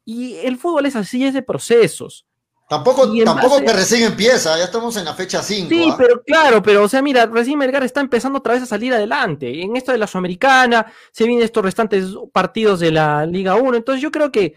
[0.06, 2.26] Y el fútbol es así, es de procesos.
[2.72, 5.68] Tampoco, tampoco que recién empieza, ya estamos en la fecha 5.
[5.68, 5.96] Sí, ¿ah?
[5.98, 9.62] pero claro, pero o sea, mira, recién Melgar está empezando otra vez a salir adelante.
[9.62, 13.76] En esto de la Sudamericana, se vienen estos restantes partidos de la Liga 1.
[13.76, 14.56] Entonces yo creo que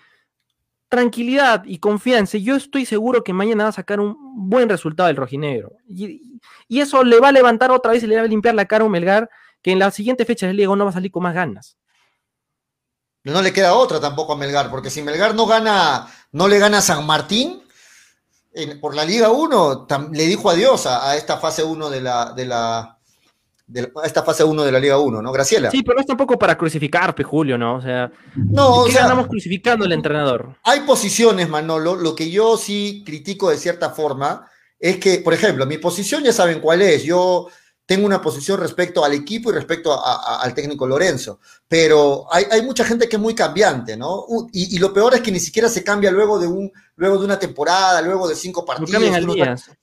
[0.89, 2.39] tranquilidad y confianza.
[2.39, 4.17] Yo estoy seguro que mañana va a sacar un
[4.49, 5.73] buen resultado el rojinegro.
[5.89, 6.39] Y,
[6.69, 8.85] y eso le va a levantar otra vez y le va a limpiar la cara
[8.85, 9.29] a un Melgar
[9.61, 11.79] que en la siguiente fecha de Liga 1 va a salir con más ganas.
[13.25, 16.79] No le queda otra tampoco a Melgar, porque si Melgar no gana, no le gana
[16.79, 17.64] a San Martín,
[18.81, 22.99] por la Liga 1 le dijo adiós a, esta fase 1 de la, de la
[24.05, 25.33] esta fase 1 de la Liga 1, ¿no?
[25.33, 25.71] Graciela.
[25.71, 27.77] Sí, pero no es tampoco para crucificar, Julio, ¿no?
[27.77, 30.57] O sea, no, o sea, andamos crucificando al entrenador?
[30.65, 34.47] Hay posiciones, Manolo, lo que yo sí critico de cierta forma
[34.79, 37.05] es que, por ejemplo, mi posición ya saben cuál es.
[37.05, 37.49] Yo
[37.87, 43.09] tengo una posición respecto al equipo y respecto al técnico Lorenzo, pero hay, mucha gente
[43.09, 44.25] que es muy cambiante, ¿no?
[44.53, 47.39] Y, lo peor es que ni siquiera se cambia luego de, un, luego de una
[47.39, 49.03] temporada, luego de cinco partidos,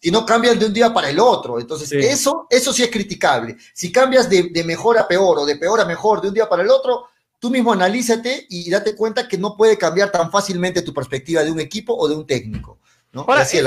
[0.02, 1.60] y no cambian de un día para el otro.
[1.60, 3.58] Entonces, eso, eso sí es criticable.
[3.74, 6.50] Si cambias de, de mejor a peor o de peor a mejor de un día
[6.50, 7.06] para el otro,
[7.38, 11.52] tú mismo analízate y date cuenta que no puede cambiar tan fácilmente tu perspectiva de
[11.52, 12.80] un equipo o de un técnico.
[13.14, 13.64] Ahora, eh,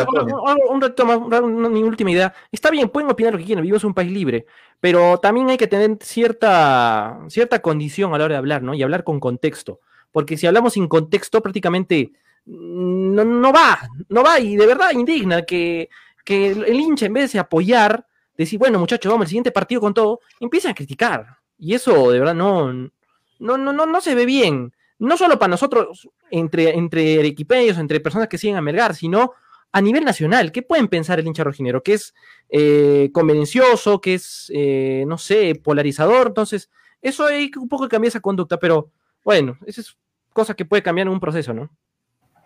[0.70, 2.32] un, reto más, mi última idea.
[2.50, 4.46] Está bien, pueden opinar lo que quieran, vivimos en un país libre,
[4.80, 8.74] pero también hay que tener cierta, cierta condición a la hora de hablar, ¿no?
[8.74, 9.80] Y hablar con contexto.
[10.12, 12.12] Porque si hablamos sin contexto, prácticamente
[12.46, 15.90] mm, no, va, no va, y de verdad indigna que,
[16.24, 18.06] que el hincha, en vez de apoyar,
[18.38, 21.36] decir, bueno, muchachos, vamos al siguiente partido con todo, empiezan a criticar.
[21.58, 25.50] Y eso de verdad no, no, no, no, no se ve bien no solo para
[25.50, 29.32] nosotros, entre, entre equipeños, entre personas que siguen a Melgar, sino
[29.72, 30.52] a nivel nacional.
[30.52, 31.82] ¿Qué pueden pensar el hincha rojinero?
[31.82, 32.14] Que es
[32.48, 36.28] eh, convenencioso, que es, eh, no sé, polarizador.
[36.28, 36.70] Entonces,
[37.02, 38.92] eso hay que un poco cambiar esa conducta, pero
[39.24, 39.96] bueno, esa es
[40.32, 41.70] cosa que puede cambiar en un proceso, ¿no?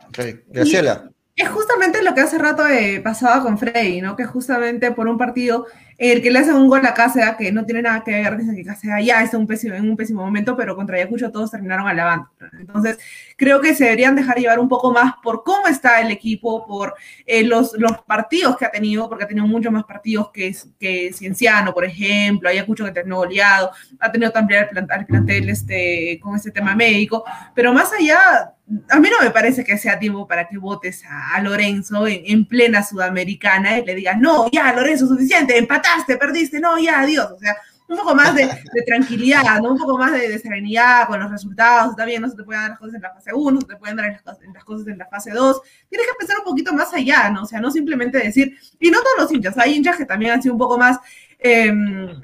[0.08, 1.10] Ok, Graciela.
[1.36, 4.16] Es justamente lo que hace rato eh, pasaba con Freddy, ¿no?
[4.16, 5.66] Que justamente por un partido
[5.98, 8.54] el que le hace un gol a Cáceres, que no tiene nada que ver, dicen
[8.54, 11.88] que Cáceres ya está un pésimo, en un pésimo momento, pero contra Ayacucho todos terminaron
[11.88, 12.28] alabando.
[12.56, 12.98] Entonces,
[13.36, 16.94] creo que se deberían dejar llevar un poco más por cómo está el equipo, por
[17.26, 21.12] eh, los, los partidos que ha tenido, porque ha tenido muchos más partidos que, que
[21.12, 26.36] Cienciano, por ejemplo, Ayacucho que terminó goleado, ha tenido que ampliar el plantel este, con
[26.36, 27.24] este tema médico,
[27.56, 28.54] pero más allá
[28.90, 32.82] a mí no me parece que sea tiempo para que votes a, Lorenzo en, plena
[32.82, 35.56] sudamericana y le digas, no, ya, Lorenzo, suficiente,
[35.88, 37.30] empataste, perdiste, no, ya, adiós.
[37.32, 37.56] O sea,
[37.88, 38.48] un poco más de,
[38.86, 39.72] tranquilidad, ¿no?
[39.72, 41.94] un poco más de, serenidad con los resultados.
[42.04, 43.76] Bien, no se te pueden dar las cosas en la fase 1, no se te
[43.76, 45.62] pueden dar las, cosas en la fase 2.
[45.88, 47.42] Tienes que pensar un poquito más allá, ¿no?
[47.42, 50.42] O sea, no simplemente decir, y no todos los hinchas, hay hinchas que también han
[50.42, 50.98] sido un poco más...
[51.38, 52.20] Em,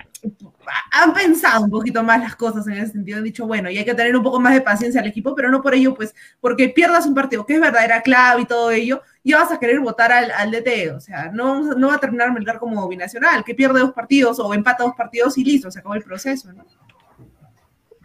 [0.91, 3.85] han pensado un poquito más las cosas en ese sentido, han dicho, bueno, y hay
[3.85, 6.69] que tener un poco más de paciencia al equipo, pero no por ello, pues, porque
[6.69, 10.13] pierdas un partido que es verdadera clave y todo ello, ya vas a querer votar
[10.13, 13.81] al, al DT, o sea, no, no va a terminar Melgar como binacional, que pierde
[13.81, 16.65] dos partidos o empata dos partidos y listo, se acabó el proceso, ¿no?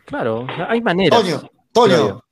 [0.06, 1.22] Claro, hay maneras.
[1.22, 2.24] Toño, Toño,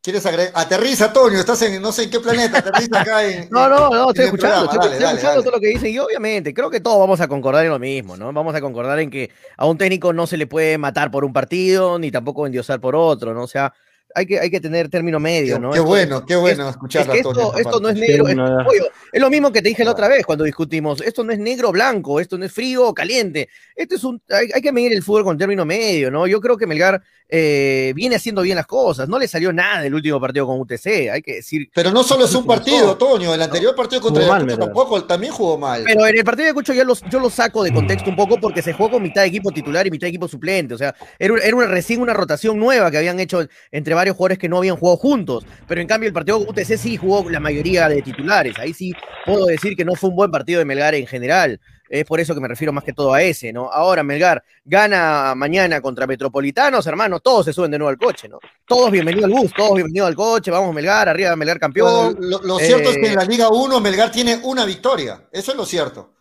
[0.00, 0.52] ¿Quieres agregar?
[0.54, 3.48] Aterriza, Toño, estás en no sé en qué planeta, aterriza acá en.
[3.50, 6.80] no, no, no, estoy escuchando, estoy, escuchando todo lo que dicen y obviamente creo que
[6.80, 8.32] todos vamos a concordar en lo mismo, ¿no?
[8.32, 11.32] Vamos a concordar en que a un técnico no se le puede matar por un
[11.32, 13.42] partido, ni tampoco endiosar por otro, ¿no?
[13.42, 13.74] O sea,
[14.14, 15.72] hay que, hay que tener término medio, ¿no?
[15.72, 19.68] Qué bueno, qué bueno escuchar esto, esto no es negro, es, lo mismo que te
[19.68, 22.52] dije la otra vez cuando discutimos, esto no es negro o blanco, esto no es
[22.52, 26.10] frío o caliente, esto es un, hay, hay, que medir el fútbol con término medio,
[26.10, 26.26] ¿no?
[26.26, 29.08] Yo creo que Melgar eh, viene haciendo bien las cosas.
[29.08, 31.70] No le salió nada el último partido con UTC, hay que decir.
[31.74, 33.34] Pero no solo es un partido, Toño.
[33.34, 35.84] El anterior partido contra Ayacucho tampoco también jugó mal.
[35.84, 38.62] Pero en el partido de Ayacucho ya yo lo saco de contexto un poco porque
[38.62, 40.74] se jugó con mitad de equipo titular y mitad de equipo suplente.
[40.74, 44.38] O sea, era, era una, recién una rotación nueva que habían hecho entre varios jugadores
[44.38, 45.44] que no habían jugado juntos.
[45.66, 48.58] Pero en cambio, el partido con UTC sí jugó la mayoría de titulares.
[48.58, 48.94] Ahí sí
[49.26, 51.60] puedo decir que no fue un buen partido de Melgar en general.
[51.88, 53.70] Es por eso que me refiero más que todo a ese, ¿no?
[53.70, 58.38] Ahora Melgar gana mañana contra Metropolitanos, hermano, todos se suben de nuevo al coche, ¿no?
[58.66, 62.16] Todos bienvenidos al bus, todos bienvenidos al coche, vamos Melgar, arriba Melgar campeón.
[62.20, 65.64] lo, cierto es que en la Liga 1 Melgar tiene una victoria, eso es lo
[65.64, 66.14] cierto.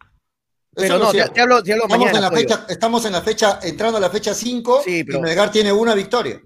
[0.73, 4.10] pero no, te, hablo, estamos, en la fecha, estamos en la fecha, entrando a la
[4.10, 6.41] fecha 5 y Melgar tiene una victoria.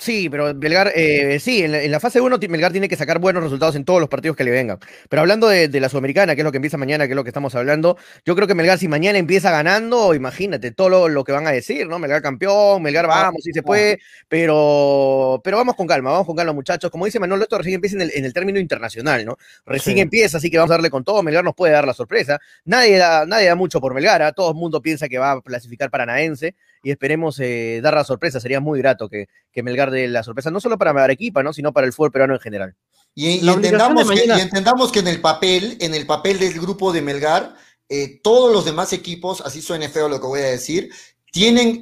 [0.00, 3.74] Sí, pero Melgar, eh, sí, en la, fase 1 Melgar tiene que sacar buenos resultados
[3.74, 4.78] en todos los partidos que le vengan.
[5.08, 7.30] Pero hablando de, la Sudamericana, que es lo que empieza mañana, que es lo que
[7.30, 11.48] estamos hablando, yo creo que Melgar, si mañana empieza ganando, imagínate todo lo, que van
[11.48, 11.98] a decir, ¿no?
[11.98, 13.98] Melgar campeón, Melgar ah, vamos, sí se puede,
[14.28, 16.92] pero, pero vamos con calma, vamos con calma, muchachos.
[16.92, 19.36] Como dice Manuel, esto recién empieza en el, término internacional, ¿no?
[19.66, 21.24] Recién empieza, así que vamos a darle con todo.
[21.24, 22.38] Melgar nos puede dar la sorpresa.
[22.64, 24.30] Nadie da, nadie da mucho por Melgar, ¿ah?
[24.30, 28.40] todo el mundo piensa que va a clasificar Paranaense y esperemos eh, dar la sorpresa.
[28.40, 31.52] Sería muy grato que, que Melgar dé la sorpresa, no solo para Arequipa, ¿no?
[31.52, 32.74] sino para el fútbol peruano en general.
[33.14, 37.54] Y, entendamos, que, entendamos que en el papel, en el papel del grupo de Melgar,
[37.88, 40.90] eh, todos los demás equipos, así suene feo lo que voy a decir,
[41.32, 41.80] tienen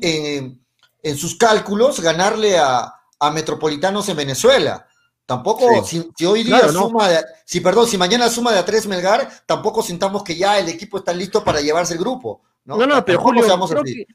[1.06, 2.92] en sus cálculos ganarle a,
[3.32, 4.86] Metropolitanos en Venezuela.
[5.24, 7.08] Tampoco, si, hoy día suma,
[7.44, 10.98] si perdón, si mañana suma de a tres Melgar, tampoco sintamos que ya el equipo
[10.98, 12.42] está listo para llevarse el grupo.
[12.66, 13.44] No, no, pero Julio,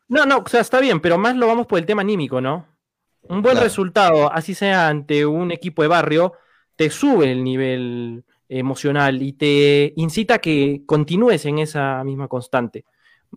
[0.09, 2.67] no, no, o sea, está bien, pero más lo vamos por el tema anímico, ¿no?
[3.23, 6.33] Un buen resultado, así sea ante un equipo de barrio,
[6.75, 12.83] te sube el nivel emocional y te incita a que continúes en esa misma constante.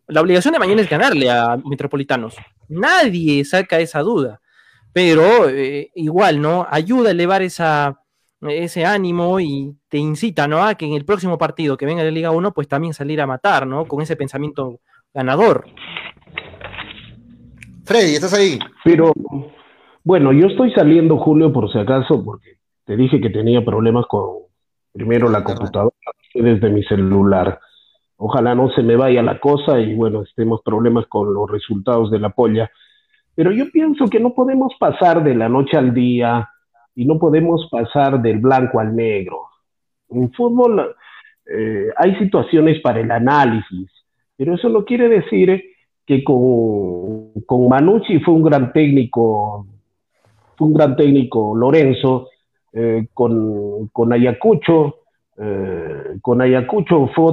[0.08, 2.34] La obligación de mañana es ganarle a Metropolitanos.
[2.68, 4.40] Nadie saca esa duda,
[4.92, 6.66] pero eh, igual, ¿no?
[6.68, 8.00] Ayuda a elevar esa,
[8.40, 10.64] ese ánimo y te incita, ¿no?
[10.64, 13.28] A que en el próximo partido que venga de Liga 1, pues también salir a
[13.28, 13.86] matar, ¿no?
[13.86, 14.80] Con ese pensamiento
[15.14, 15.64] ganador.
[17.84, 18.58] Freddy, ¿estás ahí?
[18.84, 19.12] Pero,
[20.02, 24.38] bueno, yo estoy saliendo, Julio, por si acaso, porque te dije que tenía problemas con,
[24.92, 25.94] primero, la computadora
[26.34, 27.60] desde mi celular.
[28.16, 32.18] Ojalá no se me vaya la cosa y, bueno, estemos problemas con los resultados de
[32.18, 32.70] la polla.
[33.34, 36.48] Pero yo pienso que no podemos pasar de la noche al día
[36.94, 39.48] y no podemos pasar del blanco al negro.
[40.08, 40.94] En fútbol
[41.46, 43.90] eh, hay situaciones para el análisis,
[44.36, 45.62] pero eso no quiere decir
[46.06, 49.66] que con, con Manucci fue un gran técnico,
[50.56, 52.28] fue un gran técnico Lorenzo,
[52.72, 55.00] eh, con, con, Ayacucho,
[55.36, 57.32] eh, con Ayacucho fue...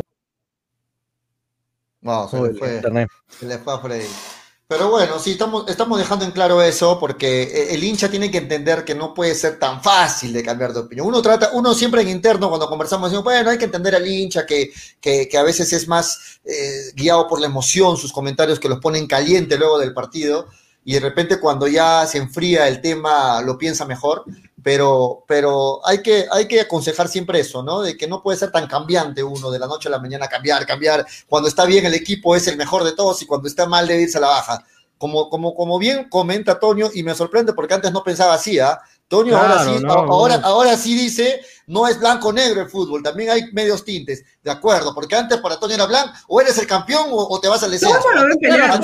[2.02, 2.82] No, se, le fue,
[3.28, 4.40] se le fue a Freddy.
[4.72, 8.38] Pero bueno, sí, estamos, estamos dejando en claro eso porque eh, el hincha tiene que
[8.38, 11.06] entender que no puede ser tan fácil de cambiar de opinión.
[11.07, 14.45] Uno trata, uno siempre en interno cuando conversamos decimos, bueno, hay que entender al hincha
[14.45, 14.72] que,
[15.02, 19.07] que, a veces es más eh, guiado por la emoción, sus comentarios que los ponen
[19.07, 20.48] caliente luego del partido
[20.83, 24.25] y de repente cuando ya se enfría el tema lo piensa mejor,
[24.63, 27.81] pero, pero hay, que, hay que aconsejar siempre eso, ¿no?
[27.81, 30.65] De que no puede ser tan cambiante uno de la noche a la mañana, cambiar,
[30.65, 31.05] cambiar.
[31.27, 34.03] Cuando está bien el equipo es el mejor de todos y cuando está mal debe
[34.03, 34.65] irse a la baja.
[35.02, 38.80] Como, como, como bien comenta Toño, y me sorprende porque antes no pensaba así, ¿ah?
[39.07, 43.84] Toño ahora sí, ahora, ahora sí dice, no es blanco-negro el fútbol, también hay medios
[43.84, 47.48] tintes, de acuerdo, porque antes para Toño era blanco, o eres el campeón o, te
[47.48, 47.98] vas al descenso.
[47.99, 48.80] ¿Cómo lo ven pelear?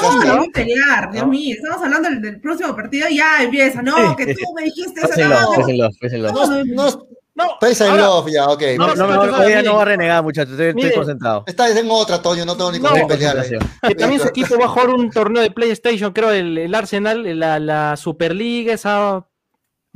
[0.00, 1.12] ¿Cómo lo pelear?
[1.12, 5.00] Dios mío, estamos hablando del, próximo partido y ya empieza, no, que tú me dijiste
[5.12, 6.18] eso.
[6.32, 7.06] No, no, no,
[7.36, 8.62] no, Pesa en love ya, ok.
[8.78, 10.58] No, no, no, todavía no va a renegar, muchachos.
[10.58, 11.44] Estoy, concentrado.
[11.46, 13.44] Está en otra, Toño, no tengo ni con no, pelear.
[13.86, 17.38] Que también su equipo va a jugar un torneo de PlayStation, creo, el, el Arsenal,
[17.38, 19.26] la, la Superliga, esa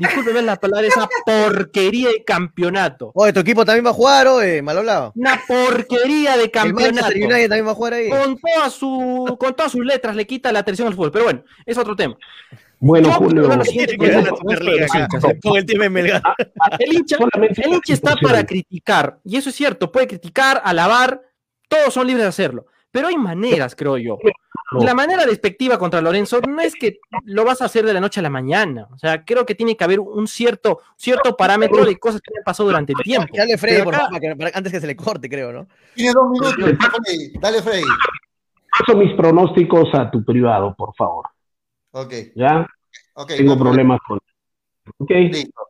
[0.01, 3.12] discúlpeme la palabra, esa porquería de campeonato.
[3.15, 5.12] Oye, tu equipo también va a jugar, oye, mal hablado.
[5.15, 7.09] Una porquería de campeonato.
[7.09, 8.09] El United también va a jugar ahí.
[8.09, 8.39] Con,
[8.71, 11.95] su, con todas sus letras le quita la atención al fútbol, pero bueno, es otro
[11.95, 12.17] tema.
[12.81, 13.52] Bueno, Julio.
[13.52, 13.61] el,
[16.93, 17.16] hincha,
[17.57, 21.20] el hincha está para criticar, y eso es cierto, puede criticar, alabar,
[21.69, 24.19] todos son libres de hacerlo, pero hay maneras, creo yo.
[24.73, 28.20] La manera despectiva contra Lorenzo no es que lo vas a hacer de la noche
[28.20, 28.86] a la mañana.
[28.93, 32.44] O sea, creo que tiene que haber un cierto, cierto parámetro de cosas que han
[32.44, 33.28] pasado durante el tiempo.
[33.36, 34.20] Dale, Freddy, por favor,
[34.55, 35.66] antes que se le corte, creo, ¿no?
[35.94, 36.78] Tiene dos minutos.
[37.40, 37.82] Dale, Freddy.
[38.78, 41.27] Paso mis pronósticos a tu privado, por favor.
[41.93, 42.15] Ok.
[42.35, 42.67] ¿Ya?
[43.15, 44.19] Okay, Tengo problemas con.
[44.99, 45.11] Ok.
[45.11, 45.69] Listo.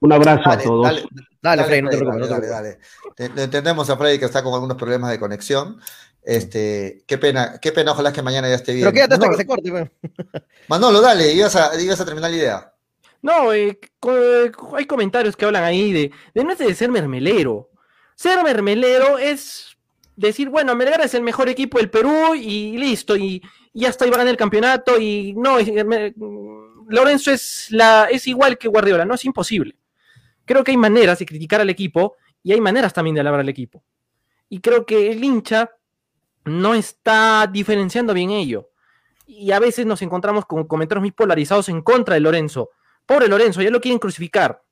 [0.00, 0.86] Un abrazo a todos.
[0.86, 1.04] Dale,
[1.42, 2.28] dale, Freddy, no te preocupes.
[2.28, 2.78] Dale, dale,
[3.16, 3.42] dale.
[3.42, 5.78] Entendemos a Freddy que está con algunos problemas de conexión.
[6.22, 8.84] Este, qué pena, qué pena, ojalá que mañana ya esté bien.
[8.84, 9.70] Pero quédate hasta que se corte.
[9.70, 9.90] Bueno.
[10.68, 12.74] Manolo, dale, ibas a, ibas a terminar la idea.
[13.22, 13.78] No, eh,
[14.74, 17.70] hay comentarios que hablan ahí de, de no es de ser mermelero.
[18.14, 19.76] Ser mermelero es
[20.16, 23.42] decir, bueno, Melgar es el mejor equipo del Perú y listo, y,
[23.72, 25.58] y hasta iba a ganar el campeonato y no,
[26.88, 29.76] Lorenzo es, la, es igual que Guardiola, no es imposible.
[30.44, 33.48] Creo que hay maneras de criticar al equipo y hay maneras también de alabar al
[33.48, 33.82] equipo.
[34.48, 35.70] Y creo que el hincha
[36.44, 38.70] no está diferenciando bien ello.
[39.26, 42.70] Y a veces nos encontramos con comentarios muy polarizados en contra de Lorenzo.
[43.06, 44.62] Pobre Lorenzo, ya lo quieren crucificar.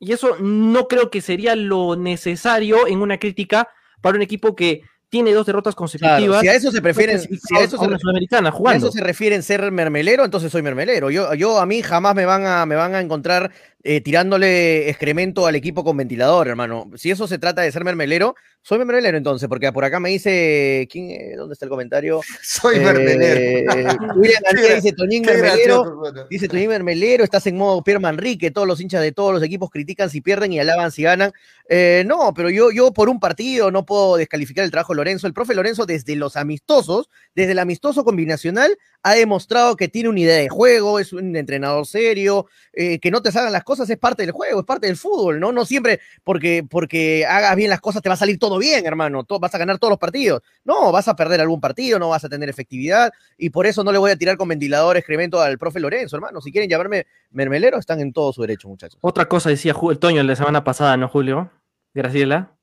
[0.00, 3.68] Y eso no creo que sería lo necesario en una crítica
[4.00, 6.40] para un equipo que tiene dos derrotas consecutivas.
[6.40, 8.86] si a eso se prefieren, si a eso se, sudamericana jugando.
[8.86, 11.10] eso se refieren ser mermelero, entonces soy mermelero.
[11.10, 13.50] Yo, yo a mí jamás me van a, me van a encontrar
[13.90, 16.90] eh, tirándole excremento al equipo con ventilador, hermano.
[16.96, 20.86] Si eso se trata de ser mermelero, soy mermelero entonces, porque por acá me dice,
[20.92, 22.20] ¿quién, ¿dónde está el comentario?
[22.42, 23.96] Soy eh, mermelero.
[24.14, 24.42] William
[24.76, 29.12] dice, Toñín mermelero, dice Toñín mermelero, estás en modo Pierre Manrique, todos los hinchas de
[29.12, 31.32] todos los equipos critican si pierden y alaban si ganan.
[31.70, 35.26] Eh, no, pero yo, yo por un partido no puedo descalificar el trabajo de Lorenzo.
[35.26, 40.20] El profe Lorenzo desde los amistosos, desde el amistoso combinacional, ha demostrado que tiene una
[40.20, 44.22] idea de juego, es un entrenador serio, que no te salgan las cosas es parte
[44.22, 45.52] del juego, es parte del fútbol, ¿no?
[45.52, 49.24] No siempre porque, porque hagas bien las cosas te va a salir todo bien, hermano,
[49.40, 50.42] vas a ganar todos los partidos.
[50.64, 53.92] No, vas a perder algún partido, no vas a tener efectividad y por eso no
[53.92, 56.40] le voy a tirar con ventilador excremento al profe Lorenzo, hermano.
[56.40, 58.98] Si quieren llamarme mermelero, están en todo su derecho, muchachos.
[59.00, 61.50] Otra cosa decía el Toño la semana pasada, ¿no, Julio?
[61.94, 62.57] Graciela.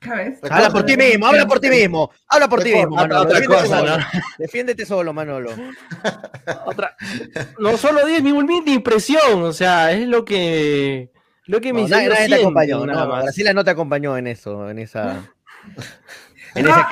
[0.00, 3.24] Habla por ti mismo, habla por ti mismo, habla por ti mismo, Manolo.
[3.24, 3.96] Defiéndete, solo.
[4.38, 5.50] Defiéndete solo, Manolo.
[6.66, 6.96] Otra.
[7.58, 11.10] No solo 10 mi de impresión, o sea, es lo que
[11.48, 14.68] lo que me no, nadie, nadie te acompañó, no, Brasilia no te acompañó en eso,
[14.70, 15.32] en esa
[16.58, 16.84] en no, ese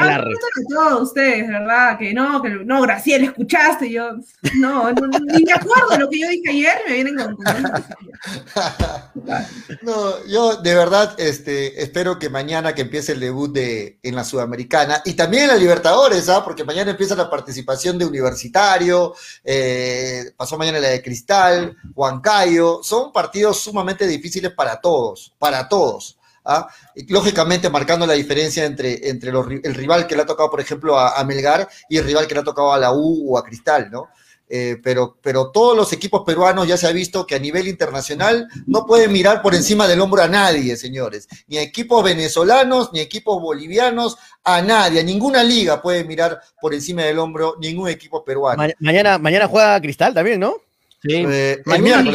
[0.69, 1.99] todos ustedes, ¿verdad?
[1.99, 3.91] Que no, que no, Graciela, escuchaste.
[3.91, 4.11] yo,
[4.57, 7.37] no, ni me acuerdo lo que yo dije ayer, me vienen con.
[9.83, 14.25] no, yo de verdad este, espero que mañana que empiece el debut de, en la
[14.25, 16.45] Sudamericana y también en la Libertadores, ¿ah?
[16.45, 19.15] Porque mañana empieza la participación de Universitario,
[19.45, 22.81] eh, pasó mañana la de Cristal, Huancayo.
[22.83, 26.16] Son partidos sumamente difíciles para todos, para todos.
[26.47, 26.69] ¿Ah?
[27.09, 31.23] lógicamente marcando la diferencia entre, entre el rival que le ha tocado, por ejemplo, a,
[31.25, 34.09] Melgar y el rival que le ha tocado a la U o a Cristal, ¿no?
[34.49, 38.47] Eh, pero, pero todos los equipos peruanos ya se ha visto que a nivel internacional
[38.67, 41.27] no pueden mirar por encima del hombro a nadie, señores.
[41.49, 45.01] Ni a equipos venezolanos, ni a equipos bolivianos, a nadie.
[45.01, 48.63] A ninguna liga puede mirar por encima del hombro ningún equipo peruano.
[48.79, 50.66] mañana, mañana juega Cristal también, ¿no?
[51.05, 52.11] Eh, mañana,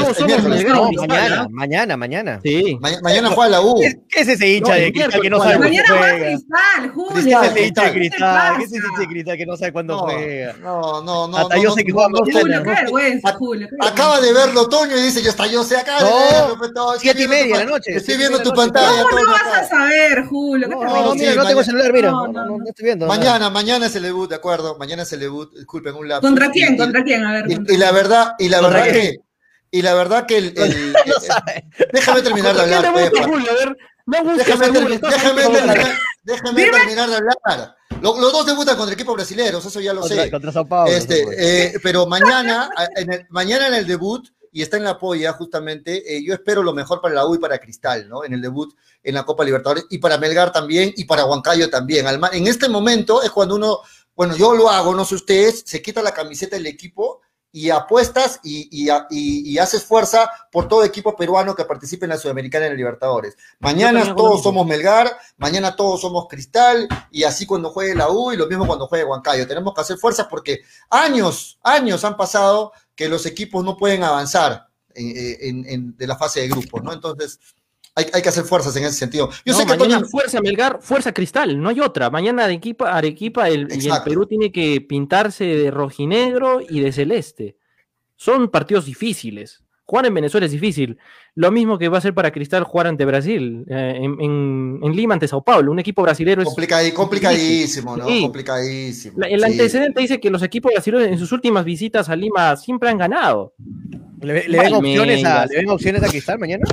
[1.50, 2.78] mañana, mañana, Sí.
[3.02, 3.80] mañana juega la U.
[3.80, 7.14] ¿Qué, es ese hincha de cristal que no sabe Mañana juega Cristal, Julio.
[7.14, 8.58] ¿Qué es ese hincha de cristal?
[8.58, 10.56] ¿Qué es ese hincha de cristal que no sabe cuándo juega?
[10.62, 11.38] No, no, no.
[11.38, 13.68] Hasta yo sé que juega Julio, qué vergüenza, Julio.
[13.80, 17.60] Acaba de verlo Toño y dice, yo hasta yo sé, acá no, Siete y media
[17.60, 17.96] de la noche.
[17.96, 19.04] Estoy viendo tu pantalla.
[19.04, 20.68] ¿Cómo no vas a saber, Julio?
[20.68, 22.12] No, mira, no tengo celular, mira.
[22.12, 23.06] No, estoy viendo.
[23.06, 24.78] Mañana, mañana es el debut, de acuerdo.
[24.78, 25.54] Mañana es el debut.
[25.54, 26.28] Disculpen, un lapso.
[26.28, 26.78] ¿Contra quién?
[26.78, 27.24] ¿Contra quién?
[27.24, 27.46] A ver.
[27.50, 29.18] Y la verdad, y la verdad que
[29.72, 30.54] y la verdad que el.
[30.58, 30.94] el,
[31.94, 32.94] déjame terminar de hablar.
[34.04, 35.00] Déjame, terminar,
[36.24, 37.76] déjame terminar de hablar.
[38.02, 40.30] Los, dos debutan contra equipos brasileños, eso ya lo sé.
[40.30, 40.92] Contra Sao Paulo.
[40.92, 45.32] Este, eh, pero mañana, en el, mañana en el debut, y está en la polla
[45.32, 48.26] justamente, eh, yo espero lo mejor para la U y para Cristal, ¿no?
[48.26, 52.06] En el debut en la Copa Libertadores, y para Melgar también, y para Huancayo también.
[52.34, 53.80] En este momento es cuando uno,
[54.16, 57.22] bueno, yo lo hago, no sé ustedes, se quita la camiseta del equipo
[57.54, 62.66] y apuestas y, y, haces fuerza por todo equipo peruano que participe en la Sudamericana
[62.66, 63.38] en el Libertadores.
[63.60, 68.38] Mañana todos somos Melgar, mañana todos somos Cristal, y así cuando juegue la U y
[68.38, 69.48] lo mismo cuando juegue Huancayo.
[69.48, 74.68] Tenemos que hacer fuerza porque años, años han pasado que los equipos no pueden avanzar
[74.94, 76.94] en, de la fase de grupos, ¿no?
[76.94, 77.40] Entonces,
[77.96, 79.30] hay, que hacer fuerzas en ese sentido.
[79.46, 82.10] Yo sé que mañana fuerza Melgar, fuerza Cristal, no hay otra.
[82.10, 87.58] Mañana Arequipa, Arequipa el, y el Perú tiene que pintarse de rojinegro y de celeste.
[88.16, 89.64] Son partidos difíciles.
[89.84, 90.98] Jugar en Venezuela es difícil.
[91.36, 95.28] Lo mismo que va a ser para Cristal jugar ante Brasil, eh, en, Lima ante
[95.28, 95.70] Sao Paulo.
[95.70, 96.48] Un equipo brasilero es.
[96.94, 98.06] complicadísimo, ¿no?
[98.06, 99.22] Complicadísimo.
[99.22, 102.98] el antecedente dice que los equipos brasileños en sus últimas visitas a Lima siempre han
[103.00, 103.54] ganado.
[104.22, 106.64] ¿Le, ven, opciones a, ¿Le ven opciones a Cristal mañana?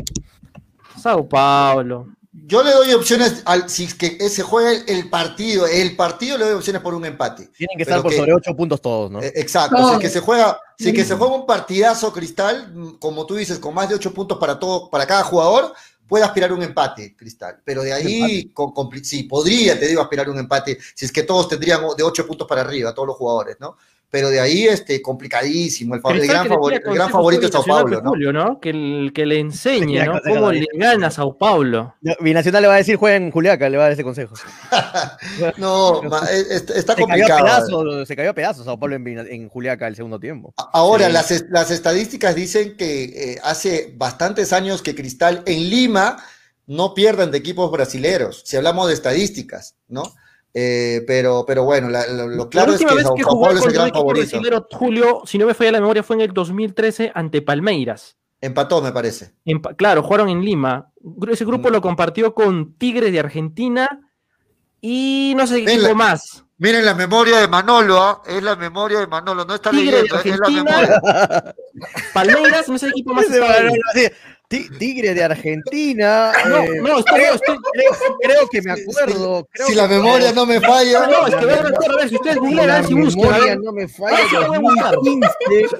[0.98, 2.08] Sao Paulo.
[2.46, 6.54] Yo le doy opciones al si que se juega el, partido, el partido le doy
[6.54, 7.48] opciones por un empate.
[7.56, 9.20] Tienen que estar por sobre ocho puntos todos, ¿no?
[9.22, 13.34] Eh, exacto, si que se juega, si que se juega un partidazo Cristal, como tú
[13.34, 15.72] dices, con más de ocho puntos para todo, para cada jugador,
[16.06, 17.60] puede aspirar un empate, Cristal.
[17.64, 18.72] Pero de ahí, con,
[19.02, 22.46] sí, podría, te digo, aspirar un empate, si es que todos tendrían de ocho puntos
[22.46, 23.76] para arriba, todos los jugadores, ¿no?
[24.10, 25.94] Pero de ahí este, complicadísimo.
[25.94, 28.00] El, gran, favorito, el gran favorito es Sao Paulo.
[28.32, 28.58] ¿no?
[28.58, 30.20] Que, el, que le enseñe ¿no?
[30.24, 31.94] cómo le gana a Sao Paulo.
[32.20, 34.34] Binacional le va a decir juega en Juliaca, le va a dar ese consejo.
[35.58, 36.00] no,
[36.74, 38.06] está complicado.
[38.06, 40.54] se cayó a pedazos Sao Paulo en, en Juliaca el segundo tiempo.
[40.72, 46.16] Ahora, las, las estadísticas dicen que eh, hace bastantes años que Cristal en Lima
[46.66, 50.02] no pierdan de equipos brasileros, si hablamos de estadísticas, ¿no?
[50.54, 54.40] Eh, pero, pero bueno, lo, claro es que Sao, Paulo es el gran favorito.
[54.72, 58.16] Julio, si no me falla la memoria, fue en el 2013 ante Palmeiras.
[58.40, 59.34] Empató, me parece.
[59.76, 60.92] claro, jugaron en Lima.
[61.30, 61.72] Ese grupo mm.
[61.72, 63.88] lo compartió con Tigres de Argentina
[64.80, 66.44] Y no sé qué equipo más.
[66.60, 68.22] Miren la memoria de Manolo, ¿ah?
[68.26, 71.54] es la memoria de Manolo, no está leyendo, es la memoria.
[72.12, 73.26] Palmeiras, no sé qué equipo más.
[74.48, 76.32] Tigre de Argentina.
[76.48, 77.34] No, eh, no, creo,
[78.22, 79.46] creo, que me acuerdo.
[79.66, 81.06] si la memoria no me falla.
[81.06, 83.24] No, es que voy a a ver si ustedes googlean, si buscan.
[83.24, 84.16] La memoria no me falla.
[84.94, 85.76] 2015.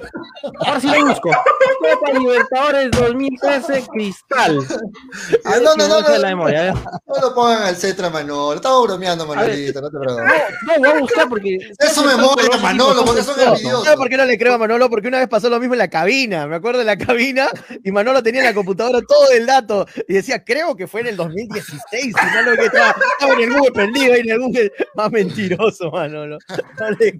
[0.61, 1.31] Ahora sí lo busco.
[1.31, 4.57] Copa Libertadores 2013, Cristal.
[4.57, 8.55] no, no, no, no, la memoria, no lo pongan al Cetra, Manolo.
[8.55, 10.27] Estaba bromeando, Manolito, no te preocupes.
[10.66, 11.57] No, no, voy a buscar porque.
[11.78, 13.85] Es su memoria, Manolo, porque son envidiosos.
[13.85, 14.90] ¿Sabes por qué no le creo a Manolo?
[14.90, 16.47] Porque una vez pasó lo mismo en la cabina.
[16.47, 17.49] Me acuerdo de la cabina
[17.82, 21.16] y Manolo tenía la computadora todo el dato y decía, creo que fue en el
[21.16, 25.10] 2016, si no lo que estaba, estaba en el Google prendido en el Google, más
[25.10, 26.39] mentiroso, Manolo.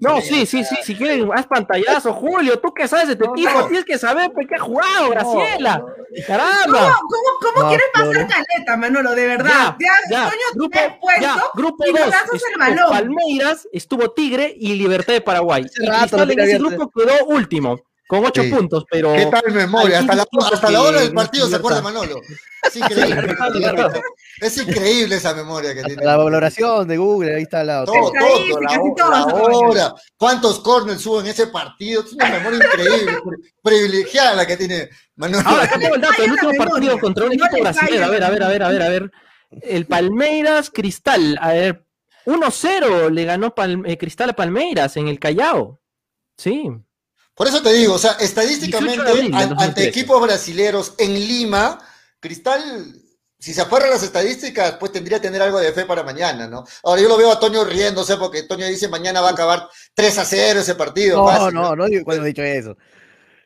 [0.01, 3.65] No, sí, sí, sí, si quieres, haz pantallazo, Julio, tú que sabes de tu equipo,
[3.67, 5.83] tienes que saber por qué ha jugado, Graciela.
[6.25, 6.99] Caramba.
[7.01, 9.13] ¿Cómo, cómo, quieres pasar caleta, Manolo?
[9.13, 9.75] De verdad.
[9.79, 15.65] Ya, ya, grupo, puesto grupo y 2 Palmeiras, estuvo Tigre y Libertad de Paraguay.
[15.79, 17.77] y en ese grupo quedó último
[18.09, 19.13] con ocho puntos, pero.
[19.13, 19.99] ¿Qué tal memoria?
[19.99, 22.19] Hasta la, hasta la hora del partido se acuerda Manolo.
[22.63, 23.35] Es increíble.
[24.41, 26.03] es increíble esa memoria que tiene.
[26.03, 27.85] La valoración de Google, ahí está al lado.
[27.85, 29.93] Todo, todo, la, hora.
[30.17, 32.01] ¿Cuántos corners hubo en ese partido?
[32.01, 33.19] Es una memoria increíble,
[33.61, 35.47] privilegiada la que tiene Manolo.
[35.47, 38.05] Ahora, acá tengo el dato, el último partido contra un equipo brasileño.
[38.05, 39.11] A ver, a ver, a ver, a ver, a ver.
[39.61, 41.37] El Palmeiras Cristal.
[41.39, 41.85] A ver,
[42.25, 43.53] 1-0 le ganó
[43.85, 45.79] eh, Cristal a Palmeiras en el Callao.
[46.37, 46.71] Sí.
[47.39, 51.79] Por eso te digo, o sea, estadísticamente, ante equipos brasileros en Lima,
[52.19, 52.93] Cristal,
[53.39, 56.49] si se aferra a las estadísticas, pues tendría que tener algo de fe para mañana,
[56.49, 56.65] ¿no?
[56.83, 60.17] Ahora yo lo veo a Toño riéndose porque Toño dice mañana va a acabar 3
[60.17, 61.25] a 0 ese partido.
[61.25, 62.75] No, no, no, digo cuando he dicho eso.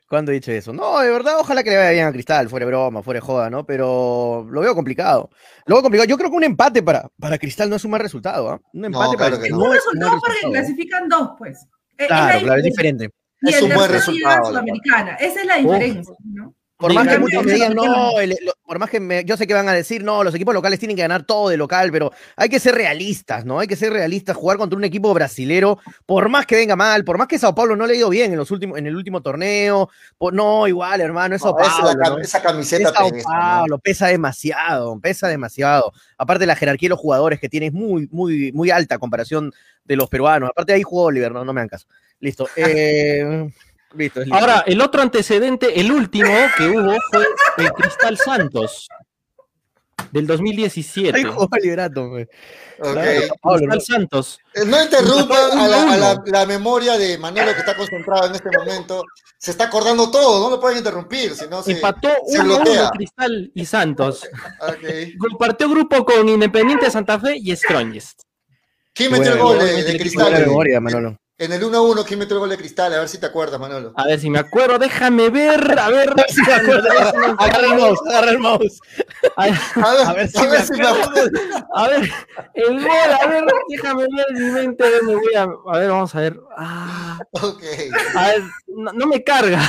[0.10, 0.74] Cuando he dicho eso.
[0.74, 3.64] No, de verdad, ojalá que le vaya bien a Cristal, fuera broma, fuera joda, ¿no?
[3.64, 5.30] Pero lo veo complicado.
[5.68, 6.10] Lo veo complicado.
[6.10, 8.60] Yo creo que un empate para, para Cristal no es un mal resultado, ¿ah?
[8.74, 9.60] Un empate para Cristal.
[9.60, 11.68] No, un resultado porque clasifican dos, pues.
[11.95, 13.11] Claro, claro, es diferente
[13.44, 14.45] es un buen resultado.
[14.45, 15.15] Sudamericana.
[15.15, 16.53] Esa es la diferencia, ¿no?
[16.84, 18.11] Por más que muchos me digan, no,
[18.65, 20.98] por más que me, yo sé que van a decir, no, los equipos locales tienen
[20.98, 23.60] que ganar todo de local, pero hay que ser realistas, ¿no?
[23.60, 27.18] Hay que ser realistas, jugar contra un equipo brasilero, por más que venga mal, por
[27.18, 29.22] más que Sao Paulo no le ha ido bien en, los últimos, en el último
[29.22, 29.90] torneo,
[30.34, 32.20] no, igual, hermano, es Sao Paulo.
[32.20, 35.94] Esa, camiseta es Sao Paulo, pesa demasiado, pesa demasiado.
[36.18, 39.53] Aparte la jerarquía de los jugadores que tiene es muy, muy, muy alta comparación
[39.86, 40.49] de los peruanos.
[40.49, 41.88] Aparte ahí jugó Oliver, no, no me hagan caso.
[42.24, 42.48] Listo.
[42.56, 43.52] Eh,
[43.95, 47.28] listo, Ahora, el otro antecedente, el último que hubo fue
[47.58, 48.88] el Cristal Santos
[50.10, 51.18] del 2017.
[51.18, 52.12] Ahí jugó Liberato.
[52.80, 54.40] Cristal Santos.
[54.54, 59.04] Eh, no interrumpan a, la, memoria de Manolo que está concentrado en este momento.
[59.38, 61.36] Se está acordando todo, no lo pueden interrumpir.
[61.36, 64.26] Si no se, Empató uno, uno Cristal y Santos.
[65.20, 68.22] Compartió grupo con Independiente Santa Fe y Strongest.
[68.94, 70.32] ¿Quién metió el gol de, de Cristal?
[70.32, 71.18] memoria, Manolo.
[71.44, 72.94] En el 1-1, ¿quién metió el gol de cristal?
[72.94, 73.91] A ver si te acuerdas, Manolo.
[73.98, 76.88] A ver si me acuerdo, déjame ver, a ver si me acuerdo.
[77.38, 78.80] agarra el mouse, agarra el mouse.
[79.36, 79.56] A ver,
[80.07, 80.40] a ver, si,
[80.78, 81.30] me acuerdo.
[81.76, 82.10] A ver,
[82.53, 82.90] el gol,
[83.22, 86.40] a ver, déjame ver en mi mente, me voy a, a ver, vamos a ver.
[86.57, 87.64] Ah, ok.
[88.15, 89.60] A ver, no, no me carga.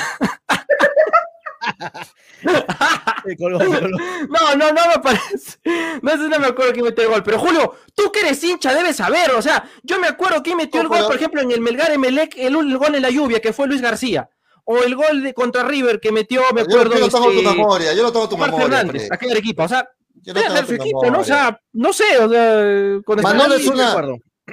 [4.29, 5.59] no, no, no me parece.
[6.03, 7.23] No sé, no me acuerdo quién metió el gol.
[7.23, 9.31] Pero Julio, tú que eres hincha debes saber.
[9.33, 12.37] O sea, yo me acuerdo quién metió el gol, por ejemplo, en el Melgar Emelec,
[12.37, 14.29] el, el, gol en la lluvia, que fue Luis García.
[14.65, 16.95] O el gol de contra River que metió, me acuerdo.
[16.95, 18.67] Yo, lo tengo tu este, memoria, yo lo tengo tu memoria.
[18.67, 19.63] Fernández, aquel equipo.
[19.63, 19.87] O sea,
[20.23, 21.21] yo no equipo, ¿no?
[21.21, 23.95] O sea, no sé, o sea, con Manolo es una,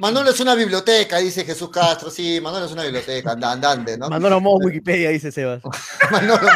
[0.01, 2.09] Manolo es una biblioteca, dice Jesús Castro.
[2.09, 4.09] Sí, Manolo es una biblioteca, andante, ¿no?
[4.09, 5.61] Manolo Mo Wikipedia, dice Sebas.
[6.11, 6.47] Manolo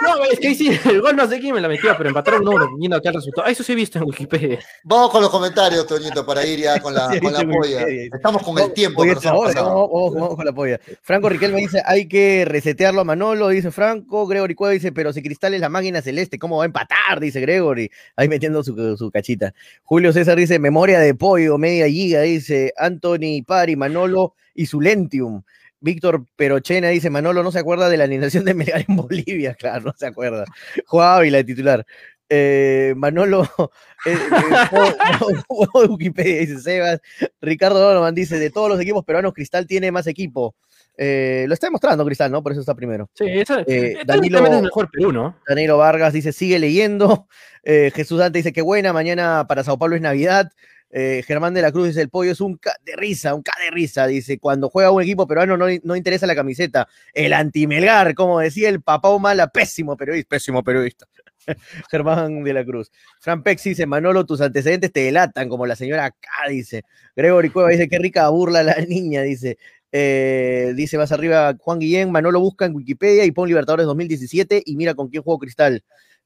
[0.00, 2.76] No, es que sí, el gol no sé quién me la metió, pero empataron uno,
[2.76, 3.48] viendo acá el resultado.
[3.48, 4.60] Ah, eso sí he visto en Wikipedia.
[4.84, 7.86] Vamos con los comentarios, Toñito, para ir ya con la, con la polla.
[7.88, 9.02] Estamos con el tiempo.
[9.02, 10.78] Oye, vamos, vamos, con la polla.
[11.02, 14.28] Franco Riquel me dice, hay que resetearlo a Manolo, dice Franco.
[14.28, 17.18] Gregory Cueva dice, pero si Cristal es la máquina celeste, ¿cómo va a empatar?
[17.18, 19.52] Dice Gregory, ahí metiendo su, su cachita.
[19.82, 22.43] Julio César dice, memoria de pollo, media giga, dice
[22.76, 25.42] Anthony Pari, Manolo y su Lentium.
[25.84, 29.84] Víctor Perochena dice, Manolo no se acuerda de la alineación de Melgar en Bolivia, claro,
[29.84, 30.44] no se acuerda.
[30.86, 31.84] Jugaba y la titular.
[32.30, 33.42] Eh, Manolo,
[34.06, 37.00] eh, eh, Wikipedia dice Sebas,
[37.42, 40.56] Ricardo Donovan dice, de todos los equipos peruanos, Cristal tiene más equipo.
[40.96, 42.42] lo está demostrando Cristal, ¿no?
[42.42, 43.10] Por eso está primero.
[43.14, 43.62] Sí, esa,
[44.06, 45.36] Danilo, es mejor Perú, ¿no?
[45.46, 47.28] Danilo Vargas dice, sigue leyendo.
[47.64, 50.50] Jesús Dante dice, qué buena, mañana para Sao Paulo es Navidad.
[50.96, 53.72] Eh, Germán de la Cruz dice, el pollo es un de risa, un ca de
[53.72, 56.86] risa, dice, cuando juega un equipo peruano no, no interesa la camiseta.
[57.12, 61.08] El antimelgar, como decía el papá Humala, pésimo periodista, pésimo periodista.
[61.90, 62.92] Germán de la Cruz.
[63.18, 66.84] Fran Pex dice, Manolo, tus antecedentes te delatan, como la señora acá, dice.
[67.16, 69.58] Gregory Cueva dice, qué rica burla la niña, dice.
[69.90, 74.76] Eh, dice más arriba Juan Guillén, Manolo busca en Wikipedia y pon Libertadores 2017 y
[74.76, 75.82] mira con quién jugó Cristal.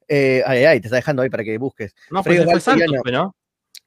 [0.08, 1.94] Eh, ay, ay, te está dejando ahí para que busques.
[2.10, 3.34] No, pues Santos, ¿no?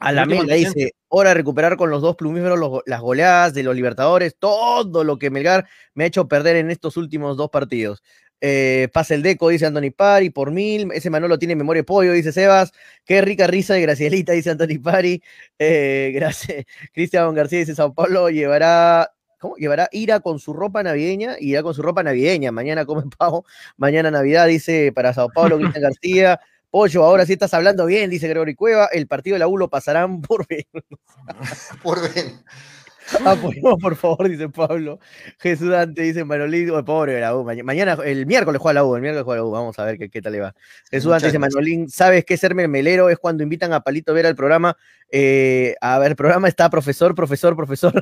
[0.01, 3.75] A la Melga dice, hora de recuperar con los dos plumíferos las goleadas de los
[3.75, 8.01] Libertadores, todo lo que Melgar me ha hecho perder en estos últimos dos partidos.
[8.43, 10.91] Eh, pasa el deco, dice Anthony Pari, por mil.
[10.91, 12.71] Ese Manolo tiene memoria de pollo, dice Sebas.
[13.05, 15.21] Qué rica risa de Gracielita, dice Anthony Pari.
[15.59, 16.65] Eh, gracias.
[16.91, 19.11] Cristian García dice Sao Paulo llevará.
[19.37, 19.55] ¿Cómo?
[19.55, 22.51] Llevará ira con su ropa navideña, irá con su ropa navideña.
[22.51, 23.45] Mañana come pavo,
[23.77, 26.39] mañana Navidad, dice para Sao Paulo, Cristian García.
[26.71, 28.87] Pollo, ahora sí estás hablando bien, dice Gregory Cueva.
[28.93, 30.65] El partido de la U lo pasarán por bien.
[31.83, 32.41] por bien.
[33.25, 34.99] Apoyemos, por favor, dice Pablo.
[35.39, 37.43] Jesús Dante dice Manolín, oh, pobre la U.
[37.43, 39.51] Mañana, el miércoles juega la U, el miércoles juega la U.
[39.51, 40.55] Vamos a ver qué, qué tal le va.
[40.89, 43.09] Jesús Dante dice Manolín, ¿sabes qué ser mermelero?
[43.09, 44.77] Es cuando invitan a Palito a ver el programa.
[45.13, 47.93] Eh, a ver, el programa está profesor, profesor, profesor.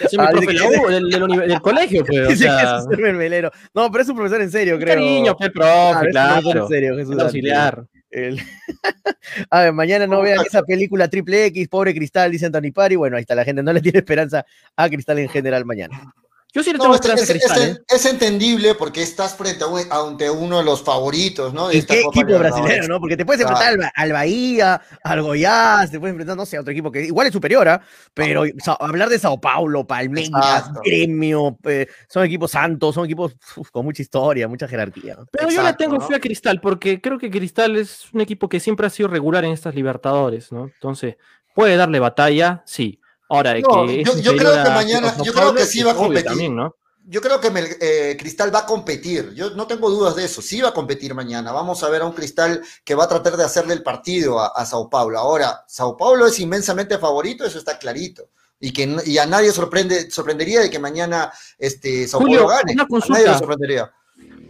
[0.00, 2.28] Es mi profe la U, del, del, colegio, pero.
[2.28, 2.60] Dice o sea...
[2.60, 3.50] que es ser mermelero.
[3.74, 4.94] No, pero es un profesor en serio, creo.
[4.94, 6.62] Cariño, qué profe, ah, claro.
[6.62, 7.86] En serio, Jesús auxiliar.
[9.50, 12.96] A ver, mañana no vean esa película triple X, pobre Cristal, dice Anthony Pari.
[12.96, 14.44] Bueno, ahí está, la gente no le tiene esperanza
[14.76, 16.14] a Cristal en general mañana.
[16.56, 17.62] Yo sí le tengo esperanza es, a Cristal.
[17.62, 17.82] Es, ¿eh?
[17.86, 21.68] es, entendible porque estás frente a, ante uno de los favoritos, ¿no?
[21.68, 22.98] De ¿Y qué equipo brasileño, no?
[22.98, 26.62] Porque te puedes enfrentar al, al, Bahía, al Goiás, te puedes enfrentar, no sé, a
[26.62, 27.78] otro equipo que igual es superior, ¿eh?
[28.14, 28.44] pero
[28.80, 34.00] hablar de Sao Paulo, Palmeiras, Gremio, eh, son equipos santos, son equipos uf, con mucha
[34.00, 35.14] historia, mucha jerarquía.
[35.14, 35.26] ¿no?
[35.30, 36.08] Pero Exacto, yo le tengo ¿no?
[36.08, 39.44] fe a Cristal porque creo que Cristal es un equipo que siempre ha sido regular
[39.44, 40.64] en estas Libertadores, ¿no?
[40.64, 41.16] Entonces,
[41.54, 42.98] puede darle batalla, sí.
[43.28, 46.26] Ahora, no, que yo, yo creo que mañana, yo creo que sí va a competir.
[46.26, 46.74] También, ¿no?
[47.08, 50.60] Yo creo que eh, Cristal va a competir, yo no tengo dudas de eso, sí
[50.60, 51.52] va a competir mañana.
[51.52, 54.48] Vamos a ver a un Cristal que va a tratar de hacerle el partido a,
[54.48, 55.16] a Sao Paulo.
[55.18, 58.30] Ahora, Sao Paulo es inmensamente favorito, eso está clarito.
[58.58, 62.72] Y que y a nadie sorprende, sorprendería de que mañana este, Sao Julio, Paulo gane.
[62.72, 63.18] Una A consulta.
[63.20, 63.92] nadie le sorprendería.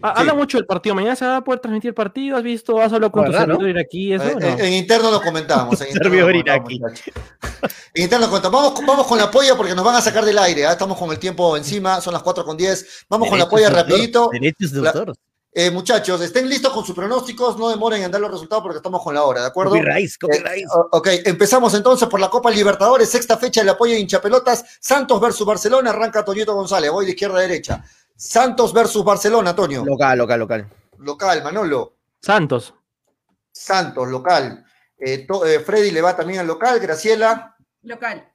[0.02, 0.36] Habla sí.
[0.36, 0.94] mucho del partido.
[0.94, 2.36] Mañana se va a poder transmitir el partido.
[2.36, 2.80] ¿Has visto?
[2.80, 3.80] ¿Has hablado con tu servidor ¿no?
[3.80, 4.12] aquí?
[4.12, 4.46] Eso, eh, ¿no?
[4.46, 5.80] en, en, interno lo comentamos.
[5.80, 6.80] En servidor Iraqi.
[7.94, 8.62] En interno lo comentamos.
[8.62, 10.62] Vamos, vamos con la polla porque nos van a sacar del aire.
[10.62, 10.68] ¿eh?
[10.70, 12.00] Estamos con el tiempo encima.
[12.00, 13.06] Son las 4 con 10.
[13.08, 14.28] Vamos Derechos con la polla rapidito.
[14.32, 15.16] Derechos de autor.
[15.58, 19.02] Eh, muchachos, estén listos con sus pronósticos, no demoren en dar los resultados porque estamos
[19.02, 19.70] con la hora, ¿de acuerdo?
[19.70, 20.64] Copyright, copyright.
[20.64, 25.18] Eh, ok, empezamos entonces por la Copa Libertadores, sexta fecha del apoyo de hinchapelotas, Santos
[25.18, 27.82] versus Barcelona, arranca Toñito González, voy de izquierda a derecha.
[28.16, 29.84] Santos versus Barcelona, Toño.
[29.84, 30.70] Local, local, local.
[30.98, 31.96] Local, Manolo.
[32.20, 32.74] Santos.
[33.52, 34.64] Santos, local.
[34.98, 37.54] Eh, to, eh, Freddy le va también al local, Graciela.
[37.82, 38.32] Local.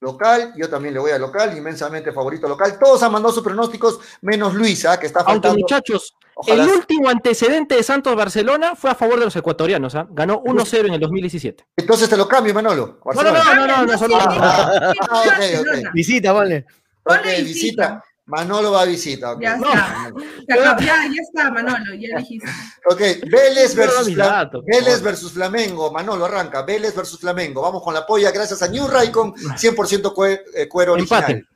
[0.00, 2.78] Local, yo también le voy al local, inmensamente favorito local.
[2.78, 5.48] Todos han mandado sus pronósticos, menos Luisa, que está faltando.
[5.48, 6.62] Aunque muchachos, Ojalá.
[6.62, 10.04] el último antecedente de Santos Barcelona fue a favor de los ecuatorianos, ¿eh?
[10.10, 11.66] ganó 1-0 en el 2017.
[11.76, 13.00] Entonces te lo cambio, Manolo.
[13.04, 16.66] No, no, no, no, no, no, no, ah, ah, vale.
[17.02, 18.04] Ok, visita.
[18.28, 19.32] Manolo va a visita.
[19.32, 19.46] Okay.
[19.46, 20.12] Ya está.
[20.46, 22.48] Ya, ya, está, Manolo, ya dijiste.
[22.84, 25.90] Ok, Vélez versus, dato, Vélez versus Flamengo.
[25.90, 26.62] Manolo, arranca.
[26.62, 27.62] Vélez versus Flamengo.
[27.62, 31.22] Vamos con la polla gracias a New Raycon, 100% cue eh, cuero original.
[31.22, 31.46] Empate.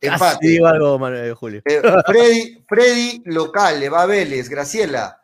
[0.00, 0.46] Empate.
[0.48, 1.62] Digo algo, Manuel, Julio.
[1.64, 4.48] Eh, Freddy, Freddy, local, le va a Vélez.
[4.48, 5.20] Graciela.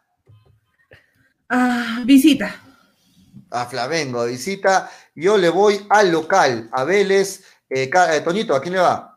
[1.50, 2.62] Uh, visita.
[3.50, 4.88] A Flamengo, visita.
[5.16, 7.42] Yo le voy al local, a Vélez.
[7.68, 7.90] Eh,
[8.24, 9.11] Toñito, ¿a quién le va?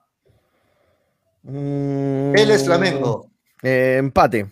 [1.45, 3.31] Mm, Vélez Flamengo.
[3.61, 4.51] Eh, empate.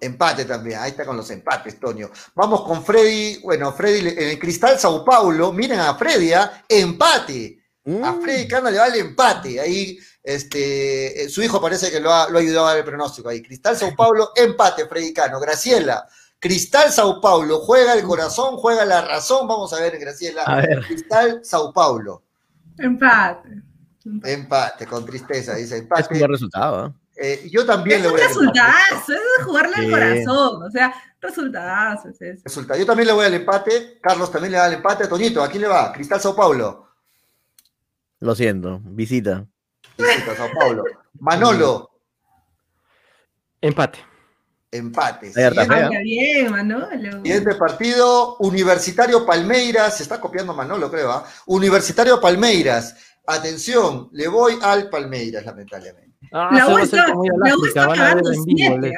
[0.00, 2.08] Empate también, ahí está con los empates, Toño.
[2.36, 6.38] Vamos con Freddy, bueno, Freddy en el Cristal Sao Paulo, miren a Freddy, ¿eh?
[6.68, 7.58] empate.
[7.84, 8.04] Mm.
[8.04, 9.58] A Freddy Cano le vale empate.
[9.58, 13.28] Ahí, este, su hijo parece que lo ha, lo ha ayudado a dar el pronóstico
[13.28, 13.42] ahí.
[13.42, 15.40] Cristal Sao Paulo, empate, Freddy Cano.
[15.40, 16.06] Graciela,
[16.38, 19.48] Cristal Sao Paulo, juega el corazón, juega la razón.
[19.48, 20.42] Vamos a ver, Graciela.
[20.44, 20.84] A ver.
[20.86, 22.22] Cristal Sao Paulo.
[22.78, 23.67] Empate.
[24.24, 26.02] Empate, con tristeza, dice empate.
[26.02, 26.92] Es un buen resultado, ¿eh?
[27.20, 32.10] Eh, yo también es le voy a resultazo, es jugarle al corazón, o sea, resultazo
[32.10, 32.42] es eso.
[32.44, 32.76] Resulta.
[32.76, 35.62] Yo también le voy al empate, Carlos también le da el empate, Toñito, ¿a quién
[35.62, 35.92] le va?
[35.92, 36.88] Cristal Sao Paulo.
[38.20, 39.44] Lo siento, visita.
[39.96, 40.84] Visita Sao Paulo.
[41.18, 41.90] Manolo.
[43.60, 43.98] Empate.
[44.70, 45.32] Empate.
[45.32, 47.22] Siguiente, bien, Manolo.
[47.22, 51.22] Siguiente partido, Universitario Palmeiras, se está copiando Manolo, creo, ¿eh?
[51.46, 52.94] Universitario Palmeiras.
[53.30, 56.16] Atención, le voy al Palmeiras, lamentablemente.
[56.32, 58.88] Ah, la U está, la U está pagando siete.
[58.88, 58.92] ¿eh?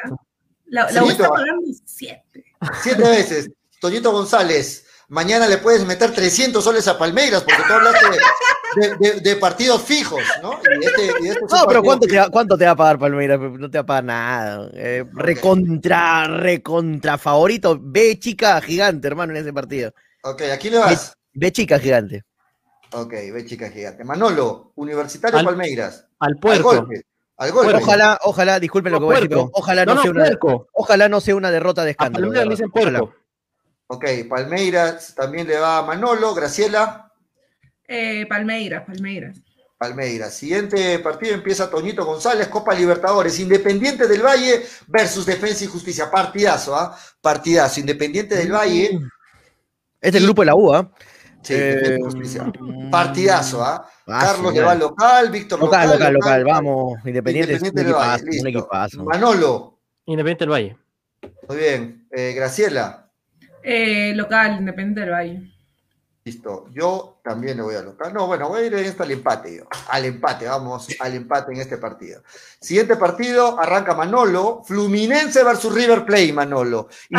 [0.67, 2.45] La, la U está pagando siete.
[2.81, 3.51] Siete veces.
[3.81, 9.83] Toñito González, mañana le puedes meter 300 soles a Palmeiras, porque tú hablaste, de, partidos
[9.83, 10.61] fijos, ¿no?
[10.81, 13.41] Este, este no, pero ¿cuánto te, va, ¿cuánto te, va, a pagar Palmeiras?
[13.41, 14.71] No te va a pagar nada.
[14.75, 17.77] Eh, recontra, recontra favorito.
[17.81, 19.93] B chica gigante, hermano, en ese partido.
[20.23, 21.15] Ok, aquí le vas.
[21.33, 22.23] B, chica gigante.
[22.93, 24.05] Ok, B chica gigante.
[24.05, 26.07] Manolo, Universitario Palmeiras.
[26.19, 26.87] Al puerco.
[27.37, 27.75] Al golpe.
[27.75, 30.31] ojalá, ojalá, disculpen lo que voy a decir, ojalá no, sea una,
[30.73, 32.27] ojalá no sea una derrota de escándalo.
[32.27, 33.15] Palmeiras le dicen puerco.
[33.87, 37.11] Ok, Palmeiras también le va a Manolo, Graciela.
[37.89, 39.39] Eh, Palmeiras, Palmeiras.
[39.81, 40.35] Palmeiras.
[40.35, 46.11] Siguiente partido empieza Toñito González, Copa Libertadores, Independiente del Valle versus Defensa y Justicia.
[46.11, 46.95] Partidazo, ¿ah?
[47.23, 47.81] Partidazo.
[47.81, 49.01] Independiente del Valle.
[49.99, 50.93] Este es el grupo de la U, ¿ah?
[51.43, 52.53] Sí, eh, Justicia.
[52.91, 53.89] Partidazo, ¿ah?
[54.07, 55.89] Carlos le va local, Víctor local.
[55.89, 56.99] Local, local, local, vamos.
[57.05, 58.63] Independiente, del Valle.
[58.99, 59.81] Manolo.
[60.05, 60.77] Independiente del Valle.
[61.49, 62.07] Muy bien.
[62.11, 63.11] Eh, Graciela.
[63.63, 65.60] Eh, local, Independiente del Valle.
[66.23, 68.13] Listo, yo también le voy a local.
[68.13, 69.65] No, bueno, voy a ir en esto al empate yo.
[69.89, 72.23] Al empate, vamos al empate en este partido.
[72.61, 76.91] Siguiente partido, arranca Manolo, Fluminense versus River Plate, Manolo.
[77.09, 77.19] Y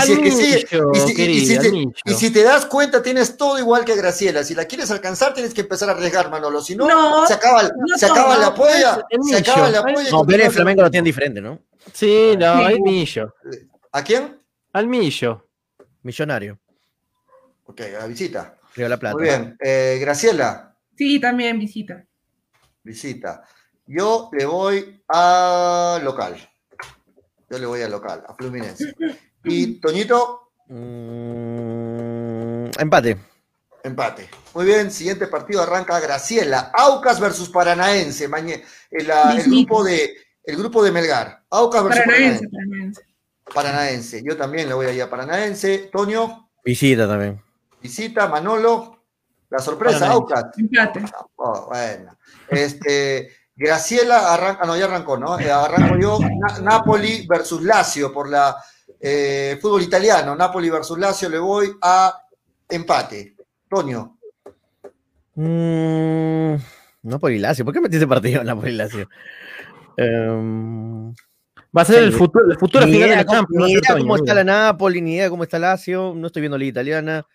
[2.14, 4.44] si, te, das cuenta, tienes todo igual que Graciela.
[4.44, 6.61] Si la quieres alcanzar, tienes que empezar a arriesgar, Manolo.
[6.61, 9.03] Si no, se acaba, se acaba la polla.
[9.28, 10.11] Se acaba la polla.
[10.11, 11.57] No, Vélez Flamengo lo tiene diferente, ¿no?
[11.91, 13.34] Sí, no, es Millo.
[13.91, 14.38] ¿A quién?
[14.73, 15.48] Al Millo.
[16.03, 16.60] Millonario.
[17.65, 18.60] Ok, a visita.
[18.76, 19.15] Río La Plata.
[19.15, 19.57] Muy bien.
[19.64, 20.76] Eh, Graciela.
[20.98, 22.06] Sí, también visita.
[22.84, 23.43] Visita.
[23.85, 26.35] Yo le voy a local.
[27.49, 28.93] Yo le voy a local, a Fluminense.
[29.43, 30.53] ¿Y Toñito?
[30.68, 33.18] Mm, empate.
[33.84, 34.30] Empate.
[34.53, 36.72] Muy bien, siguiente partido arranca Graciela.
[36.73, 38.30] Aucas versus Paranaense.
[38.91, 41.43] el, grupo de, el grupo de Melgar.
[41.49, 42.48] Aucas versus Paranaense.
[42.48, 43.02] Paranaense.
[43.53, 44.23] Paranaense.
[44.23, 45.89] Yo también le voy a ir a Paranaense.
[45.91, 46.49] Toño.
[46.64, 47.41] Visita también.
[47.81, 48.97] Visita Manolo.
[49.49, 50.45] La sorpresa, Aucas.
[51.35, 52.17] Oh, bueno.
[52.47, 55.37] Este, Graciela arranca, no, ya arrancó, ¿no?
[55.37, 56.19] Eh, arranco yo,
[56.63, 58.55] Napoli versus Lazio por la
[58.99, 60.35] eh, fútbol italiano.
[60.35, 62.17] Napoli versus Lazio, le voy a
[62.69, 63.35] empate.
[63.69, 64.17] Toño.
[65.35, 66.55] Mm,
[67.03, 69.09] Napoli Lazio, ¿por qué metiste partido Napoli Lazio?
[69.97, 71.13] Um,
[71.75, 73.65] Va a ser el futuro, el futuro final de la Champions.
[73.65, 76.13] Ni idea cómo está la Napoli, ni idea cómo está Lazio.
[76.15, 77.25] No estoy viendo la italiana.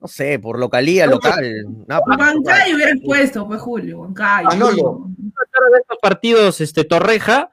[0.00, 1.64] No sé, por localía, local.
[1.86, 4.00] Bancay hubiera puesto, pues Julio.
[4.00, 4.44] Bancay.
[4.44, 5.06] Manolo.
[5.08, 7.50] de estos partidos, este, Torreja,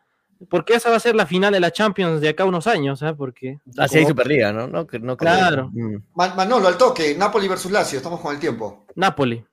[0.50, 3.14] porque esa va a ser la final de la Champions de acá unos años, ¿eh?
[3.18, 3.60] Porque.
[3.78, 4.68] Así hay Superliga, ¿no?
[4.68, 5.70] no, no claro.
[5.74, 5.98] Mm.
[6.16, 8.86] Manolo, al toque, Napoli versus Lazio, estamos con el tiempo.
[8.96, 9.44] Napoli.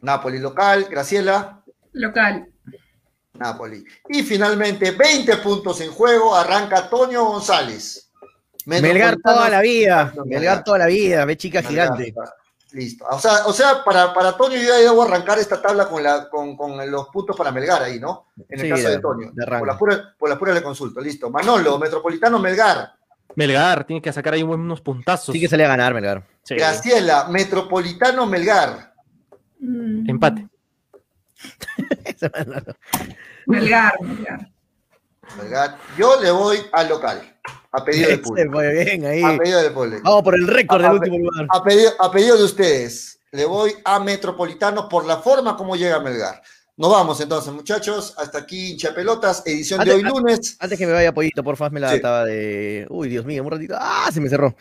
[0.00, 1.62] Napoli local, Graciela.
[1.92, 2.48] Local.
[3.34, 3.84] Napoli.
[4.08, 8.07] Y finalmente, 20 puntos en juego, arranca Toño González.
[8.68, 12.14] Melgar toda la vida, Melgar toda la vida, ve chica gigante.
[12.72, 13.06] Listo.
[13.10, 16.28] O sea, o sea para, para Toño yo ya debo arrancar esta tabla con, la,
[16.28, 18.26] con, con los puntos para Melgar ahí, ¿no?
[18.46, 19.32] En el caso de, Toño.
[19.32, 21.00] por, la pura, por la pura le consulto.
[21.00, 21.30] Listo.
[21.30, 22.92] Manolo, Metropolitano, Melgar.
[23.36, 25.32] Melgar, tiene que sacar ahí unos puntazos.
[25.32, 26.24] Sí que salir a ganar, Melgar.
[26.46, 28.92] Graciela, Metropolitano, Melgar.
[29.60, 30.10] Mm.
[30.10, 30.46] Empate.
[33.46, 34.50] Melgar, Melgar.
[35.36, 35.76] Melgar.
[35.96, 37.36] Yo le voy al local.
[37.72, 38.58] A pedido del público.
[38.58, 39.22] Bien, ahí.
[39.22, 40.02] A pedido del público.
[40.04, 41.46] Vamos por el récord del último lugar.
[41.50, 43.20] A pedido, a pedido de ustedes.
[43.32, 46.42] Le voy a Metropolitano por la forma como llega Melgar.
[46.78, 48.14] Nos vamos entonces, muchachos.
[48.16, 50.56] Hasta aquí, hincha pelotas, edición de hoy lunes.
[50.60, 52.00] Antes que me vaya, Pollito, por favor, me la sí.
[52.00, 52.86] de.
[52.88, 53.74] Uy, Dios mío, un ratito.
[53.76, 54.08] ¡Ah!
[54.12, 54.54] Se me cerró.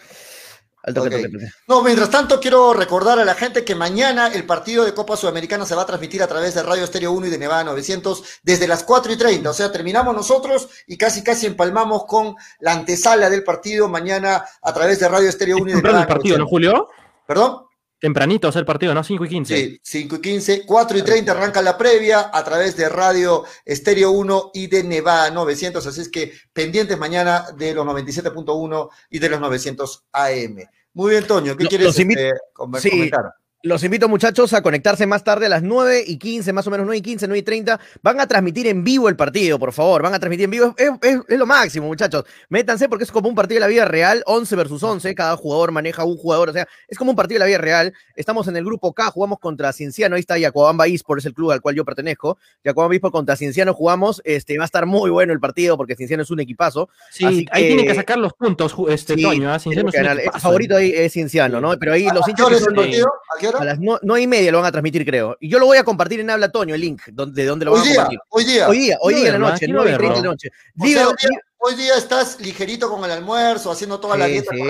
[1.68, 5.66] No, mientras tanto, quiero recordar a la gente que mañana el partido de Copa Sudamericana
[5.66, 8.68] se va a transmitir a través de Radio Estéreo 1 y de Nevada 900 desde
[8.68, 9.50] las 4 y 30.
[9.50, 14.74] O sea, terminamos nosotros y casi casi empalmamos con la antesala del partido mañana a
[14.74, 16.02] través de Radio Estéreo 1 y de Nevada.
[16.02, 16.88] el partido, ¿no, Julio?
[17.26, 17.67] ¿Perdón?
[18.00, 19.04] Tempranito hacer el partido, ¿no?
[19.04, 19.58] 5 y 15.
[19.58, 20.66] Sí, 5 y 15.
[20.66, 25.32] 4 y 30 arranca la previa a través de Radio Estéreo 1 y de Nevada
[25.32, 25.86] 900.
[25.86, 30.58] Así es que pendientes mañana de los 97.1 y de los 900 AM.
[30.94, 33.34] Muy bien, Toño, ¿qué quieres este, comentar?
[33.64, 36.86] Los invito, muchachos, a conectarse más tarde a las 9 y 15, más o menos
[36.86, 37.80] 9 y 15, 9 y 30.
[38.04, 40.04] Van a transmitir en vivo el partido, por favor.
[40.04, 40.76] Van a transmitir en vivo.
[40.78, 42.24] Es, lo máximo, muchachos.
[42.50, 45.16] Métanse porque es como un partido de la vida real, 11 versus 11.
[45.16, 46.50] Cada jugador maneja un jugador.
[46.50, 47.94] O sea, es como un partido de la vida real.
[48.16, 50.18] Estamos en el grupo K, jugamos contra Cienciano.
[50.18, 52.38] Ahí está Yacuabamba por es el club al cual yo pertenezco.
[52.64, 54.22] Yacuabamba Ispor contra Cienciano jugamos.
[54.24, 56.90] Este, va a estar muy bueno el partido porque Cienciano es un equipazo.
[57.10, 59.54] Sí, ahí tiene que sacar los puntos, este Toño.
[59.56, 59.60] ¿eh?
[59.60, 61.76] Cienciano es el favorito ahí es Cienciano, ¿no?
[61.80, 62.48] Pero ahí los hinchas.
[63.56, 65.38] ¿A las no, y media lo van a transmitir, creo.
[65.40, 67.82] Y yo lo voy a compartir en Habla Toño, el link, de dónde lo van
[67.82, 68.20] a compartir.
[68.30, 68.68] Hoy día.
[68.68, 70.50] Hoy día, hoy día en la noche, 9 y 30 de la noche.
[71.60, 74.52] hoy, día, estás ligerito con el almuerzo, haciendo toda la dieta.
[74.54, 74.62] Sí,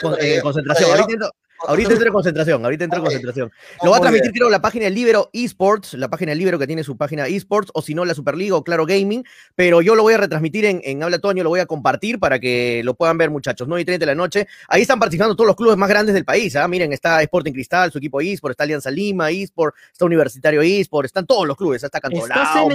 [0.00, 0.90] con, eh, concentración.
[0.90, 1.30] Ahorita
[1.68, 3.52] entro en concentración, ahorita entro en concentración.
[3.82, 6.66] Lo va a transmitir, creo, la página del Libero Esports, la página del Libero que
[6.66, 9.24] tiene su página Esports, o si no, la Superliga o Claro Gaming,
[9.54, 12.38] pero yo lo voy a retransmitir en, en Habla Toño, lo voy a compartir para
[12.38, 13.68] que lo puedan ver, muchachos.
[13.68, 14.46] 9 y 30 de la noche.
[14.68, 16.54] Ahí están participando todos los clubes más grandes del país.
[16.56, 16.66] ¿ah?
[16.68, 21.26] Miren, está Sporting Cristal, su equipo Esports, está Alianza Lima, Esports, está Universitario Esports, están
[21.26, 22.68] todos los clubes, está Cantolao.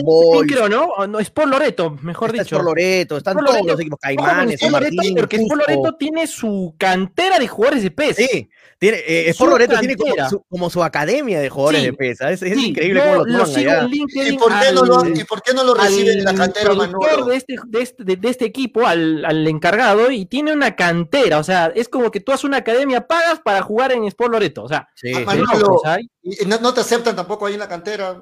[0.48, 1.08] Creo, ¿no?
[1.08, 2.44] no, Sport Loreto, mejor dicho.
[2.44, 5.16] Sport Loreto, están todos los equipos, Caimanes, San Martín.
[5.16, 8.16] Porque Sport Loreto tiene su cantera de jugadores de PES.
[8.16, 8.50] Sí,
[8.80, 12.22] tiene, eh, Sport Loreto tiene como su, como su, academia de jugadores de PES.
[12.22, 13.88] Es, es increíble cómo lo toman allá.
[13.92, 17.26] ¿Y por, qué no lo, ¿Y por qué no lo reciben en la cantera, Manuel?
[17.26, 21.40] De este, de, este, de, este equipo, al, al, encargado, y tiene una cantera.
[21.40, 24.64] O sea, es como que tú haces una academia, pagas para jugar en Sport Loreto.
[24.64, 25.82] O sea, sí, Manolo,
[26.22, 28.22] y no, no te aceptan tampoco ahí en la cantera.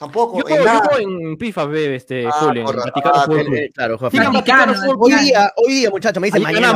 [0.00, 0.38] Tampoco.
[0.38, 3.26] Yo, en, yo en FIFA, bebé, este, ah, Julio, ah,
[3.74, 3.98] Claro,
[4.98, 6.74] hoy día, hoy día, muchachos, me dicen mañana.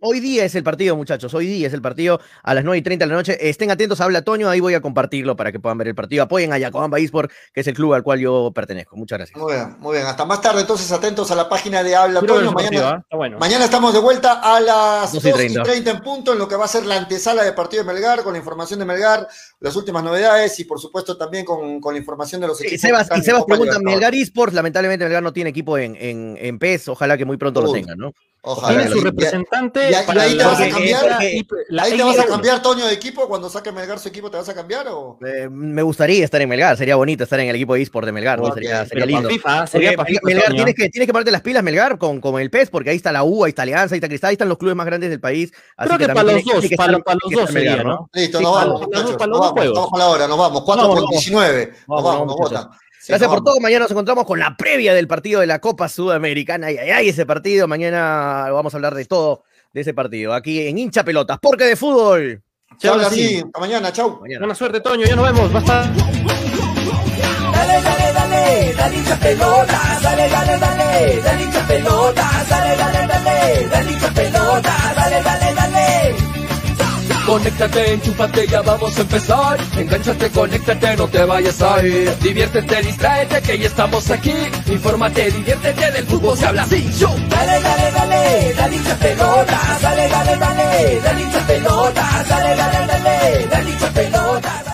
[0.00, 1.32] Hoy día es el partido, muchachos.
[1.34, 3.48] Hoy día es el partido a las 9 y 30 de la noche.
[3.48, 6.24] Estén atentos, habla Toño, ahí voy a compartirlo para que puedan ver el partido.
[6.24, 8.96] Apoyen a Yacobamba Esports, que es el club al cual yo pertenezco.
[8.96, 9.40] Muchas gracias.
[9.40, 10.08] Muy bien, muy bien.
[10.08, 12.50] Hasta más tarde, entonces, atentos a la página de Habla Toño.
[12.50, 13.36] Mañana, ¿eh?
[13.38, 15.90] mañana estamos de vuelta a las 2 y 30.
[15.92, 18.32] en punto, en lo que va a ser la antesala de partido de Melgar, con
[18.32, 19.28] la información de Melgar,
[19.60, 23.24] las últimas novedades y, por supuesto, también con, con la información de los equipos.
[23.24, 27.24] Sebas, preguntan, Melgar Esports, lamentablemente Melgar no tiene equipo en, en, en PES, ojalá que
[27.24, 28.12] muy pronto lo tengan, ¿no?
[28.46, 28.76] Ojalá.
[28.76, 29.90] Tiene su representante.
[29.90, 31.12] Y, ahí te vas a cambiar.
[31.18, 33.26] ahí te vas a cambiar, Toño, de equipo.
[33.26, 34.86] Cuando saque Melgar su equipo, ¿te vas a cambiar?
[34.88, 35.18] O?
[35.26, 36.76] Eh, me gustaría estar en Melgar.
[36.76, 38.38] Sería bonito estar en el equipo de eSport de Melgar.
[38.38, 38.52] ¿no?
[38.52, 39.30] Sería, sería lindo.
[39.30, 42.50] FIFA, sería para Melgar, tienes que, tienes que ponerte las pilas, Melgar, con, con el
[42.50, 44.58] PES, porque ahí está la U, ahí está Alianza, ahí está Cristal, ahí están los
[44.58, 45.50] clubes más grandes del país.
[45.78, 48.10] Así Creo que, que para los dos, para, para los dos sería, ¿no?
[48.12, 48.86] Listo, nos vamos.
[49.16, 49.74] Para los dos juegos.
[49.74, 50.62] Vamos con la hora, nos vamos.
[50.64, 51.72] 4 por 19.
[51.88, 52.68] Nos vamos, nos votan.
[53.08, 53.60] Gracias por todo.
[53.60, 56.68] Mañana nos encontramos con la previa del partido de la Copa Sudamericana.
[56.68, 57.68] Ay, ay, ay, ese partido.
[57.68, 60.32] Mañana vamos a hablar de todo de ese partido.
[60.32, 62.42] Aquí en Hincha Pelotas, porque de fútbol.
[62.78, 63.42] Chao, así.
[63.44, 64.20] Hasta mañana, chau.
[64.20, 65.06] Buena suerte, Toño.
[65.06, 65.52] Ya nos vemos.
[65.52, 65.92] Basta.
[67.52, 73.68] Dale, dale, dale, dale hincha pelotas, dale, dale, dale, dale hincha pelotas, dale, dale, dale,
[73.68, 76.23] dale hincha pelotas, dale, dale, dale.
[77.26, 79.58] Conéctate, enchúfate, ya vamos a empezar.
[79.78, 82.14] Engánchate, conéctate, no te vayas a ir.
[82.18, 84.34] Diviértete, distráete, que ya estamos aquí.
[84.66, 86.86] Infórmate, diviértete, del fútbol se habla así.
[86.98, 87.08] Yo.
[87.28, 89.60] Dale, dale, dale, dale hincha pelota.
[89.80, 92.24] Dale, dale, dale, dale hincha pelota.
[92.28, 94.73] Dale, dale, dale, dale hincha pelota.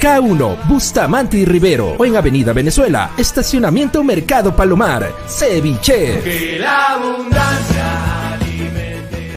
[0.00, 6.20] K1, Bustamante y Rivero o en Avenida Venezuela, Estacionamiento Mercado Palomar, Ceviche.
[6.22, 9.36] Que la abundancia alimente.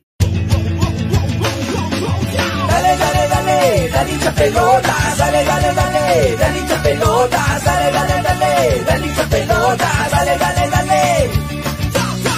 [2.68, 9.08] Dale, dale, dale, dale hincha dale, dale, dale, dale hincha pelota, dale, dale, dale, dale
[9.08, 10.61] hincha pelota, dale, dale, dale.